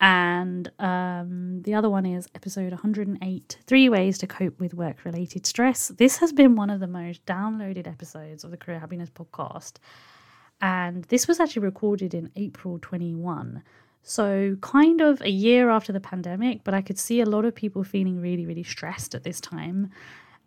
And 0.00 0.70
um, 0.78 1.60
the 1.62 1.74
other 1.74 1.90
one 1.90 2.06
is 2.06 2.26
episode 2.34 2.72
108 2.72 3.58
Three 3.66 3.88
Ways 3.90 4.16
to 4.18 4.26
Cope 4.26 4.58
with 4.58 4.72
Work 4.72 5.04
Related 5.04 5.44
Stress. 5.44 5.88
This 5.88 6.16
has 6.18 6.32
been 6.32 6.56
one 6.56 6.70
of 6.70 6.80
the 6.80 6.86
most 6.86 7.24
downloaded 7.26 7.86
episodes 7.86 8.42
of 8.42 8.50
the 8.50 8.56
Career 8.56 8.78
Happiness 8.78 9.10
podcast. 9.10 9.74
And 10.62 11.04
this 11.04 11.28
was 11.28 11.38
actually 11.38 11.62
recorded 11.62 12.14
in 12.14 12.30
April 12.36 12.78
21. 12.80 13.62
So, 14.02 14.56
kind 14.62 15.02
of 15.02 15.20
a 15.20 15.30
year 15.30 15.68
after 15.68 15.92
the 15.92 16.00
pandemic, 16.00 16.64
but 16.64 16.72
I 16.72 16.80
could 16.80 16.98
see 16.98 17.20
a 17.20 17.26
lot 17.26 17.44
of 17.44 17.54
people 17.54 17.84
feeling 17.84 18.20
really, 18.20 18.46
really 18.46 18.62
stressed 18.62 19.14
at 19.14 19.24
this 19.24 19.40
time. 19.40 19.90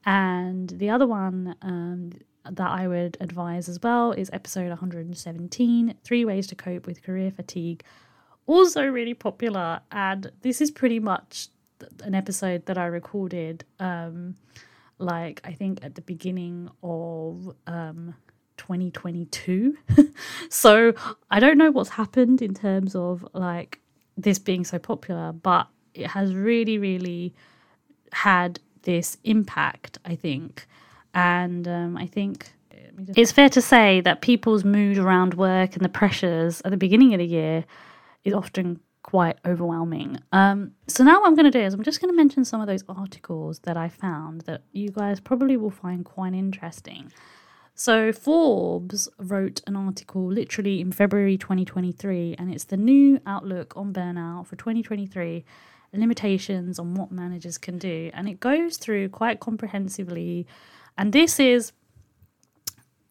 And 0.06 0.70
the 0.70 0.89
other 0.89 1.06
one 1.06 1.56
um, 1.62 2.12
that 2.49 2.70
I 2.70 2.88
would 2.88 3.18
advise 3.22 3.70
as 3.70 3.80
well 3.82 4.12
is 4.12 4.30
episode 4.34 4.70
117 4.70 5.93
Three 6.04 6.26
Ways 6.26 6.47
to 6.47 6.56
Cope 6.56 6.88
with 6.88 7.04
Career 7.04 7.32
Fatigue. 7.32 7.84
Also, 8.45 8.85
really 8.85 9.13
popular. 9.13 9.81
And 9.91 10.31
this 10.41 10.61
is 10.61 10.71
pretty 10.71 10.99
much 10.99 11.47
an 12.03 12.15
episode 12.15 12.65
that 12.65 12.77
I 12.77 12.85
recorded, 12.85 13.65
um, 13.79 14.35
like, 14.99 15.41
I 15.43 15.53
think 15.53 15.83
at 15.83 15.95
the 15.95 16.01
beginning 16.01 16.69
of 16.81 17.55
um, 17.67 18.15
2022. 18.57 19.77
so 20.49 20.93
I 21.29 21.39
don't 21.39 21.57
know 21.57 21.71
what's 21.71 21.89
happened 21.89 22.41
in 22.41 22.53
terms 22.53 22.95
of 22.95 23.27
like 23.33 23.79
this 24.17 24.39
being 24.39 24.63
so 24.63 24.79
popular, 24.79 25.31
but 25.31 25.67
it 25.93 26.07
has 26.07 26.35
really, 26.35 26.77
really 26.77 27.33
had 28.11 28.59
this 28.83 29.17
impact, 29.23 29.97
I 30.05 30.15
think. 30.15 30.67
And 31.13 31.67
um, 31.67 31.97
I 31.97 32.07
think 32.07 32.53
it's 33.15 33.31
fair 33.31 33.49
to 33.49 33.61
say 33.61 34.01
that 34.01 34.21
people's 34.21 34.63
mood 34.63 34.97
around 34.97 35.33
work 35.35 35.75
and 35.75 35.83
the 35.83 35.89
pressures 35.89 36.61
at 36.63 36.71
the 36.71 36.77
beginning 36.77 37.13
of 37.13 37.19
the 37.19 37.25
year 37.25 37.65
is 38.24 38.34
often 38.34 38.80
quite 39.03 39.38
overwhelming. 39.45 40.17
Um, 40.32 40.71
so 40.88 41.03
now 41.03 41.19
what 41.19 41.28
I'm 41.28 41.36
going 41.36 41.51
to 41.51 41.59
do 41.59 41.63
is 41.63 41.74
I'm 41.74 41.84
just 41.84 42.01
going 42.01 42.11
to 42.11 42.15
mention 42.15 42.45
some 42.45 42.61
of 42.61 42.67
those 42.67 42.84
articles 42.88 43.59
that 43.59 43.78
I 43.78 43.89
found 43.89 44.41
that 44.41 44.63
you 44.71 44.89
guys 44.89 45.19
probably 45.19 45.57
will 45.57 45.71
find 45.71 46.05
quite 46.05 46.34
interesting. 46.34 47.11
So 47.76 48.13
Forbes 48.13 49.09
wrote 49.17 49.61
an 49.67 49.76
article 49.76 50.32
literally 50.32 50.80
in 50.80 50.91
February 50.91 51.38
2023, 51.38 52.36
and 52.38 52.53
it's 52.53 52.65
the 52.65 52.78
new 52.78 53.19
outlook 53.26 53.74
on 53.76 53.91
burnout 53.91 54.47
for 54.47 54.55
2023 54.55 55.43
limitations 55.91 56.80
on 56.80 56.93
what 56.93 57.11
managers 57.11 57.57
can 57.57 57.78
do. 57.78 58.09
And 58.13 58.30
it 58.30 58.39
goes 58.39 58.78
through 58.78 59.09
quite 59.09 59.39
comprehensively. 59.39 60.47
And 60.97 61.13
this 61.13 61.39
is 61.39 61.71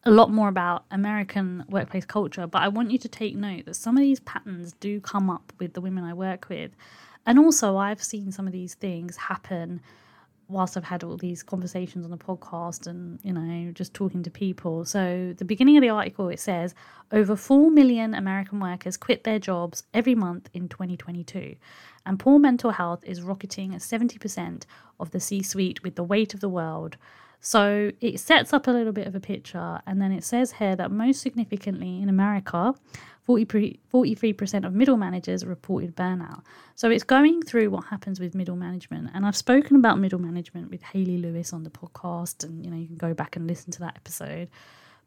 a 0.05 0.11
lot 0.11 0.31
more 0.31 0.49
about 0.49 0.85
American 0.91 1.63
workplace 1.69 2.05
culture, 2.05 2.45
but 2.45 2.61
I 2.61 2.67
want 2.67 2.91
you 2.91 2.97
to 2.99 3.07
take 3.07 3.35
note 3.35 3.65
that 3.65 3.75
some 3.75 3.95
of 3.95 4.01
these 4.01 4.19
patterns 4.21 4.73
do 4.79 4.99
come 4.99 5.29
up 5.29 5.53
with 5.59 5.73
the 5.73 5.81
women 5.81 6.03
I 6.03 6.13
work 6.13 6.49
with. 6.49 6.71
And 7.25 7.39
also, 7.39 7.77
I've 7.77 8.03
seen 8.03 8.31
some 8.31 8.45
of 8.45 8.53
these 8.53 8.73
things 8.73 9.15
happen 9.15 9.81
whilst 10.49 10.75
I've 10.75 10.83
had 10.83 11.05
all 11.05 11.15
these 11.15 11.41
conversations 11.41 12.03
on 12.03 12.11
the 12.11 12.17
podcast 12.17 12.85
and, 12.85 13.17
you 13.23 13.31
know, 13.31 13.71
just 13.71 13.93
talking 13.93 14.23
to 14.23 14.29
people. 14.29 14.83
So, 14.83 15.33
the 15.37 15.45
beginning 15.45 15.77
of 15.77 15.81
the 15.81 15.89
article 15.89 16.27
it 16.27 16.39
says 16.39 16.75
over 17.13 17.37
4 17.37 17.71
million 17.71 18.13
American 18.13 18.59
workers 18.59 18.97
quit 18.97 19.23
their 19.23 19.39
jobs 19.39 19.83
every 19.93 20.15
month 20.15 20.49
in 20.53 20.67
2022, 20.67 21.55
and 22.05 22.19
poor 22.19 22.39
mental 22.39 22.71
health 22.71 23.03
is 23.05 23.21
rocketing 23.21 23.73
at 23.73 23.79
70% 23.79 24.63
of 24.99 25.11
the 25.11 25.19
C 25.21 25.41
suite 25.41 25.81
with 25.81 25.95
the 25.95 26.03
weight 26.03 26.33
of 26.33 26.41
the 26.41 26.49
world. 26.49 26.97
So, 27.45 27.91
it 27.99 28.21
sets 28.21 28.53
up 28.53 28.67
a 28.67 28.71
little 28.71 28.93
bit 28.93 29.05
of 29.05 29.15
a 29.15 29.19
picture, 29.19 29.79
and 29.85 30.01
then 30.01 30.13
it 30.13 30.23
says 30.23 30.53
here 30.53 30.77
that 30.77 30.91
most 30.91 31.21
significantly 31.21 32.01
in 32.01 32.07
America, 32.07 32.73
43% 33.27 34.65
of 34.65 34.73
middle 34.73 34.97
managers 34.97 35.45
reported 35.45 35.95
burnout. 35.95 36.41
So 36.75 36.89
it's 36.89 37.03
going 37.03 37.41
through 37.41 37.69
what 37.69 37.85
happens 37.85 38.19
with 38.19 38.33
middle 38.33 38.55
management. 38.55 39.11
And 39.13 39.25
I've 39.25 39.35
spoken 39.35 39.75
about 39.75 39.99
middle 39.99 40.19
management 40.19 40.71
with 40.71 40.83
Haley 40.83 41.17
Lewis 41.17 41.53
on 41.53 41.63
the 41.63 41.69
podcast, 41.69 42.43
and 42.43 42.63
you 42.63 42.71
know, 42.71 42.77
you 42.77 42.87
can 42.87 42.97
go 42.97 43.13
back 43.13 43.35
and 43.35 43.47
listen 43.47 43.71
to 43.73 43.79
that 43.79 43.95
episode. 43.95 44.49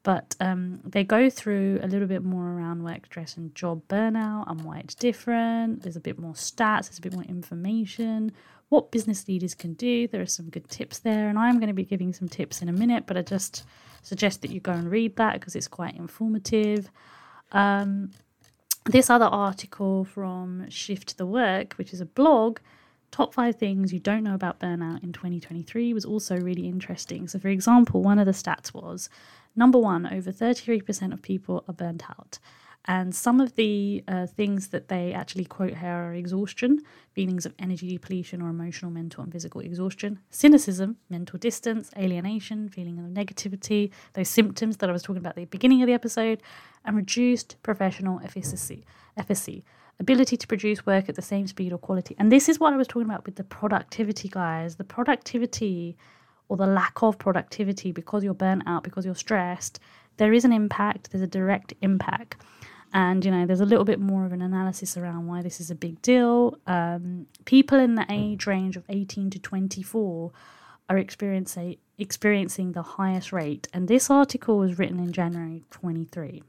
But 0.06 0.36
um, 0.38 0.78
they 0.84 1.02
go 1.02 1.28
through 1.28 1.80
a 1.82 1.88
little 1.88 2.06
bit 2.06 2.22
more 2.22 2.52
around 2.52 2.84
work 2.84 3.06
stress 3.06 3.36
and 3.36 3.52
job 3.56 3.82
burnout 3.88 4.48
and 4.48 4.60
why 4.60 4.78
it's 4.78 4.94
different. 4.94 5.82
There's 5.82 5.96
a 5.96 6.00
bit 6.00 6.16
more 6.16 6.34
stats, 6.34 6.86
there's 6.86 6.98
a 6.98 7.02
bit 7.02 7.12
more 7.12 7.24
information, 7.24 8.30
what 8.68 8.92
business 8.92 9.26
leaders 9.26 9.52
can 9.56 9.74
do. 9.74 10.06
There 10.06 10.20
are 10.20 10.26
some 10.26 10.48
good 10.48 10.70
tips 10.70 11.00
there, 11.00 11.28
and 11.28 11.36
I'm 11.36 11.58
going 11.58 11.66
to 11.66 11.74
be 11.74 11.82
giving 11.82 12.12
some 12.12 12.28
tips 12.28 12.62
in 12.62 12.68
a 12.68 12.72
minute, 12.72 13.08
but 13.08 13.16
I 13.16 13.22
just 13.22 13.64
suggest 14.02 14.42
that 14.42 14.52
you 14.52 14.60
go 14.60 14.70
and 14.70 14.88
read 14.88 15.16
that 15.16 15.40
because 15.40 15.56
it's 15.56 15.66
quite 15.66 15.96
informative. 15.96 16.88
Um, 17.50 18.12
this 18.84 19.10
other 19.10 19.24
article 19.24 20.04
from 20.04 20.70
Shift 20.70 21.18
the 21.18 21.26
Work, 21.26 21.74
which 21.78 21.92
is 21.92 22.00
a 22.00 22.06
blog, 22.06 22.60
top 23.10 23.34
five 23.34 23.56
things 23.56 23.92
you 23.92 23.98
don't 23.98 24.22
know 24.22 24.34
about 24.34 24.60
burnout 24.60 25.02
in 25.02 25.12
2023, 25.12 25.92
was 25.92 26.04
also 26.04 26.38
really 26.38 26.68
interesting. 26.68 27.26
So, 27.26 27.40
for 27.40 27.48
example, 27.48 28.02
one 28.02 28.20
of 28.20 28.26
the 28.26 28.32
stats 28.32 28.72
was 28.72 29.08
number 29.56 29.78
one, 29.78 30.06
over 30.06 30.30
33% 30.30 31.12
of 31.12 31.22
people 31.22 31.64
are 31.66 31.74
burnt 31.74 32.08
out. 32.10 32.38
And 32.88 33.14
some 33.14 33.40
of 33.40 33.56
the 33.56 34.04
uh, 34.06 34.26
things 34.26 34.68
that 34.68 34.86
they 34.86 35.12
actually 35.12 35.44
quote 35.44 35.74
here 35.74 35.88
are 35.90 36.14
exhaustion, 36.14 36.82
feelings 37.14 37.44
of 37.44 37.52
energy 37.58 37.88
depletion 37.88 38.40
or 38.40 38.48
emotional, 38.48 38.92
mental, 38.92 39.24
and 39.24 39.32
physical 39.32 39.60
exhaustion, 39.60 40.20
cynicism, 40.30 40.96
mental 41.10 41.36
distance, 41.38 41.90
alienation, 41.98 42.68
feeling 42.68 42.98
of 42.98 43.06
negativity, 43.06 43.90
those 44.12 44.28
symptoms 44.28 44.76
that 44.76 44.88
I 44.88 44.92
was 44.92 45.02
talking 45.02 45.18
about 45.18 45.30
at 45.30 45.36
the 45.36 45.44
beginning 45.46 45.82
of 45.82 45.88
the 45.88 45.94
episode, 45.94 46.42
and 46.84 46.96
reduced 46.96 47.56
professional 47.64 48.20
efficiency, 48.20 48.84
efficacy, 49.16 49.64
ability 49.98 50.36
to 50.36 50.46
produce 50.46 50.86
work 50.86 51.08
at 51.08 51.16
the 51.16 51.22
same 51.22 51.48
speed 51.48 51.72
or 51.72 51.78
quality. 51.78 52.14
And 52.18 52.30
this 52.30 52.48
is 52.48 52.60
what 52.60 52.72
I 52.72 52.76
was 52.76 52.86
talking 52.86 53.08
about 53.08 53.26
with 53.26 53.34
the 53.34 53.44
productivity, 53.44 54.28
guys. 54.28 54.76
The 54.76 54.84
productivity 54.84 55.96
or 56.48 56.56
the 56.56 56.66
lack 56.66 57.02
of 57.02 57.18
productivity 57.18 57.92
because 57.92 58.22
you're 58.22 58.34
burnt 58.34 58.62
out, 58.66 58.84
because 58.84 59.04
you're 59.04 59.14
stressed, 59.14 59.80
there 60.16 60.32
is 60.32 60.44
an 60.44 60.52
impact, 60.52 61.10
there's 61.10 61.22
a 61.22 61.26
direct 61.26 61.74
impact. 61.82 62.36
And, 62.92 63.24
you 63.24 63.30
know, 63.30 63.46
there's 63.46 63.60
a 63.60 63.66
little 63.66 63.84
bit 63.84 64.00
more 64.00 64.24
of 64.24 64.32
an 64.32 64.40
analysis 64.40 64.96
around 64.96 65.26
why 65.26 65.42
this 65.42 65.60
is 65.60 65.70
a 65.70 65.74
big 65.74 66.00
deal. 66.02 66.56
Um, 66.66 67.26
people 67.44 67.78
in 67.78 67.94
the 67.94 68.06
age 68.08 68.46
range 68.46 68.76
of 68.76 68.84
18 68.88 69.30
to 69.30 69.38
24 69.38 70.32
are 70.88 70.98
experiencing, 70.98 71.76
experiencing 71.98 72.72
the 72.72 72.82
highest 72.82 73.32
rate. 73.32 73.68
And 73.72 73.88
this 73.88 74.08
article 74.08 74.58
was 74.58 74.78
written 74.78 74.98
in 74.98 75.12
January 75.12 75.64
23. 75.72 76.42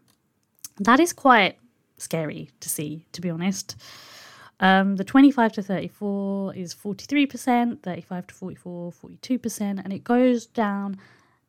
That 0.80 1.00
is 1.00 1.12
quite 1.12 1.58
scary 1.98 2.52
to 2.60 2.70
see, 2.70 3.06
to 3.12 3.22
be 3.22 3.30
honest. 3.30 3.76
Um, 4.60 4.96
the 4.96 5.04
25 5.04 5.54
to 5.54 5.62
34 5.62 6.56
is 6.56 6.74
43%, 6.74 7.82
35 7.84 8.28
to 8.28 8.34
44, 8.34 8.92
42%, 8.92 9.62
and 9.62 9.94
it 9.94 10.04
goes 10.04 10.46
down 10.48 10.98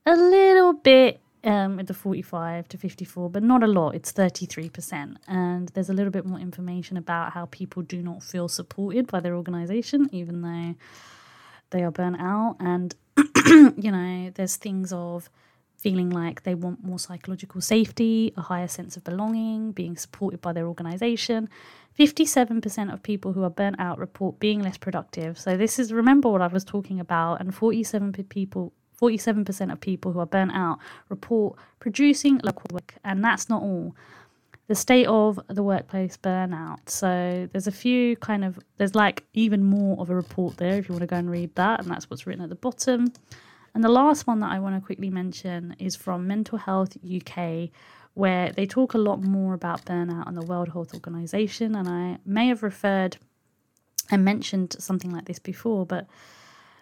a 0.04 0.14
little 0.14 0.74
bit 0.74 1.20
um, 1.44 1.76
with 1.76 1.86
the 1.86 1.94
45 1.94 2.68
to 2.68 2.76
54, 2.76 3.30
but 3.30 3.42
not 3.42 3.62
a 3.62 3.66
lot. 3.66 3.94
It's 3.94 4.12
33%. 4.12 5.16
And 5.26 5.68
there's 5.70 5.88
a 5.88 5.94
little 5.94 6.10
bit 6.10 6.26
more 6.26 6.38
information 6.38 6.96
about 6.96 7.32
how 7.32 7.46
people 7.46 7.82
do 7.82 8.02
not 8.02 8.22
feel 8.22 8.48
supported 8.48 9.06
by 9.06 9.20
their 9.20 9.34
organization, 9.34 10.08
even 10.12 10.42
though 10.42 10.74
they 11.70 11.82
are 11.82 11.90
burnt 11.90 12.20
out 12.20 12.56
and 12.60 12.94
you 13.46 13.90
know 13.90 14.30
there's 14.34 14.56
things 14.56 14.92
of 14.92 15.28
feeling 15.78 16.10
like 16.10 16.42
they 16.42 16.54
want 16.54 16.84
more 16.84 16.98
psychological 16.98 17.60
safety 17.60 18.32
a 18.36 18.42
higher 18.42 18.68
sense 18.68 18.96
of 18.96 19.04
belonging 19.04 19.72
being 19.72 19.96
supported 19.96 20.40
by 20.40 20.52
their 20.52 20.66
organization 20.66 21.48
57% 21.98 22.92
of 22.92 23.02
people 23.02 23.32
who 23.32 23.42
are 23.42 23.50
burnt 23.50 23.76
out 23.80 23.98
report 23.98 24.38
being 24.38 24.60
less 24.60 24.76
productive 24.76 25.38
so 25.38 25.56
this 25.56 25.78
is 25.78 25.92
remember 25.92 26.28
what 26.28 26.42
i 26.42 26.46
was 26.46 26.64
talking 26.64 27.00
about 27.00 27.40
and 27.40 27.54
47 27.54 28.12
people 28.28 28.72
47% 29.00 29.72
of 29.72 29.80
people 29.80 30.12
who 30.12 30.18
are 30.18 30.26
burnt 30.26 30.50
out 30.52 30.78
report 31.08 31.56
producing 31.78 32.40
local 32.42 32.66
work 32.72 32.94
and 33.04 33.24
that's 33.24 33.48
not 33.48 33.62
all 33.62 33.94
the 34.68 34.74
state 34.74 35.06
of 35.06 35.40
the 35.48 35.62
workplace 35.62 36.16
burnout. 36.16 36.88
So 36.88 37.48
there's 37.52 37.66
a 37.66 37.72
few 37.72 38.16
kind 38.16 38.44
of 38.44 38.58
there's 38.76 38.94
like 38.94 39.24
even 39.32 39.64
more 39.64 39.98
of 39.98 40.10
a 40.10 40.14
report 40.14 40.58
there 40.58 40.78
if 40.78 40.88
you 40.88 40.92
want 40.92 41.00
to 41.00 41.06
go 41.06 41.16
and 41.16 41.30
read 41.30 41.54
that, 41.56 41.80
and 41.80 41.90
that's 41.90 42.08
what's 42.08 42.26
written 42.26 42.44
at 42.44 42.50
the 42.50 42.54
bottom. 42.54 43.12
And 43.78 43.84
the 43.84 43.90
last 43.90 44.26
one 44.26 44.40
that 44.40 44.50
I 44.50 44.58
want 44.58 44.74
to 44.74 44.84
quickly 44.84 45.08
mention 45.08 45.76
is 45.78 45.94
from 45.94 46.26
Mental 46.26 46.58
Health 46.58 46.96
UK, 47.08 47.68
where 48.14 48.50
they 48.50 48.66
talk 48.66 48.94
a 48.94 48.98
lot 48.98 49.22
more 49.22 49.54
about 49.54 49.84
burnout 49.84 50.26
and 50.26 50.36
the 50.36 50.44
World 50.44 50.70
Health 50.70 50.94
Organization. 50.94 51.76
And 51.76 51.88
I 51.88 52.18
may 52.26 52.48
have 52.48 52.64
referred 52.64 53.18
and 54.10 54.24
mentioned 54.24 54.74
something 54.80 55.12
like 55.12 55.26
this 55.26 55.38
before, 55.38 55.86
but 55.86 56.08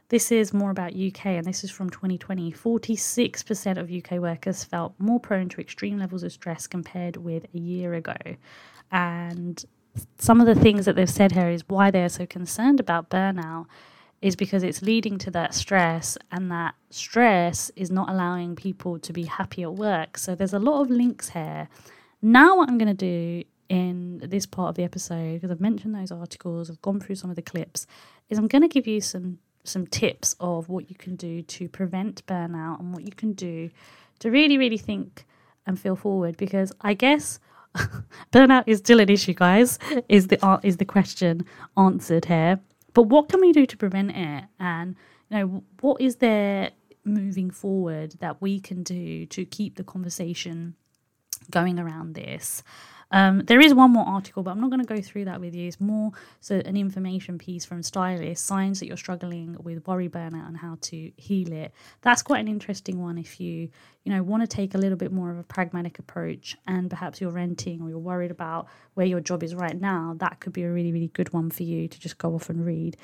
this 0.08 0.32
is 0.32 0.54
more 0.54 0.70
about 0.70 0.94
UK, 0.96 1.26
and 1.26 1.44
this 1.44 1.64
is 1.64 1.70
from 1.70 1.90
2020. 1.90 2.50
46% 2.50 3.76
of 3.76 3.92
UK 3.92 4.18
workers 4.18 4.64
felt 4.64 4.94
more 4.98 5.20
prone 5.20 5.50
to 5.50 5.60
extreme 5.60 5.98
levels 5.98 6.22
of 6.22 6.32
stress 6.32 6.66
compared 6.66 7.18
with 7.18 7.44
a 7.54 7.58
year 7.58 7.92
ago. 7.92 8.16
And 8.90 9.62
some 10.16 10.40
of 10.40 10.46
the 10.46 10.54
things 10.54 10.86
that 10.86 10.96
they've 10.96 11.10
said 11.10 11.32
here 11.32 11.50
is 11.50 11.62
why 11.68 11.90
they're 11.90 12.08
so 12.08 12.24
concerned 12.24 12.80
about 12.80 13.10
burnout 13.10 13.66
is 14.22 14.36
because 14.36 14.62
it's 14.62 14.82
leading 14.82 15.18
to 15.18 15.30
that 15.32 15.54
stress, 15.54 16.16
and 16.32 16.50
that 16.50 16.74
stress 16.90 17.70
is 17.76 17.90
not 17.90 18.08
allowing 18.08 18.56
people 18.56 18.98
to 18.98 19.12
be 19.12 19.24
happy 19.24 19.62
at 19.62 19.74
work. 19.74 20.18
So 20.18 20.34
there's 20.34 20.54
a 20.54 20.58
lot 20.58 20.80
of 20.80 20.90
links 20.90 21.30
here. 21.30 21.68
Now, 22.22 22.56
what 22.56 22.68
I'm 22.68 22.78
going 22.78 22.94
to 22.94 22.94
do 22.94 23.44
in 23.68 24.18
this 24.18 24.46
part 24.46 24.70
of 24.70 24.74
the 24.76 24.84
episode, 24.84 25.34
because 25.34 25.50
I've 25.50 25.60
mentioned 25.60 25.94
those 25.94 26.10
articles, 26.10 26.70
I've 26.70 26.82
gone 26.82 27.00
through 27.00 27.16
some 27.16 27.30
of 27.30 27.36
the 27.36 27.42
clips, 27.42 27.86
is 28.28 28.38
I'm 28.38 28.48
going 28.48 28.62
to 28.62 28.68
give 28.68 28.86
you 28.86 29.00
some 29.00 29.38
some 29.64 29.86
tips 29.86 30.36
of 30.38 30.68
what 30.68 30.88
you 30.88 30.96
can 30.96 31.16
do 31.16 31.42
to 31.42 31.68
prevent 31.68 32.24
burnout 32.26 32.78
and 32.78 32.92
what 32.92 33.04
you 33.04 33.10
can 33.10 33.32
do 33.32 33.68
to 34.20 34.30
really, 34.30 34.56
really 34.56 34.78
think 34.78 35.26
and 35.66 35.78
feel 35.78 35.96
forward. 35.96 36.36
Because 36.36 36.72
I 36.80 36.94
guess 36.94 37.40
burnout 38.32 38.64
is 38.66 38.78
still 38.78 39.00
an 39.00 39.08
issue, 39.08 39.34
guys. 39.34 39.78
Is 40.08 40.28
the 40.28 40.60
is 40.62 40.76
the 40.78 40.84
question 40.84 41.44
answered 41.76 42.26
here? 42.26 42.60
But 42.96 43.08
what 43.08 43.28
can 43.28 43.42
we 43.42 43.52
do 43.52 43.66
to 43.66 43.76
prevent 43.76 44.12
it? 44.16 44.44
And 44.58 44.96
you 45.28 45.36
know, 45.36 45.64
what 45.82 46.00
is 46.00 46.16
there 46.16 46.70
moving 47.04 47.50
forward 47.50 48.14
that 48.20 48.40
we 48.40 48.58
can 48.58 48.82
do 48.82 49.26
to 49.26 49.44
keep 49.44 49.76
the 49.76 49.84
conversation 49.84 50.76
going 51.50 51.78
around 51.78 52.14
this? 52.14 52.62
Um, 53.12 53.44
there 53.44 53.60
is 53.60 53.72
one 53.72 53.92
more 53.92 54.06
article, 54.06 54.42
but 54.42 54.50
I'm 54.50 54.60
not 54.60 54.70
going 54.70 54.84
to 54.84 54.94
go 54.94 55.00
through 55.00 55.26
that 55.26 55.40
with 55.40 55.54
you. 55.54 55.68
It's 55.68 55.80
more 55.80 56.10
so 56.40 56.56
an 56.56 56.76
information 56.76 57.38
piece 57.38 57.64
from 57.64 57.82
Stylist, 57.82 58.44
signs 58.44 58.80
that 58.80 58.86
you're 58.86 58.96
struggling 58.96 59.56
with 59.62 59.86
worry 59.86 60.08
burnout 60.08 60.48
and 60.48 60.56
how 60.56 60.76
to 60.82 61.12
heal 61.16 61.52
it. 61.52 61.72
That's 62.02 62.22
quite 62.22 62.40
an 62.40 62.48
interesting 62.48 63.00
one 63.00 63.16
if 63.16 63.40
you, 63.40 63.68
you 64.04 64.12
know, 64.12 64.22
want 64.22 64.42
to 64.42 64.48
take 64.48 64.74
a 64.74 64.78
little 64.78 64.98
bit 64.98 65.12
more 65.12 65.30
of 65.30 65.38
a 65.38 65.44
pragmatic 65.44 65.98
approach 66.00 66.56
and 66.66 66.90
perhaps 66.90 67.20
you're 67.20 67.30
renting 67.30 67.80
or 67.80 67.88
you're 67.88 67.98
worried 67.98 68.32
about 68.32 68.66
where 68.94 69.06
your 69.06 69.20
job 69.20 69.44
is 69.44 69.54
right 69.54 69.80
now. 69.80 70.16
That 70.18 70.40
could 70.40 70.52
be 70.52 70.64
a 70.64 70.72
really, 70.72 70.92
really 70.92 71.08
good 71.08 71.32
one 71.32 71.50
for 71.50 71.62
you 71.62 71.86
to 71.86 72.00
just 72.00 72.18
go 72.18 72.34
off 72.34 72.50
and 72.50 72.66
read. 72.66 72.96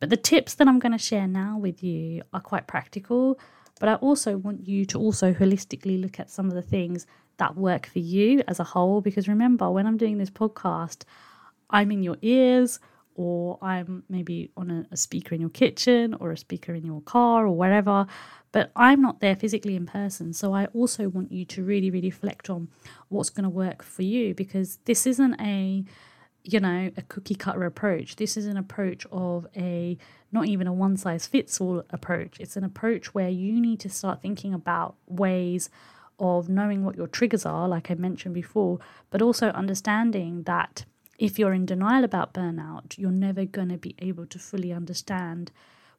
But 0.00 0.10
the 0.10 0.18
tips 0.18 0.54
that 0.54 0.68
I'm 0.68 0.78
going 0.78 0.92
to 0.92 0.98
share 0.98 1.26
now 1.26 1.56
with 1.56 1.82
you 1.82 2.22
are 2.34 2.40
quite 2.40 2.66
practical. 2.66 3.38
But 3.80 3.88
I 3.88 3.94
also 3.96 4.36
want 4.36 4.66
you 4.66 4.84
to 4.86 4.98
also 4.98 5.32
holistically 5.32 6.00
look 6.00 6.18
at 6.18 6.30
some 6.30 6.46
of 6.46 6.54
the 6.54 6.62
things 6.62 7.06
that 7.38 7.56
work 7.56 7.86
for 7.86 7.98
you 7.98 8.42
as 8.48 8.60
a 8.60 8.64
whole. 8.64 9.00
Because 9.00 9.28
remember, 9.28 9.70
when 9.70 9.86
I'm 9.86 9.96
doing 9.96 10.18
this 10.18 10.30
podcast, 10.30 11.04
I'm 11.70 11.90
in 11.90 12.02
your 12.02 12.16
ears, 12.22 12.78
or 13.14 13.58
I'm 13.62 14.04
maybe 14.08 14.50
on 14.56 14.70
a, 14.70 14.86
a, 14.92 14.96
speaker 14.96 15.34
in 15.34 15.40
your 15.40 15.50
kitchen, 15.50 16.14
or 16.14 16.32
a 16.32 16.36
speaker 16.36 16.74
in 16.74 16.84
your 16.84 17.00
car, 17.00 17.46
or 17.46 17.56
wherever, 17.56 18.06
but 18.52 18.70
I'm 18.76 19.02
not 19.02 19.20
there 19.20 19.36
physically 19.36 19.74
in 19.74 19.86
person. 19.86 20.32
So 20.32 20.54
I 20.54 20.66
also 20.66 21.08
want 21.08 21.32
you 21.32 21.44
to 21.46 21.62
really, 21.62 21.90
really 21.90 22.08
reflect 22.08 22.50
on 22.50 22.68
what's 23.08 23.30
going 23.30 23.44
to 23.44 23.50
work 23.50 23.82
for 23.82 24.02
you 24.02 24.34
because 24.34 24.78
this 24.84 25.06
isn't 25.06 25.40
a 25.40 25.84
you 26.48 26.60
know, 26.60 26.92
a 26.96 27.02
cookie 27.02 27.34
cutter 27.34 27.64
approach. 27.64 28.14
This 28.16 28.36
is 28.36 28.46
an 28.46 28.56
approach 28.56 29.04
of 29.10 29.48
a 29.56 29.98
not 30.30 30.46
even 30.46 30.68
a 30.68 30.72
one 30.72 30.96
size 30.96 31.26
fits 31.26 31.60
all 31.60 31.82
approach. 31.90 32.38
It's 32.38 32.56
an 32.56 32.62
approach 32.62 33.12
where 33.14 33.28
you 33.28 33.60
need 33.60 33.80
to 33.80 33.88
start 33.88 34.22
thinking 34.22 34.54
about 34.54 34.94
ways 35.08 35.70
of 36.18 36.48
knowing 36.48 36.84
what 36.84 36.96
your 36.96 37.06
triggers 37.06 37.44
are, 37.44 37.68
like 37.68 37.90
I 37.90 37.94
mentioned 37.94 38.34
before, 38.34 38.78
but 39.10 39.22
also 39.22 39.48
understanding 39.48 40.44
that 40.44 40.84
if 41.18 41.38
you're 41.38 41.52
in 41.52 41.66
denial 41.66 42.04
about 42.04 42.34
burnout, 42.34 42.98
you're 42.98 43.10
never 43.10 43.44
going 43.44 43.68
to 43.68 43.78
be 43.78 43.94
able 43.98 44.26
to 44.26 44.38
fully 44.38 44.72
understand 44.72 45.50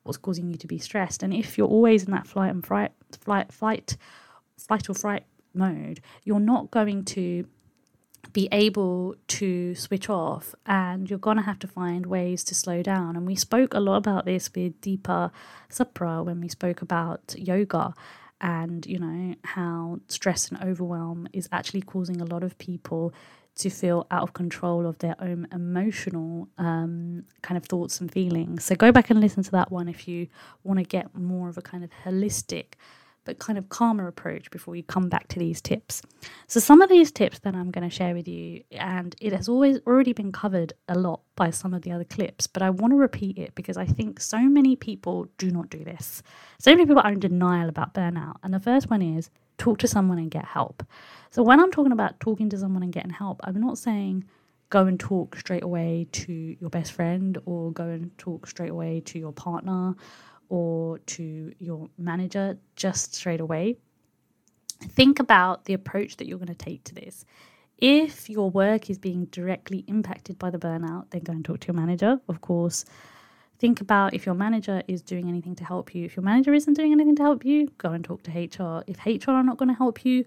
what's 0.03 0.17
causing 0.17 0.49
you 0.49 0.57
to 0.57 0.67
be 0.67 0.77
stressed. 0.77 1.23
And 1.23 1.33
if 1.33 1.57
you're 1.57 1.67
always 1.67 2.03
in 2.03 2.11
that 2.11 2.27
flight 2.27 2.51
and 2.51 2.65
fright, 2.65 2.91
flight, 3.19 3.51
flight, 3.51 3.97
fight 4.57 4.89
or 4.89 4.93
fright 4.93 5.25
mode, 5.53 6.01
you're 6.23 6.39
not 6.39 6.71
going 6.71 7.03
to 7.05 7.45
be 8.33 8.47
able 8.51 9.15
to 9.27 9.73
switch 9.75 10.09
off 10.09 10.53
and 10.65 11.09
you're 11.09 11.19
going 11.19 11.37
to 11.37 11.43
have 11.43 11.59
to 11.59 11.67
find 11.67 12.05
ways 12.05 12.43
to 12.43 12.55
slow 12.55 12.81
down. 12.81 13.15
And 13.15 13.25
we 13.25 13.35
spoke 13.35 13.73
a 13.73 13.79
lot 13.79 13.97
about 13.97 14.25
this 14.25 14.49
with 14.53 14.79
Deepa 14.81 15.31
Chopra 15.71 16.23
when 16.25 16.41
we 16.41 16.47
spoke 16.47 16.81
about 16.81 17.35
yoga 17.37 17.93
and 18.41 18.85
you 18.85 18.99
know 18.99 19.35
how 19.43 19.99
stress 20.07 20.49
and 20.49 20.61
overwhelm 20.63 21.27
is 21.33 21.49
actually 21.51 21.81
causing 21.81 22.21
a 22.21 22.25
lot 22.25 22.43
of 22.43 22.57
people 22.57 23.13
to 23.55 23.69
feel 23.69 24.05
out 24.11 24.21
of 24.21 24.33
control 24.33 24.85
of 24.85 24.99
their 24.99 25.15
own 25.19 25.47
emotional 25.51 26.47
um, 26.59 27.23
kind 27.41 27.57
of 27.57 27.65
thoughts 27.65 27.99
and 27.99 28.11
feelings. 28.11 28.63
So 28.63 28.75
go 28.75 28.91
back 28.91 29.09
and 29.09 29.19
listen 29.19 29.41
to 29.43 29.51
that 29.51 29.71
one 29.71 29.87
if 29.87 30.07
you 30.07 30.27
want 30.63 30.79
to 30.79 30.85
get 30.85 31.15
more 31.15 31.49
of 31.49 31.57
a 31.57 31.61
kind 31.61 31.83
of 31.83 31.89
holistic 32.05 32.73
but 33.27 33.39
kind 33.39 33.59
of 33.59 33.67
calmer 33.67 34.07
approach 34.07 34.49
before 34.49 34.75
you 34.75 34.83
come 34.83 35.09
back 35.09 35.27
to 35.27 35.37
these 35.37 35.61
tips. 35.61 36.01
So, 36.47 36.59
some 36.61 36.81
of 36.81 36.89
these 36.89 37.11
tips 37.11 37.39
that 37.39 37.53
I'm 37.53 37.69
going 37.71 37.87
to 37.87 37.93
share 37.93 38.15
with 38.15 38.27
you, 38.27 38.63
and 38.71 39.13
it 39.19 39.33
has 39.33 39.49
always 39.49 39.79
already 39.85 40.13
been 40.13 40.31
covered 40.31 40.71
a 40.87 40.97
lot 40.97 41.19
by 41.35 41.51
some 41.51 41.73
of 41.73 41.81
the 41.81 41.91
other 41.91 42.05
clips, 42.05 42.47
but 42.47 42.63
I 42.63 42.69
want 42.69 42.93
to 42.93 42.97
repeat 42.97 43.37
it 43.37 43.53
because 43.53 43.75
I 43.75 43.85
think 43.85 44.21
so 44.21 44.39
many 44.39 44.77
people 44.77 45.27
do 45.37 45.51
not 45.51 45.69
do 45.69 45.83
this. 45.83 46.23
So 46.59 46.71
many 46.71 46.85
people 46.85 47.01
are 47.03 47.11
in 47.11 47.19
denial 47.19 47.67
about 47.67 47.93
burnout. 47.93 48.37
And 48.43 48.53
the 48.53 48.61
first 48.61 48.89
one 48.89 49.01
is 49.01 49.29
talk 49.57 49.77
to 49.79 49.87
someone 49.87 50.17
and 50.19 50.31
get 50.31 50.45
help. 50.45 50.83
So, 51.29 51.43
when 51.43 51.59
I'm 51.59 51.71
talking 51.71 51.91
about 51.91 52.19
talking 52.21 52.49
to 52.49 52.57
someone 52.57 52.81
and 52.81 52.93
getting 52.93 53.11
help, 53.11 53.41
I'm 53.43 53.59
not 53.59 53.77
saying 53.77 54.23
go 54.69 54.85
and 54.85 54.99
talk 54.99 55.35
straight 55.35 55.63
away 55.63 56.07
to 56.13 56.55
your 56.61 56.69
best 56.69 56.93
friend 56.93 57.37
or 57.45 57.73
go 57.73 57.83
and 57.83 58.17
talk 58.17 58.47
straight 58.47 58.71
away 58.71 59.01
to 59.01 59.19
your 59.19 59.33
partner 59.33 59.95
or 60.49 60.99
to 60.99 61.53
your 61.59 61.89
manager 61.97 62.57
just 62.75 63.15
straight 63.15 63.41
away. 63.41 63.77
Think 64.81 65.19
about 65.19 65.65
the 65.65 65.73
approach 65.73 66.17
that 66.17 66.27
you're 66.27 66.37
going 66.37 66.47
to 66.47 66.55
take 66.55 66.83
to 66.85 66.95
this. 66.95 67.25
If 67.77 68.29
your 68.29 68.49
work 68.49 68.89
is 68.89 68.97
being 68.97 69.25
directly 69.25 69.83
impacted 69.87 70.39
by 70.39 70.49
the 70.49 70.57
burnout, 70.57 71.09
then 71.11 71.21
go 71.21 71.33
and 71.33 71.45
talk 71.45 71.59
to 71.61 71.67
your 71.67 71.75
manager, 71.75 72.19
of 72.27 72.41
course. 72.41 72.85
Think 73.59 73.81
about 73.81 74.13
if 74.13 74.25
your 74.25 74.35
manager 74.35 74.83
is 74.87 75.01
doing 75.01 75.27
anything 75.27 75.55
to 75.55 75.63
help 75.63 75.95
you. 75.95 76.05
If 76.05 76.15
your 76.15 76.23
manager 76.23 76.53
isn't 76.53 76.73
doing 76.75 76.91
anything 76.91 77.15
to 77.15 77.23
help 77.23 77.43
you, 77.43 77.71
go 77.77 77.91
and 77.91 78.03
talk 78.03 78.23
to 78.23 78.31
HR. 78.31 78.83
If 78.87 79.05
HR 79.05 79.31
are 79.31 79.43
not 79.43 79.57
going 79.57 79.69
to 79.69 79.75
help 79.75 80.05
you, 80.05 80.25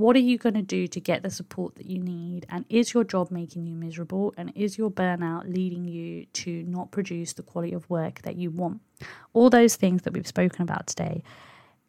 what 0.00 0.16
are 0.16 0.20
you 0.20 0.38
going 0.38 0.54
to 0.54 0.62
do 0.62 0.86
to 0.88 0.98
get 0.98 1.22
the 1.22 1.30
support 1.30 1.74
that 1.74 1.84
you 1.84 1.98
need? 1.98 2.46
And 2.48 2.64
is 2.70 2.94
your 2.94 3.04
job 3.04 3.30
making 3.30 3.66
you 3.66 3.76
miserable? 3.76 4.32
And 4.36 4.50
is 4.54 4.78
your 4.78 4.90
burnout 4.90 5.52
leading 5.52 5.84
you 5.84 6.24
to 6.24 6.64
not 6.64 6.90
produce 6.90 7.34
the 7.34 7.42
quality 7.42 7.74
of 7.74 7.88
work 7.90 8.22
that 8.22 8.36
you 8.36 8.50
want? 8.50 8.80
All 9.34 9.50
those 9.50 9.76
things 9.76 10.02
that 10.02 10.14
we've 10.14 10.26
spoken 10.26 10.62
about 10.62 10.86
today. 10.86 11.22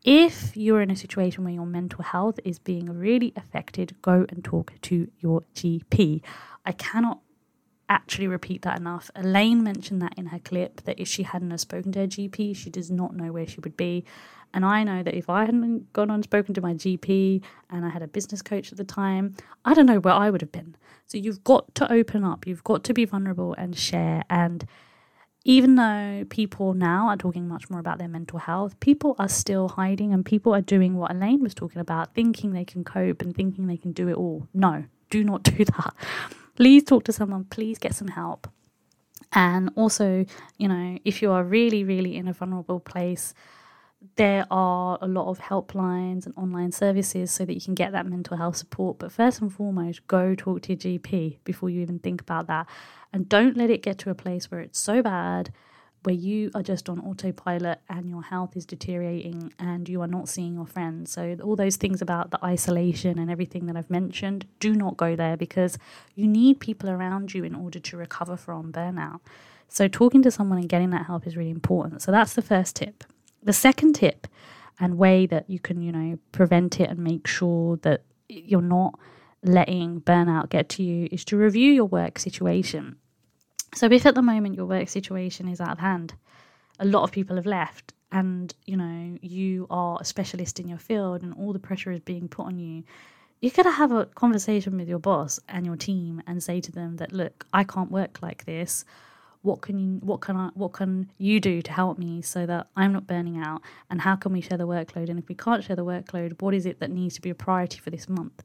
If 0.03 0.57
you're 0.57 0.81
in 0.81 0.91
a 0.91 0.95
situation 0.95 1.45
where 1.45 1.53
your 1.53 1.65
mental 1.65 2.03
health 2.03 2.37
is 2.43 2.59
being 2.59 2.85
really 2.89 3.31
affected, 3.37 3.95
go 4.01 4.25
and 4.27 4.43
talk 4.43 4.73
to 4.81 5.09
your 5.19 5.43
GP. 5.55 6.21
I 6.65 6.71
cannot 6.73 7.21
actually 7.87 8.27
repeat 8.27 8.61
that 8.63 8.79
enough. 8.79 9.09
Elaine 9.15 9.63
mentioned 9.63 10.01
that 10.01 10.13
in 10.17 10.27
her 10.27 10.39
clip 10.39 10.81
that 10.81 10.99
if 10.99 11.07
she 11.07 11.23
hadn't 11.23 11.57
spoken 11.59 11.91
to 11.91 11.99
her 11.99 12.07
GP, 12.07 12.55
she 12.55 12.69
does 12.69 12.89
not 12.91 13.15
know 13.15 13.31
where 13.31 13.47
she 13.47 13.59
would 13.61 13.77
be. 13.77 14.03
And 14.53 14.65
I 14.65 14.83
know 14.83 15.03
that 15.03 15.13
if 15.13 15.29
I 15.29 15.45
hadn't 15.45 15.91
gone 15.93 16.09
on 16.09 16.23
spoken 16.23 16.53
to 16.55 16.61
my 16.61 16.73
GP 16.73 17.41
and 17.69 17.85
I 17.85 17.89
had 17.89 18.01
a 18.01 18.07
business 18.07 18.41
coach 18.41 18.71
at 18.71 18.77
the 18.77 18.83
time, 18.83 19.35
I 19.65 19.73
don't 19.73 19.85
know 19.85 19.99
where 19.99 20.13
I 20.13 20.29
would 20.29 20.41
have 20.41 20.51
been. 20.51 20.75
So 21.07 21.17
you've 21.17 21.43
got 21.43 21.73
to 21.75 21.91
open 21.91 22.23
up, 22.23 22.47
you've 22.47 22.63
got 22.63 22.83
to 22.85 22.93
be 22.93 23.05
vulnerable 23.05 23.53
and 23.53 23.77
share. 23.77 24.23
And 24.29 24.65
even 25.43 25.75
though 25.75 26.25
people 26.29 26.73
now 26.73 27.07
are 27.07 27.17
talking 27.17 27.47
much 27.47 27.69
more 27.69 27.79
about 27.79 27.97
their 27.97 28.07
mental 28.07 28.39
health, 28.39 28.79
people 28.79 29.15
are 29.17 29.29
still 29.29 29.69
hiding 29.69 30.13
and 30.13 30.25
people 30.25 30.53
are 30.53 30.61
doing 30.61 30.95
what 30.95 31.11
Elaine 31.11 31.41
was 31.41 31.55
talking 31.55 31.81
about, 31.81 32.13
thinking 32.13 32.53
they 32.53 32.65
can 32.65 32.83
cope 32.83 33.21
and 33.21 33.35
thinking 33.35 33.67
they 33.67 33.77
can 33.77 33.91
do 33.91 34.07
it 34.07 34.15
all. 34.15 34.47
No, 34.53 34.85
do 35.09 35.23
not 35.23 35.43
do 35.57 35.65
that. 35.65 35.93
Please 36.55 36.83
talk 36.83 37.03
to 37.05 37.13
someone, 37.13 37.45
please 37.45 37.77
get 37.79 37.95
some 37.95 38.09
help. 38.09 38.47
And 39.33 39.71
also, 39.75 40.25
you 40.57 40.67
know, 40.67 40.97
if 41.05 41.21
you 41.21 41.31
are 41.31 41.43
really, 41.43 41.83
really 41.83 42.17
in 42.17 42.27
a 42.27 42.33
vulnerable 42.33 42.79
place, 42.79 43.33
there 44.15 44.45
are 44.49 44.97
a 45.01 45.07
lot 45.07 45.29
of 45.29 45.39
helplines 45.39 46.25
and 46.25 46.33
online 46.35 46.71
services 46.71 47.31
so 47.31 47.45
that 47.45 47.53
you 47.53 47.61
can 47.61 47.75
get 47.75 47.91
that 47.91 48.05
mental 48.05 48.37
health 48.37 48.55
support. 48.55 48.99
But 48.99 49.11
first 49.11 49.41
and 49.41 49.53
foremost, 49.53 50.05
go 50.07 50.35
talk 50.35 50.63
to 50.63 50.73
your 50.73 50.77
GP 50.77 51.37
before 51.43 51.69
you 51.69 51.81
even 51.81 51.99
think 51.99 52.21
about 52.21 52.47
that. 52.47 52.67
And 53.13 53.29
don't 53.29 53.55
let 53.55 53.69
it 53.69 53.83
get 53.83 53.97
to 53.99 54.09
a 54.09 54.15
place 54.15 54.49
where 54.49 54.61
it's 54.61 54.79
so 54.79 55.01
bad 55.01 55.51
where 56.03 56.15
you 56.15 56.49
are 56.55 56.63
just 56.63 56.89
on 56.89 56.99
autopilot 56.99 57.79
and 57.89 58.09
your 58.09 58.23
health 58.23 58.57
is 58.57 58.65
deteriorating 58.65 59.53
and 59.59 59.87
you 59.87 60.01
are 60.01 60.07
not 60.07 60.27
seeing 60.27 60.55
your 60.55 60.65
friends. 60.65 61.11
So, 61.11 61.37
all 61.43 61.55
those 61.55 61.75
things 61.75 62.01
about 62.01 62.31
the 62.31 62.43
isolation 62.43 63.19
and 63.19 63.29
everything 63.29 63.67
that 63.67 63.75
I've 63.75 63.89
mentioned, 63.89 64.47
do 64.59 64.73
not 64.73 64.97
go 64.97 65.15
there 65.15 65.37
because 65.37 65.77
you 66.15 66.27
need 66.27 66.59
people 66.59 66.89
around 66.89 67.33
you 67.33 67.43
in 67.43 67.53
order 67.53 67.79
to 67.79 67.97
recover 67.97 68.35
from 68.35 68.71
burnout. 68.71 69.19
So, 69.67 69.87
talking 69.87 70.23
to 70.23 70.31
someone 70.31 70.57
and 70.57 70.69
getting 70.69 70.89
that 70.89 71.05
help 71.05 71.27
is 71.27 71.37
really 71.37 71.51
important. 71.51 72.01
So, 72.01 72.11
that's 72.11 72.33
the 72.33 72.41
first 72.41 72.77
tip. 72.77 73.03
The 73.43 73.53
second 73.53 73.93
tip 73.93 74.27
and 74.79 74.97
way 74.97 75.25
that 75.27 75.49
you 75.49 75.59
can, 75.59 75.81
you 75.81 75.91
know, 75.91 76.19
prevent 76.31 76.79
it 76.79 76.89
and 76.89 76.99
make 76.99 77.27
sure 77.27 77.77
that 77.77 78.03
you're 78.29 78.61
not 78.61 78.99
letting 79.43 80.01
burnout 80.01 80.49
get 80.49 80.69
to 80.69 80.83
you 80.83 81.07
is 81.11 81.25
to 81.25 81.37
review 81.37 81.71
your 81.71 81.85
work 81.85 82.19
situation. 82.19 82.95
So, 83.73 83.85
if 83.87 84.05
at 84.05 84.15
the 84.15 84.21
moment 84.21 84.55
your 84.55 84.65
work 84.65 84.89
situation 84.89 85.47
is 85.47 85.61
out 85.61 85.71
of 85.71 85.79
hand, 85.79 86.13
a 86.79 86.85
lot 86.85 87.03
of 87.03 87.11
people 87.11 87.35
have 87.35 87.45
left, 87.45 87.93
and 88.11 88.53
you 88.65 88.75
know, 88.75 89.17
you 89.21 89.67
are 89.69 89.97
a 90.01 90.05
specialist 90.05 90.59
in 90.59 90.67
your 90.67 90.77
field 90.77 91.21
and 91.21 91.33
all 91.35 91.53
the 91.53 91.59
pressure 91.59 91.91
is 91.91 92.01
being 92.01 92.27
put 92.27 92.47
on 92.47 92.59
you, 92.59 92.83
you 93.39 93.49
got 93.49 93.63
to 93.63 93.71
have 93.71 93.91
a 93.91 94.05
conversation 94.05 94.77
with 94.77 94.87
your 94.87 94.99
boss 94.99 95.39
and 95.47 95.65
your 95.65 95.75
team 95.75 96.21
and 96.27 96.43
say 96.43 96.61
to 96.61 96.71
them 96.71 96.97
that, 96.97 97.11
look, 97.11 97.45
I 97.53 97.63
can't 97.63 97.91
work 97.91 98.19
like 98.21 98.45
this 98.45 98.85
what 99.41 99.61
can 99.61 99.79
you 99.79 99.99
what 100.01 100.21
can 100.21 100.35
I 100.35 100.49
what 100.53 100.73
can 100.73 101.11
you 101.17 101.39
do 101.39 101.61
to 101.61 101.71
help 101.71 101.97
me 101.97 102.21
so 102.21 102.45
that 102.45 102.67
I'm 102.75 102.93
not 102.93 103.07
burning 103.07 103.37
out? 103.37 103.61
And 103.89 104.01
how 104.01 104.15
can 104.15 104.33
we 104.33 104.41
share 104.41 104.57
the 104.57 104.67
workload? 104.67 105.09
And 105.09 105.19
if 105.19 105.27
we 105.27 105.35
can't 105.35 105.63
share 105.63 105.75
the 105.75 105.85
workload 105.85 106.41
what 106.41 106.53
is 106.53 106.65
it 106.65 106.79
that 106.79 106.91
needs 106.91 107.15
to 107.15 107.21
be 107.21 107.29
a 107.29 107.35
priority 107.35 107.79
for 107.79 107.89
this 107.89 108.07
month? 108.07 108.43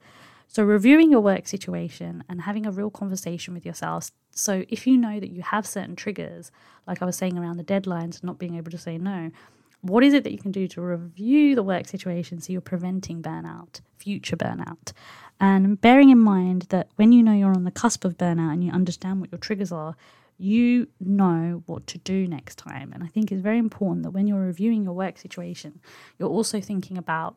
So 0.49 0.63
reviewing 0.63 1.11
your 1.11 1.21
work 1.21 1.49
situation 1.49 2.25
and 2.29 2.43
having 2.43 2.67
a 2.67 2.71
real 2.71 2.91
conversation 2.91 3.53
with 3.53 3.67
yourself. 3.67 4.11
So 4.31 4.65
if 4.69 4.87
you 4.87 4.97
know 4.97 5.19
that 5.19 5.31
you 5.31 5.43
have 5.43 5.67
certain 5.67 5.97
triggers 5.97 6.51
like 6.87 7.03
I 7.03 7.05
was 7.05 7.17
saying 7.17 7.37
around 7.37 7.57
the 7.57 7.65
deadlines 7.65 8.21
and 8.21 8.25
not 8.25 8.39
being 8.39 8.57
able 8.57 8.71
to 8.71 8.79
say 8.79 8.97
no 8.97 9.31
what 9.89 10.03
is 10.03 10.15
it 10.15 10.25
that 10.25 10.33
you 10.33 10.39
can 10.39 10.53
do 10.53 10.67
to 10.69 10.81
review 10.81 11.55
the 11.55 11.63
work 11.63 11.87
situation 11.87 12.41
so 12.41 12.53
you're 12.53 12.61
preventing 12.61 13.23
burnout 13.23 13.81
future 13.99 14.37
burnout? 14.37 14.93
And 15.39 15.81
bearing 15.81 16.11
in 16.11 16.19
mind 16.19 16.63
that 16.71 16.89
when 16.97 17.13
you 17.13 17.23
know 17.23 17.33
you're 17.33 17.55
on 17.55 17.65
the 17.65 17.71
cusp 17.71 18.05
of 18.05 18.17
burnout 18.17 18.53
and 18.53 18.65
you 18.65 18.73
understand 18.73 19.21
what 19.21 19.31
your 19.31 19.39
triggers 19.39 19.71
are 19.71 19.97
you 20.39 20.89
know 21.01 21.63
what 21.67 21.87
to 21.89 21.99
do 21.99 22.27
next 22.27 22.59
time. 22.59 22.93
And 22.93 23.03
I 23.03 23.07
think 23.07 23.33
it's 23.33 23.41
very 23.41 23.59
important 23.59 24.03
that 24.05 24.11
when 24.11 24.27
you're 24.27 24.41
reviewing 24.41 24.85
your 24.85 24.93
work 24.93 25.19
situation, 25.19 25.81
you're 26.19 26.29
also 26.29 26.61
thinking 26.61 26.99
about 26.99 27.37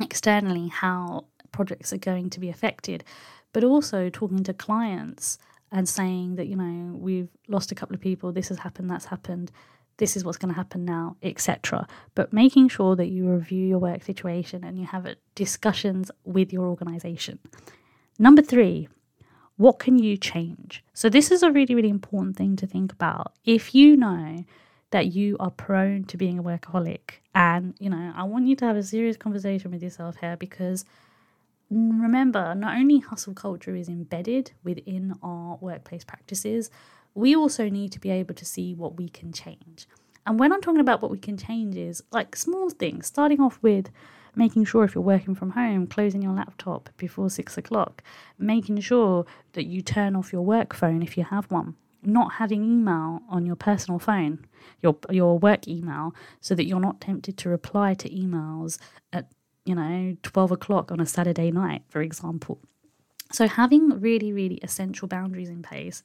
externally 0.00 0.68
how 0.68 1.26
projects 1.52 1.92
are 1.92 1.98
going 1.98 2.30
to 2.30 2.40
be 2.40 2.50
affected, 2.50 3.04
but 3.52 3.64
also 3.64 4.10
talking 4.10 4.42
to 4.44 4.52
clients 4.52 5.38
and 5.72 5.88
saying 5.88 6.36
that, 6.36 6.46
you 6.46 6.56
know, 6.56 6.96
we've 6.96 7.30
lost 7.48 7.72
a 7.72 7.74
couple 7.74 7.94
of 7.94 8.00
people, 8.00 8.32
this 8.32 8.48
has 8.48 8.58
happened, 8.58 8.90
that's 8.90 9.06
happened, 9.06 9.50
this 9.96 10.16
is 10.16 10.24
what's 10.24 10.38
going 10.38 10.52
to 10.52 10.56
happen 10.56 10.84
now, 10.84 11.16
etc. 11.22 11.86
But 12.14 12.32
making 12.32 12.68
sure 12.68 12.96
that 12.96 13.08
you 13.08 13.28
review 13.28 13.66
your 13.66 13.78
work 13.78 14.02
situation 14.02 14.64
and 14.64 14.78
you 14.78 14.86
have 14.86 15.06
discussions 15.34 16.10
with 16.24 16.52
your 16.52 16.66
organization. 16.66 17.38
Number 18.18 18.42
three, 18.42 18.88
what 19.56 19.78
can 19.78 19.98
you 19.98 20.16
change? 20.16 20.84
So, 20.92 21.08
this 21.08 21.30
is 21.30 21.42
a 21.42 21.50
really, 21.50 21.74
really 21.74 21.88
important 21.88 22.36
thing 22.36 22.56
to 22.56 22.66
think 22.66 22.92
about. 22.92 23.32
If 23.44 23.74
you 23.74 23.96
know 23.96 24.44
that 24.90 25.12
you 25.12 25.36
are 25.40 25.50
prone 25.50 26.04
to 26.04 26.16
being 26.16 26.38
a 26.38 26.42
workaholic, 26.42 27.20
and 27.34 27.74
you 27.78 27.90
know, 27.90 28.12
I 28.16 28.24
want 28.24 28.46
you 28.46 28.56
to 28.56 28.64
have 28.64 28.76
a 28.76 28.82
serious 28.82 29.16
conversation 29.16 29.70
with 29.70 29.82
yourself 29.82 30.16
here 30.16 30.36
because 30.36 30.84
mm, 31.72 32.00
remember, 32.00 32.54
not 32.54 32.76
only 32.76 32.98
hustle 32.98 33.34
culture 33.34 33.74
is 33.74 33.88
embedded 33.88 34.52
within 34.62 35.14
our 35.22 35.56
workplace 35.60 36.04
practices, 36.04 36.70
we 37.14 37.34
also 37.36 37.68
need 37.68 37.92
to 37.92 38.00
be 38.00 38.10
able 38.10 38.34
to 38.34 38.44
see 38.44 38.74
what 38.74 38.96
we 38.96 39.08
can 39.08 39.32
change. 39.32 39.86
And 40.26 40.38
when 40.38 40.52
I'm 40.52 40.62
talking 40.62 40.80
about 40.80 41.02
what 41.02 41.10
we 41.10 41.18
can 41.18 41.36
change, 41.36 41.76
is 41.76 42.02
like 42.10 42.34
small 42.34 42.70
things, 42.70 43.06
starting 43.06 43.40
off 43.40 43.58
with 43.62 43.90
making 44.36 44.64
sure 44.64 44.84
if 44.84 44.94
you're 44.94 45.02
working 45.04 45.34
from 45.34 45.50
home, 45.50 45.86
closing 45.86 46.22
your 46.22 46.32
laptop 46.32 46.88
before 46.96 47.30
six 47.30 47.56
o'clock, 47.56 48.02
making 48.38 48.80
sure 48.80 49.26
that 49.52 49.66
you 49.66 49.82
turn 49.82 50.16
off 50.16 50.32
your 50.32 50.42
work 50.42 50.74
phone 50.74 51.02
if 51.02 51.16
you 51.16 51.24
have 51.24 51.50
one, 51.50 51.74
not 52.02 52.34
having 52.34 52.64
email 52.64 53.22
on 53.28 53.46
your 53.46 53.56
personal 53.56 53.98
phone, 53.98 54.44
your 54.82 54.96
your 55.10 55.38
work 55.38 55.66
email, 55.68 56.14
so 56.40 56.54
that 56.54 56.66
you're 56.66 56.80
not 56.80 57.00
tempted 57.00 57.36
to 57.38 57.48
reply 57.48 57.94
to 57.94 58.08
emails 58.10 58.78
at 59.12 59.30
you 59.64 59.74
know 59.74 60.16
twelve 60.22 60.50
o'clock 60.50 60.90
on 60.90 61.00
a 61.00 61.06
Saturday 61.06 61.50
night, 61.50 61.82
for 61.88 62.02
example. 62.02 62.60
So 63.32 63.48
having 63.48 64.00
really 64.00 64.32
really 64.32 64.56
essential 64.56 65.08
boundaries 65.08 65.48
in 65.48 65.62
place 65.62 66.02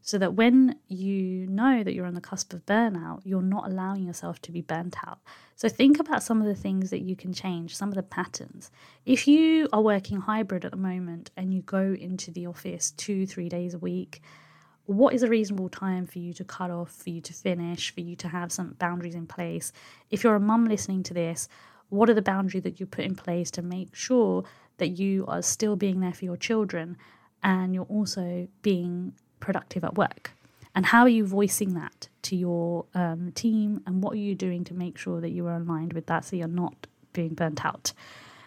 so 0.00 0.18
that 0.18 0.34
when 0.34 0.76
you 0.88 1.46
know 1.46 1.82
that 1.82 1.92
you're 1.92 2.06
on 2.06 2.14
the 2.14 2.20
cusp 2.20 2.52
of 2.52 2.64
burnout, 2.66 3.20
you're 3.24 3.42
not 3.42 3.66
allowing 3.66 4.04
yourself 4.04 4.40
to 4.42 4.52
be 4.52 4.60
burnt 4.60 4.96
out. 5.06 5.18
So 5.56 5.68
think 5.68 5.98
about 5.98 6.22
some 6.22 6.40
of 6.40 6.46
the 6.46 6.54
things 6.54 6.90
that 6.90 7.02
you 7.02 7.16
can 7.16 7.32
change, 7.32 7.76
some 7.76 7.88
of 7.88 7.94
the 7.94 8.02
patterns. 8.02 8.70
If 9.04 9.26
you 9.26 9.68
are 9.72 9.82
working 9.82 10.18
hybrid 10.20 10.64
at 10.64 10.70
the 10.70 10.76
moment 10.76 11.30
and 11.36 11.52
you 11.52 11.62
go 11.62 11.96
into 11.98 12.30
the 12.30 12.46
office 12.46 12.92
two, 12.92 13.26
three 13.26 13.48
days 13.48 13.74
a 13.74 13.78
week, 13.78 14.22
what 14.86 15.12
is 15.12 15.22
a 15.22 15.28
reasonable 15.28 15.68
time 15.68 16.06
for 16.06 16.18
you 16.18 16.32
to 16.32 16.44
cut 16.44 16.70
off, 16.70 16.90
for 16.90 17.10
you 17.10 17.20
to 17.20 17.34
finish, 17.34 17.92
for 17.92 18.00
you 18.00 18.16
to 18.16 18.28
have 18.28 18.50
some 18.50 18.76
boundaries 18.78 19.14
in 19.14 19.26
place? 19.26 19.72
If 20.10 20.24
you're 20.24 20.36
a 20.36 20.40
mum 20.40 20.64
listening 20.64 21.02
to 21.04 21.14
this, 21.14 21.48
what 21.90 22.08
are 22.08 22.14
the 22.14 22.22
boundaries 22.22 22.62
that 22.62 22.80
you 22.80 22.86
put 22.86 23.04
in 23.04 23.14
place 23.14 23.50
to 23.52 23.62
make 23.62 23.94
sure 23.94 24.44
that 24.78 24.98
you 24.98 25.26
are 25.26 25.42
still 25.42 25.76
being 25.76 26.00
there 26.00 26.14
for 26.14 26.24
your 26.24 26.36
children 26.36 26.96
and 27.42 27.74
you're 27.74 27.84
also 27.84 28.48
being 28.62 29.12
productive 29.40 29.84
at 29.84 29.96
work? 29.96 30.32
And 30.74 30.86
how 30.86 31.02
are 31.02 31.08
you 31.08 31.26
voicing 31.26 31.74
that 31.74 32.08
to 32.22 32.36
your 32.36 32.84
um, 32.94 33.32
team? 33.34 33.82
And 33.86 34.02
what 34.02 34.12
are 34.12 34.18
you 34.18 34.34
doing 34.34 34.64
to 34.64 34.74
make 34.74 34.98
sure 34.98 35.20
that 35.20 35.30
you 35.30 35.46
are 35.46 35.56
aligned 35.56 35.92
with 35.92 36.06
that 36.06 36.24
so 36.24 36.36
you're 36.36 36.48
not 36.48 36.86
being 37.12 37.34
burnt 37.34 37.64
out? 37.64 37.92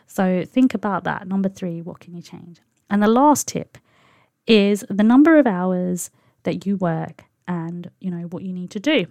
So 0.08 0.44
think 0.46 0.74
about 0.74 1.04
that. 1.06 1.28
Number 1.28 1.50
three, 1.50 1.82
what 1.82 2.00
can 2.00 2.14
you 2.16 2.22
change? 2.22 2.60
And 2.90 3.02
the 3.02 3.08
last 3.08 3.48
tip 3.48 3.78
is 4.48 4.86
the 4.90 5.04
number 5.04 5.38
of 5.38 5.48
hours 5.48 6.12
that 6.44 6.66
you 6.66 6.76
work 6.78 7.26
and 7.48 7.90
you 8.00 8.12
know 8.12 8.24
what 8.28 8.44
you 8.44 8.54
need 8.54 8.72
to 8.72 8.80
do. 8.80 9.08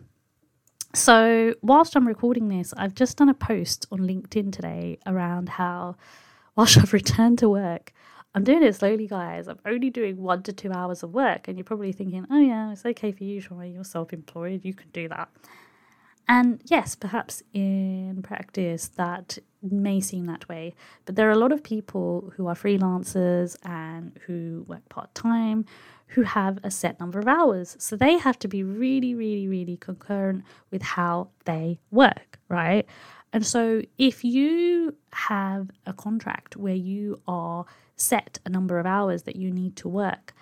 So 0.94 1.54
whilst 1.62 1.94
I'm 1.94 2.06
recording 2.06 2.48
this, 2.48 2.74
I've 2.76 2.94
just 2.94 3.16
done 3.16 3.28
a 3.28 3.34
post 3.34 3.86
on 3.92 4.00
LinkedIn 4.00 4.52
today 4.52 4.98
around 5.06 5.50
how 5.50 5.96
whilst 6.56 6.76
I've 6.76 6.92
returned 6.92 7.38
to 7.38 7.48
work, 7.48 7.92
I'm 8.34 8.44
doing 8.44 8.62
it 8.62 8.74
slowly, 8.76 9.06
guys. 9.06 9.48
I'm 9.48 9.58
only 9.66 9.90
doing 9.90 10.16
one 10.16 10.42
to 10.44 10.52
two 10.52 10.72
hours 10.72 11.02
of 11.02 11.12
work. 11.12 11.48
And 11.48 11.58
you're 11.58 11.64
probably 11.64 11.92
thinking, 11.92 12.26
oh, 12.30 12.40
yeah, 12.40 12.72
it's 12.72 12.86
okay 12.86 13.10
for 13.12 13.24
you, 13.24 13.42
Shona. 13.42 13.72
You're 13.72 13.84
self 13.84 14.12
employed. 14.12 14.64
You 14.64 14.74
can 14.74 14.88
do 14.92 15.08
that. 15.08 15.28
And 16.28 16.60
yes, 16.66 16.94
perhaps 16.94 17.42
in 17.52 18.20
practice 18.22 18.86
that 18.90 19.38
may 19.62 20.00
seem 20.00 20.26
that 20.26 20.48
way. 20.48 20.74
But 21.04 21.16
there 21.16 21.26
are 21.28 21.32
a 21.32 21.38
lot 21.38 21.50
of 21.50 21.64
people 21.64 22.32
who 22.36 22.46
are 22.46 22.54
freelancers 22.54 23.56
and 23.64 24.16
who 24.26 24.64
work 24.68 24.88
part 24.88 25.12
time 25.14 25.64
who 26.10 26.22
have 26.22 26.58
a 26.62 26.70
set 26.70 27.00
number 27.00 27.18
of 27.18 27.26
hours. 27.26 27.76
So 27.78 27.96
they 27.96 28.18
have 28.18 28.38
to 28.40 28.48
be 28.48 28.62
really, 28.62 29.14
really, 29.14 29.48
really 29.48 29.76
concurrent 29.76 30.44
with 30.70 30.82
how 30.82 31.30
they 31.46 31.78
work, 31.90 32.38
right? 32.48 32.86
And 33.32 33.46
so 33.46 33.82
if 33.98 34.24
you 34.24 34.96
have 35.12 35.70
a 35.86 35.92
contract 35.92 36.56
where 36.56 36.74
you 36.74 37.20
are 37.28 37.64
set 38.00 38.38
a 38.44 38.48
number 38.48 38.78
of 38.78 38.86
hours 38.86 39.24
that 39.24 39.36
you 39.36 39.50
need 39.50 39.76
to 39.76 39.88
work. 39.88 40.32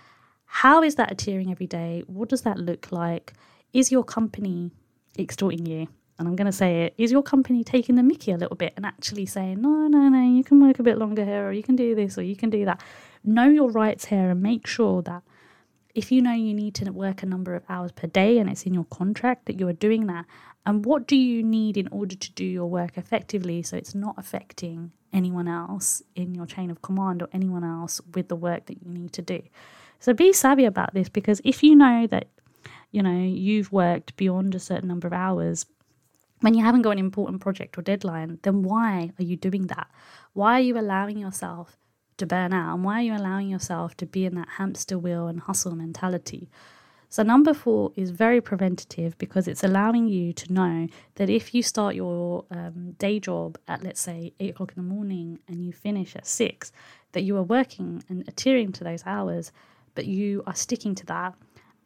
How 0.47 0.83
is 0.83 0.95
that 0.95 1.13
adhering 1.13 1.51
every 1.51 1.67
day? 1.67 2.03
What 2.07 2.29
does 2.29 2.43
that 2.43 2.59
look 2.59 2.91
like? 2.91 3.35
Is 3.73 3.93
your 3.93 4.05
company 4.05 4.71
extorting 5.19 5.67
you? 5.67 5.89
And 6.19 6.27
I'm 6.27 6.35
going 6.35 6.47
to 6.47 6.53
say 6.53 6.83
it 6.83 6.95
is 6.99 7.13
your 7.13 7.23
company 7.23 7.63
taking 7.63 7.95
the 7.95 8.03
mickey 8.03 8.33
a 8.33 8.37
little 8.37 8.57
bit 8.57 8.73
and 8.77 8.85
actually 8.85 9.27
saying, 9.27 9.61
no, 9.61 9.87
no, 9.87 10.09
no, 10.09 10.23
you 10.23 10.43
can 10.43 10.61
work 10.61 10.79
a 10.79 10.83
bit 10.83 10.99
longer 10.99 11.25
here, 11.25 11.47
or 11.47 11.53
you 11.53 11.63
can 11.63 11.77
do 11.77 11.95
this, 11.95 12.19
or 12.19 12.23
you 12.23 12.35
can 12.35 12.51
do 12.51 12.65
that. 12.65 12.83
Know 13.25 13.49
your 13.49 13.71
rights 13.71 14.07
here 14.07 14.31
and 14.31 14.43
make 14.43 14.67
sure 14.67 15.03
that 15.03 15.23
if 15.95 16.11
you 16.11 16.23
know 16.23 16.33
you 16.33 16.55
need 16.55 16.75
to 16.77 16.91
work 16.91 17.23
a 17.23 17.27
number 17.27 17.55
of 17.55 17.63
hours 17.69 17.93
per 17.93 18.07
day 18.07 18.39
and 18.39 18.49
it's 18.49 18.65
in 18.65 18.75
your 18.75 18.85
contract 18.85 19.47
that 19.47 19.59
you 19.59 19.69
are 19.69 19.73
doing 19.73 20.07
that. 20.07 20.25
And 20.65 20.85
what 20.85 21.07
do 21.07 21.17
you 21.17 21.43
need 21.43 21.77
in 21.77 21.89
order 21.89 22.15
to 22.15 22.33
do 22.33 22.45
your 22.45 22.67
work 22.67 22.99
effectively 22.99 23.63
so 23.63 23.77
it's 23.77 23.95
not 23.95 24.15
affecting 24.19 24.93
anyone 25.13 25.49
else 25.49 26.03
in 26.15 26.35
your 26.35 26.47
chain 26.47 26.71
of 26.71 26.83
command 26.83 27.23
or 27.23 27.29
anyone 27.33 27.65
else 27.65 28.01
with 28.15 28.29
the 28.29 28.37
work 28.37 28.67
that 28.67 28.83
you 28.83 28.91
need 28.91 29.13
to 29.15 29.23
do. 29.23 29.43
So 30.01 30.13
be 30.13 30.33
savvy 30.33 30.65
about 30.65 30.95
this 30.95 31.09
because 31.09 31.41
if 31.45 31.63
you 31.63 31.75
know 31.75 32.07
that 32.07 32.29
you 32.93 33.03
know 33.03 33.23
you've 33.23 33.73
worked 33.73 34.17
beyond 34.17 34.55
a 34.55 34.61
certain 34.61 34.89
number 34.89 35.07
of 35.07 35.13
hours 35.13 35.67
when 36.41 36.55
you 36.55 36.65
haven't 36.65 36.83
got 36.83 36.93
an 36.93 36.99
important 36.99 37.41
project 37.41 37.77
or 37.79 37.83
deadline, 37.83 38.39
then 38.43 38.63
why 38.63 39.11
are 39.19 39.25
you 39.25 39.37
doing 39.37 39.67
that? 39.67 39.89
Why 40.35 40.55
are 40.55 40.63
you 40.63 40.79
allowing 40.79 41.19
yourself 41.19 41.77
to 42.19 42.27
burn 42.27 42.53
out? 42.53 42.75
And 42.75 42.85
why 42.85 43.01
are 43.01 43.03
you 43.03 43.15
allowing 43.15 43.49
yourself 43.49 43.97
to 43.97 44.07
be 44.07 44.25
in 44.25 44.35
that 44.37 44.49
hamster 44.51 44.99
wheel 44.99 45.27
and 45.27 45.41
hustle 45.41 45.75
mentality? 45.75 46.49
So, 47.11 47.23
number 47.23 47.55
four 47.55 47.93
is 47.97 48.11
very 48.11 48.41
preventative 48.41 49.17
because 49.17 49.49
it's 49.49 49.65
allowing 49.65 50.09
you 50.09 50.35
to 50.35 50.53
know 50.53 50.89
that 51.15 51.31
if 51.31 51.55
you 51.55 51.63
start 51.63 51.95
your 51.95 52.45
um, 52.51 52.93
day 52.99 53.19
job 53.19 53.59
at, 53.67 53.83
let's 53.83 54.01
say, 54.01 54.35
eight 54.41 54.51
o'clock 54.51 54.73
in 54.77 54.83
the 54.83 54.95
morning 54.95 55.39
and 55.49 55.65
you 55.65 55.73
finish 55.73 56.15
at 56.17 56.27
six, 56.27 56.71
that 57.13 57.23
you 57.23 57.37
are 57.39 57.43
working 57.43 58.05
and 58.11 58.29
adhering 58.29 58.73
to 58.73 58.85
those 58.85 59.03
hours, 59.07 59.53
but 59.95 60.05
you 60.05 60.43
are 60.47 60.55
sticking 60.55 60.95
to 60.97 61.07
that 61.07 61.35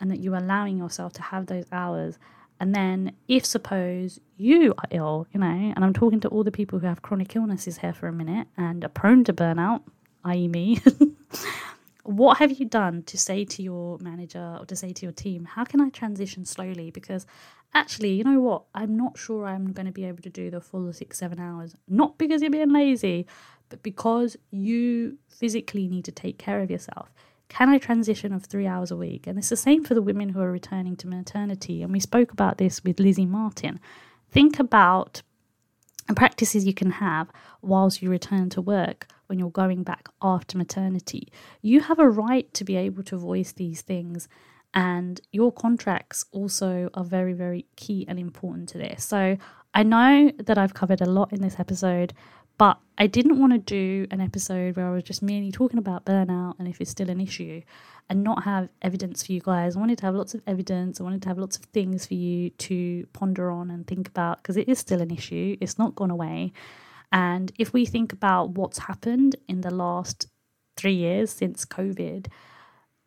and 0.00 0.10
that 0.10 0.18
you 0.18 0.34
are 0.34 0.38
allowing 0.38 0.76
yourself 0.76 1.12
to 1.12 1.22
have 1.22 1.46
those 1.46 1.66
hours. 1.70 2.18
And 2.58 2.74
then, 2.74 3.12
if 3.28 3.46
suppose 3.46 4.20
you 4.36 4.74
are 4.78 4.88
ill, 4.90 5.28
you 5.32 5.38
know, 5.38 5.46
and 5.46 5.84
I'm 5.84 5.92
talking 5.92 6.18
to 6.20 6.28
all 6.28 6.42
the 6.42 6.50
people 6.50 6.80
who 6.80 6.86
have 6.88 7.02
chronic 7.02 7.36
illnesses 7.36 7.78
here 7.78 7.92
for 7.92 8.08
a 8.08 8.12
minute 8.12 8.48
and 8.56 8.84
are 8.84 8.88
prone 8.88 9.22
to 9.24 9.32
burnout, 9.32 9.82
i.e., 10.24 10.48
me. 10.48 10.80
what 12.04 12.38
have 12.38 12.52
you 12.52 12.66
done 12.66 13.02
to 13.04 13.16
say 13.16 13.44
to 13.44 13.62
your 13.62 13.98
manager 13.98 14.56
or 14.58 14.66
to 14.66 14.76
say 14.76 14.92
to 14.92 15.06
your 15.06 15.12
team, 15.12 15.44
how 15.44 15.64
can 15.64 15.80
I 15.80 15.88
transition 15.90 16.44
slowly? 16.44 16.90
Because 16.90 17.26
actually, 17.74 18.12
you 18.12 18.24
know 18.24 18.40
what? 18.40 18.64
I'm 18.74 18.96
not 18.96 19.18
sure 19.18 19.46
I'm 19.46 19.72
going 19.72 19.86
to 19.86 19.92
be 19.92 20.04
able 20.04 20.22
to 20.22 20.30
do 20.30 20.50
the 20.50 20.60
full 20.60 20.92
six, 20.92 21.18
seven 21.18 21.38
hours. 21.38 21.76
Not 21.88 22.18
because 22.18 22.42
you're 22.42 22.50
being 22.50 22.72
lazy, 22.72 23.26
but 23.68 23.82
because 23.82 24.36
you 24.50 25.18
physically 25.28 25.86
need 25.86 26.04
to 26.04 26.12
take 26.12 26.38
care 26.38 26.60
of 26.60 26.70
yourself. 26.70 27.12
Can 27.48 27.68
I 27.68 27.78
transition 27.78 28.32
of 28.32 28.44
three 28.44 28.66
hours 28.66 28.90
a 28.90 28.96
week? 28.96 29.26
And 29.26 29.38
it's 29.38 29.50
the 29.50 29.56
same 29.56 29.84
for 29.84 29.94
the 29.94 30.02
women 30.02 30.30
who 30.30 30.40
are 30.40 30.50
returning 30.50 30.96
to 30.96 31.06
maternity. 31.06 31.82
And 31.82 31.92
we 31.92 32.00
spoke 32.00 32.32
about 32.32 32.58
this 32.58 32.82
with 32.82 32.98
Lizzie 32.98 33.26
Martin. 33.26 33.78
Think 34.30 34.58
about 34.58 35.22
practices 36.14 36.64
you 36.64 36.74
can 36.74 36.90
have 36.92 37.30
whilst 37.60 38.02
you 38.02 38.10
return 38.10 38.50
to 38.50 38.60
work 38.60 39.06
when 39.26 39.38
you're 39.38 39.50
going 39.50 39.82
back 39.82 40.08
after 40.20 40.58
maternity. 40.58 41.28
You 41.60 41.80
have 41.80 41.98
a 41.98 42.08
right 42.08 42.52
to 42.54 42.64
be 42.64 42.76
able 42.76 43.02
to 43.04 43.16
voice 43.16 43.52
these 43.52 43.80
things, 43.82 44.28
and 44.74 45.20
your 45.32 45.52
contracts 45.52 46.24
also 46.32 46.90
are 46.94 47.04
very, 47.04 47.32
very 47.32 47.66
key 47.76 48.04
and 48.08 48.18
important 48.18 48.68
to 48.70 48.78
this. 48.78 49.04
So, 49.04 49.36
I 49.74 49.82
know 49.82 50.30
that 50.38 50.58
I've 50.58 50.74
covered 50.74 51.00
a 51.00 51.06
lot 51.06 51.32
in 51.32 51.40
this 51.40 51.58
episode, 51.58 52.12
but 52.62 52.78
I 52.96 53.08
didn't 53.08 53.40
want 53.40 53.52
to 53.54 53.58
do 53.58 54.06
an 54.12 54.20
episode 54.20 54.76
where 54.76 54.86
I 54.86 54.92
was 54.92 55.02
just 55.02 55.20
merely 55.20 55.50
talking 55.50 55.80
about 55.80 56.04
burnout 56.04 56.60
and 56.60 56.68
if 56.68 56.80
it's 56.80 56.92
still 56.92 57.10
an 57.10 57.20
issue 57.20 57.60
and 58.08 58.22
not 58.22 58.44
have 58.44 58.68
evidence 58.82 59.26
for 59.26 59.32
you 59.32 59.40
guys. 59.40 59.74
I 59.74 59.80
wanted 59.80 59.98
to 59.98 60.06
have 60.06 60.14
lots 60.14 60.32
of 60.32 60.42
evidence. 60.46 61.00
I 61.00 61.02
wanted 61.02 61.22
to 61.22 61.28
have 61.28 61.38
lots 61.38 61.56
of 61.56 61.64
things 61.64 62.06
for 62.06 62.14
you 62.14 62.50
to 62.50 63.04
ponder 63.14 63.50
on 63.50 63.68
and 63.68 63.84
think 63.84 64.06
about 64.06 64.36
because 64.36 64.56
it 64.56 64.68
is 64.68 64.78
still 64.78 65.00
an 65.00 65.10
issue. 65.10 65.56
It's 65.60 65.76
not 65.76 65.96
gone 65.96 66.12
away. 66.12 66.52
And 67.10 67.50
if 67.58 67.72
we 67.72 67.84
think 67.84 68.12
about 68.12 68.50
what's 68.50 68.78
happened 68.78 69.34
in 69.48 69.62
the 69.62 69.74
last 69.74 70.28
three 70.76 70.94
years 70.94 71.32
since 71.32 71.64
COVID, 71.64 72.28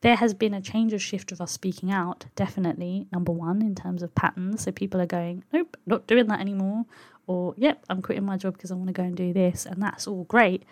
there 0.01 0.17
has 0.17 0.33
been 0.33 0.53
a 0.53 0.61
change 0.61 0.91
of 0.91 1.01
shift 1.01 1.31
of 1.31 1.39
us 1.39 1.53
speaking 1.53 1.91
out, 1.91 2.25
definitely, 2.35 3.07
number 3.13 3.31
one, 3.31 3.61
in 3.61 3.73
terms 3.73 4.03
of 4.03 4.13
patterns. 4.15 4.63
So 4.63 4.73
people 4.73 4.99
are 4.99 5.05
going, 5.05 5.45
nope, 5.53 5.77
not 5.85 6.07
doing 6.07 6.27
that 6.27 6.41
anymore. 6.41 6.83
Or, 7.27 7.53
yep, 7.57 7.83
I'm 7.89 8.01
quitting 8.01 8.25
my 8.25 8.37
job 8.37 8.53
because 8.53 8.71
I 8.71 8.75
want 8.75 8.87
to 8.87 8.93
go 8.93 9.03
and 9.03 9.15
do 9.15 9.33
this. 9.33 9.65
And 9.65 9.81
that's 9.81 10.07
all 10.07 10.25
great. 10.25 10.63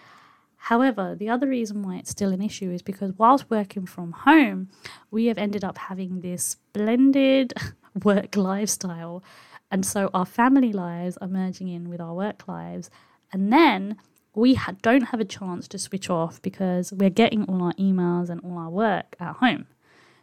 However, 0.57 1.13
the 1.13 1.29
other 1.29 1.47
reason 1.47 1.83
why 1.83 1.97
it's 1.97 2.11
still 2.11 2.31
an 2.31 2.41
issue 2.41 2.71
is 2.71 2.81
because 2.81 3.11
whilst 3.17 3.49
working 3.49 3.85
from 3.85 4.13
home, 4.13 4.69
we 5.11 5.25
have 5.25 5.37
ended 5.37 5.63
up 5.63 5.77
having 5.77 6.21
this 6.21 6.55
blended 6.71 7.53
work 8.03 8.37
lifestyle. 8.37 9.23
And 9.69 9.85
so 9.85 10.09
our 10.13 10.25
family 10.25 10.71
lives 10.71 11.17
are 11.17 11.27
merging 11.27 11.67
in 11.67 11.89
with 11.89 11.99
our 11.99 12.13
work 12.13 12.47
lives. 12.47 12.89
And 13.33 13.51
then 13.51 13.97
we 14.35 14.53
ha- 14.53 14.75
don't 14.81 15.07
have 15.07 15.19
a 15.19 15.25
chance 15.25 15.67
to 15.67 15.77
switch 15.77 16.09
off 16.09 16.41
because 16.41 16.93
we're 16.93 17.09
getting 17.09 17.43
all 17.43 17.61
our 17.61 17.73
emails 17.73 18.29
and 18.29 18.39
all 18.41 18.57
our 18.57 18.69
work 18.69 19.15
at 19.19 19.35
home. 19.37 19.67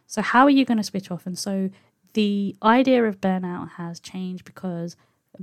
So, 0.07 0.21
how 0.21 0.43
are 0.43 0.49
you 0.49 0.65
going 0.65 0.77
to 0.77 0.83
switch 0.83 1.11
off? 1.11 1.25
And 1.25 1.37
so, 1.37 1.69
the 2.13 2.55
idea 2.63 3.05
of 3.05 3.21
burnout 3.21 3.71
has 3.73 3.99
changed 3.99 4.43
because 4.43 4.97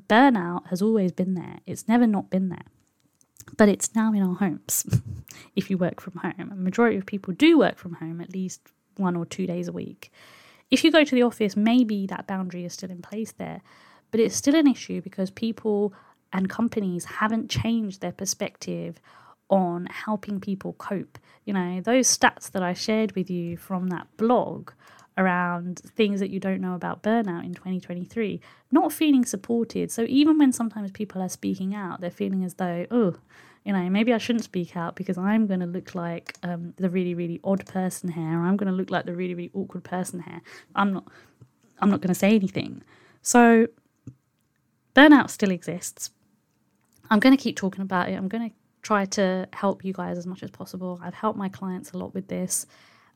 burnout 0.09 0.69
has 0.69 0.83
always 0.83 1.13
been 1.13 1.35
there, 1.35 1.61
it's 1.67 1.89
never 1.89 2.07
not 2.07 2.31
been 2.31 2.49
there. 2.49 2.67
But 3.57 3.69
it's 3.69 3.95
now 3.95 4.13
in 4.13 4.23
our 4.23 4.35
homes 4.35 4.85
if 5.57 5.71
you 5.71 5.79
work 5.79 6.01
from 6.01 6.15
home. 6.17 6.51
A 6.53 6.57
majority 6.57 6.99
of 6.99 7.07
people 7.07 7.33
do 7.33 7.59
work 7.59 7.79
from 7.79 7.95
home 7.95 8.21
at 8.21 8.33
least 8.33 8.61
one 8.97 9.17
or 9.17 9.25
two 9.25 9.47
days 9.47 9.69
a 9.69 9.73
week. 9.73 10.13
If 10.71 10.85
you 10.85 10.93
go 10.93 11.05
to 11.05 11.15
the 11.15 11.23
office, 11.23 11.57
maybe 11.57 12.07
that 12.07 12.27
boundary 12.27 12.65
is 12.65 12.75
still 12.75 12.91
in 12.91 13.01
place 13.01 13.33
there, 13.33 13.63
but 14.11 14.21
it's 14.21 14.37
still 14.37 14.55
an 14.55 14.67
issue 14.67 15.01
because 15.01 15.31
people 15.31 15.95
and 16.33 16.51
companies 16.51 17.07
haven't 17.07 17.49
changed 17.49 18.01
their 18.01 18.13
perspective 18.13 19.01
on 19.49 19.87
helping 19.87 20.41
people 20.41 20.75
cope. 20.75 21.19
You 21.47 21.55
know, 21.55 21.81
those 21.81 22.07
stats 22.07 22.51
that 22.51 22.63
I 22.63 22.75
shared 22.75 23.13
with 23.13 23.31
you 23.31 23.57
from 23.57 23.89
that 23.89 24.07
blog 24.19 24.73
around 25.19 25.81
things 25.97 26.21
that 26.21 26.31
you 26.31 26.41
don't 26.41 26.61
know 26.61 26.75
about 26.75 27.03
burnout 27.03 27.45
in 27.45 27.53
2023, 27.53 28.41
not 28.71 28.93
feeling 28.93 29.25
supported. 29.25 29.91
So 29.91 30.07
even 30.09 30.39
when 30.39 30.53
sometimes 30.53 30.93
people 30.93 31.21
are 31.21 31.29
speaking 31.29 31.75
out, 31.75 32.01
they're 32.01 32.11
feeling 32.11 32.45
as 32.45 32.55
though, 32.55 32.87
oh, 32.91 33.17
you 33.65 33.73
know, 33.73 33.91
maybe 33.91 34.15
I 34.15 34.19
shouldn't 34.19 34.45
speak 34.45 34.77
out 34.77 34.95
because 34.95 35.19
I'm 35.19 35.47
going 35.47 35.61
to 35.61 35.67
look 35.67 35.95
like 35.95 36.37
um, 36.43 36.73
the 36.77 36.89
really, 36.89 37.15
really 37.15 37.41
odd 37.45 37.67
person 37.67 38.11
here. 38.11 38.39
Or 38.39 38.47
I'm 38.47 38.57
going 38.57 38.71
to 38.71 38.77
look 38.77 38.91
like 38.91 39.05
the 39.05 39.15
really, 39.15 39.35
really 39.35 39.51
awkward 39.53 39.85
person 39.85 40.23
here. 40.23 40.41
I'm 40.75 40.95
not. 40.95 41.05
I'm 41.81 41.91
not 41.91 42.01
going 42.01 42.09
to 42.09 42.15
say 42.19 42.35
anything. 42.35 42.83
So 43.23 43.69
burnout 44.97 45.31
still 45.31 45.51
exists. 45.51 46.11
I'm 47.11 47.21
going 47.21 47.37
to 47.37 47.43
keep 47.43 47.57
talking 47.57 47.83
about 47.83 48.09
it. 48.09 48.15
I'm 48.15 48.27
going 48.27 48.51
to 48.51 48.57
try 48.83 49.05
to 49.05 49.47
help 49.53 49.85
you 49.85 49.93
guys 49.93 50.19
as 50.19 50.27
much 50.27 50.43
as 50.43 50.51
possible. 50.51 50.99
I've 51.03 51.15
helped 51.15 51.39
my 51.39 51.49
clients 51.49 51.93
a 51.93 51.99
lot 51.99 52.15
with 52.15 52.27
this. 52.27 52.67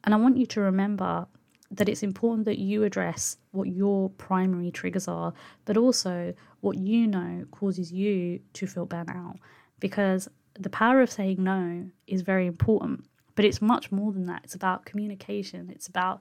And 0.05 0.15
I 0.15 0.17
want 0.17 0.37
you 0.37 0.47
to 0.47 0.61
remember 0.61 1.27
that 1.73 1.89
it's 1.89 2.03
important 2.03 2.45
that 2.45 2.59
you 2.59 2.85
address 2.85 3.39
what 3.51 3.69
your 3.69 4.11
primary 4.11 4.71
triggers 4.71 5.09
are, 5.09 5.33
but 5.65 5.77
also 5.77 6.35
what 6.61 6.77
you 6.77 7.07
know 7.07 7.45
causes 7.51 7.91
you 7.91 8.41
to 8.53 8.67
feel 8.67 8.87
burnout. 8.87 9.37
Because 9.81 10.29
the 10.55 10.71
power 10.71 11.01
of 11.01 11.11
saying 11.11 11.43
no 11.43 11.87
is 12.07 12.23
very 12.23 12.47
important, 12.47 13.05
but 13.35 13.45
it's 13.45 13.63
much 13.63 13.91
more 13.91 14.13
than 14.13 14.27
that. 14.27 14.43
It's 14.45 14.55
about 14.55 14.85
communication, 14.85 15.71
it's 15.71 15.89
about 15.89 16.21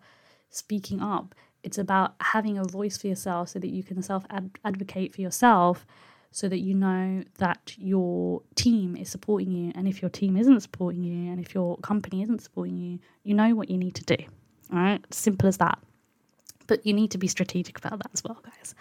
speaking 0.50 1.02
up, 1.02 1.36
it's 1.64 1.78
about 1.78 2.16
having 2.22 2.58
a 2.58 2.64
voice 2.64 2.98
for 2.98 3.08
yourself 3.08 3.50
so 3.50 3.60
that 3.60 3.70
you 3.70 3.84
can 3.84 4.02
self 4.02 4.26
advocate 4.64 5.14
for 5.14 5.22
yourself 5.22 5.86
so 6.32 6.48
that 6.48 6.60
you 6.60 6.74
know 6.74 7.24
that 7.40 7.76
your 7.78 8.42
team 8.56 8.96
is 8.96 9.10
supporting 9.10 9.52
you. 9.52 9.74
And 9.76 9.86
if 9.86 10.02
your 10.02 10.10
team 10.10 10.38
isn't 10.38 10.62
supporting 10.62 11.04
you, 11.04 11.30
and 11.30 11.42
if 11.42 11.54
your 11.54 11.78
company 11.80 12.22
isn't 12.24 12.42
supporting 12.42 12.78
you, 12.78 13.00
you 13.24 13.34
know 13.34 13.54
what 13.54 13.70
you 13.70 13.78
need 13.78 13.96
to 13.96 14.16
do. 14.16 14.26
All 14.72 14.80
right, 14.80 15.14
simple 15.14 15.48
as 15.48 15.58
that. 15.58 15.80
But 16.68 16.86
you 16.86 16.94
need 16.94 17.12
to 17.12 17.18
be 17.18 17.28
strategic 17.28 17.78
about 17.78 18.00
that 18.00 18.12
as 18.14 18.24
well, 18.24 18.42
guys. 18.44 18.74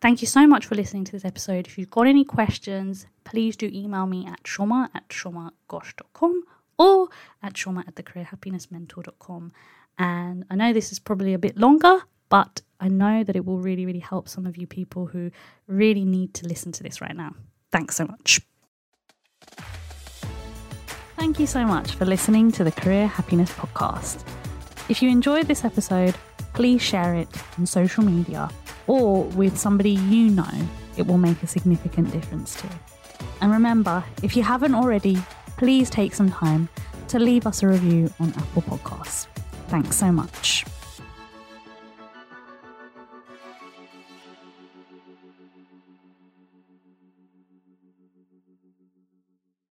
Thank 0.00 0.20
you 0.20 0.26
so 0.26 0.48
much 0.48 0.66
for 0.66 0.74
listening 0.74 1.04
to 1.04 1.12
this 1.12 1.24
episode. 1.24 1.68
If 1.68 1.78
you've 1.78 1.90
got 1.90 2.08
any 2.08 2.24
questions, 2.24 3.06
please 3.22 3.56
do 3.56 3.70
email 3.72 4.06
me 4.06 4.26
at 4.26 4.42
shoma 4.42 4.88
at 4.94 5.08
shomagosh.com 5.08 6.42
or 6.76 7.08
at 7.40 7.52
shoma 7.54 7.86
at 7.86 7.94
thecareerhappinessmentor.com. 7.94 9.52
And 9.98 10.44
I 10.50 10.56
know 10.56 10.72
this 10.72 10.90
is 10.90 10.98
probably 10.98 11.34
a 11.34 11.38
bit 11.38 11.56
longer, 11.56 12.00
but 12.28 12.62
I 12.80 12.88
know 12.88 13.22
that 13.22 13.36
it 13.36 13.44
will 13.44 13.58
really, 13.58 13.86
really 13.86 14.00
help 14.00 14.28
some 14.28 14.44
of 14.44 14.56
you 14.56 14.66
people 14.66 15.06
who 15.06 15.30
really 15.68 16.04
need 16.04 16.34
to 16.34 16.48
listen 16.48 16.72
to 16.72 16.82
this 16.82 17.00
right 17.00 17.14
now. 17.14 17.36
Thanks 17.70 17.94
so 17.94 18.06
much. 18.06 18.40
Thank 21.16 21.38
you 21.38 21.46
so 21.46 21.64
much 21.64 21.94
for 21.94 22.06
listening 22.06 22.50
to 22.52 22.64
the 22.64 22.72
Career 22.72 23.06
Happiness 23.06 23.52
Podcast. 23.52 24.24
If 24.92 25.00
you 25.00 25.08
enjoyed 25.08 25.46
this 25.46 25.64
episode, 25.64 26.14
please 26.52 26.82
share 26.82 27.14
it 27.14 27.26
on 27.58 27.64
social 27.64 28.04
media 28.04 28.50
or 28.86 29.24
with 29.24 29.56
somebody 29.56 29.92
you 29.92 30.28
know 30.28 30.68
it 30.98 31.06
will 31.06 31.16
make 31.16 31.42
a 31.42 31.46
significant 31.46 32.12
difference 32.12 32.54
to. 32.56 32.68
And 33.40 33.50
remember, 33.50 34.04
if 34.22 34.36
you 34.36 34.42
haven't 34.42 34.74
already, 34.74 35.16
please 35.56 35.88
take 35.88 36.14
some 36.14 36.30
time 36.30 36.68
to 37.08 37.18
leave 37.18 37.46
us 37.46 37.62
a 37.62 37.68
review 37.68 38.12
on 38.20 38.34
Apple 38.36 38.60
Podcasts. 38.60 39.28
Thanks 39.68 39.96
so 39.96 40.12
much. 40.12 40.66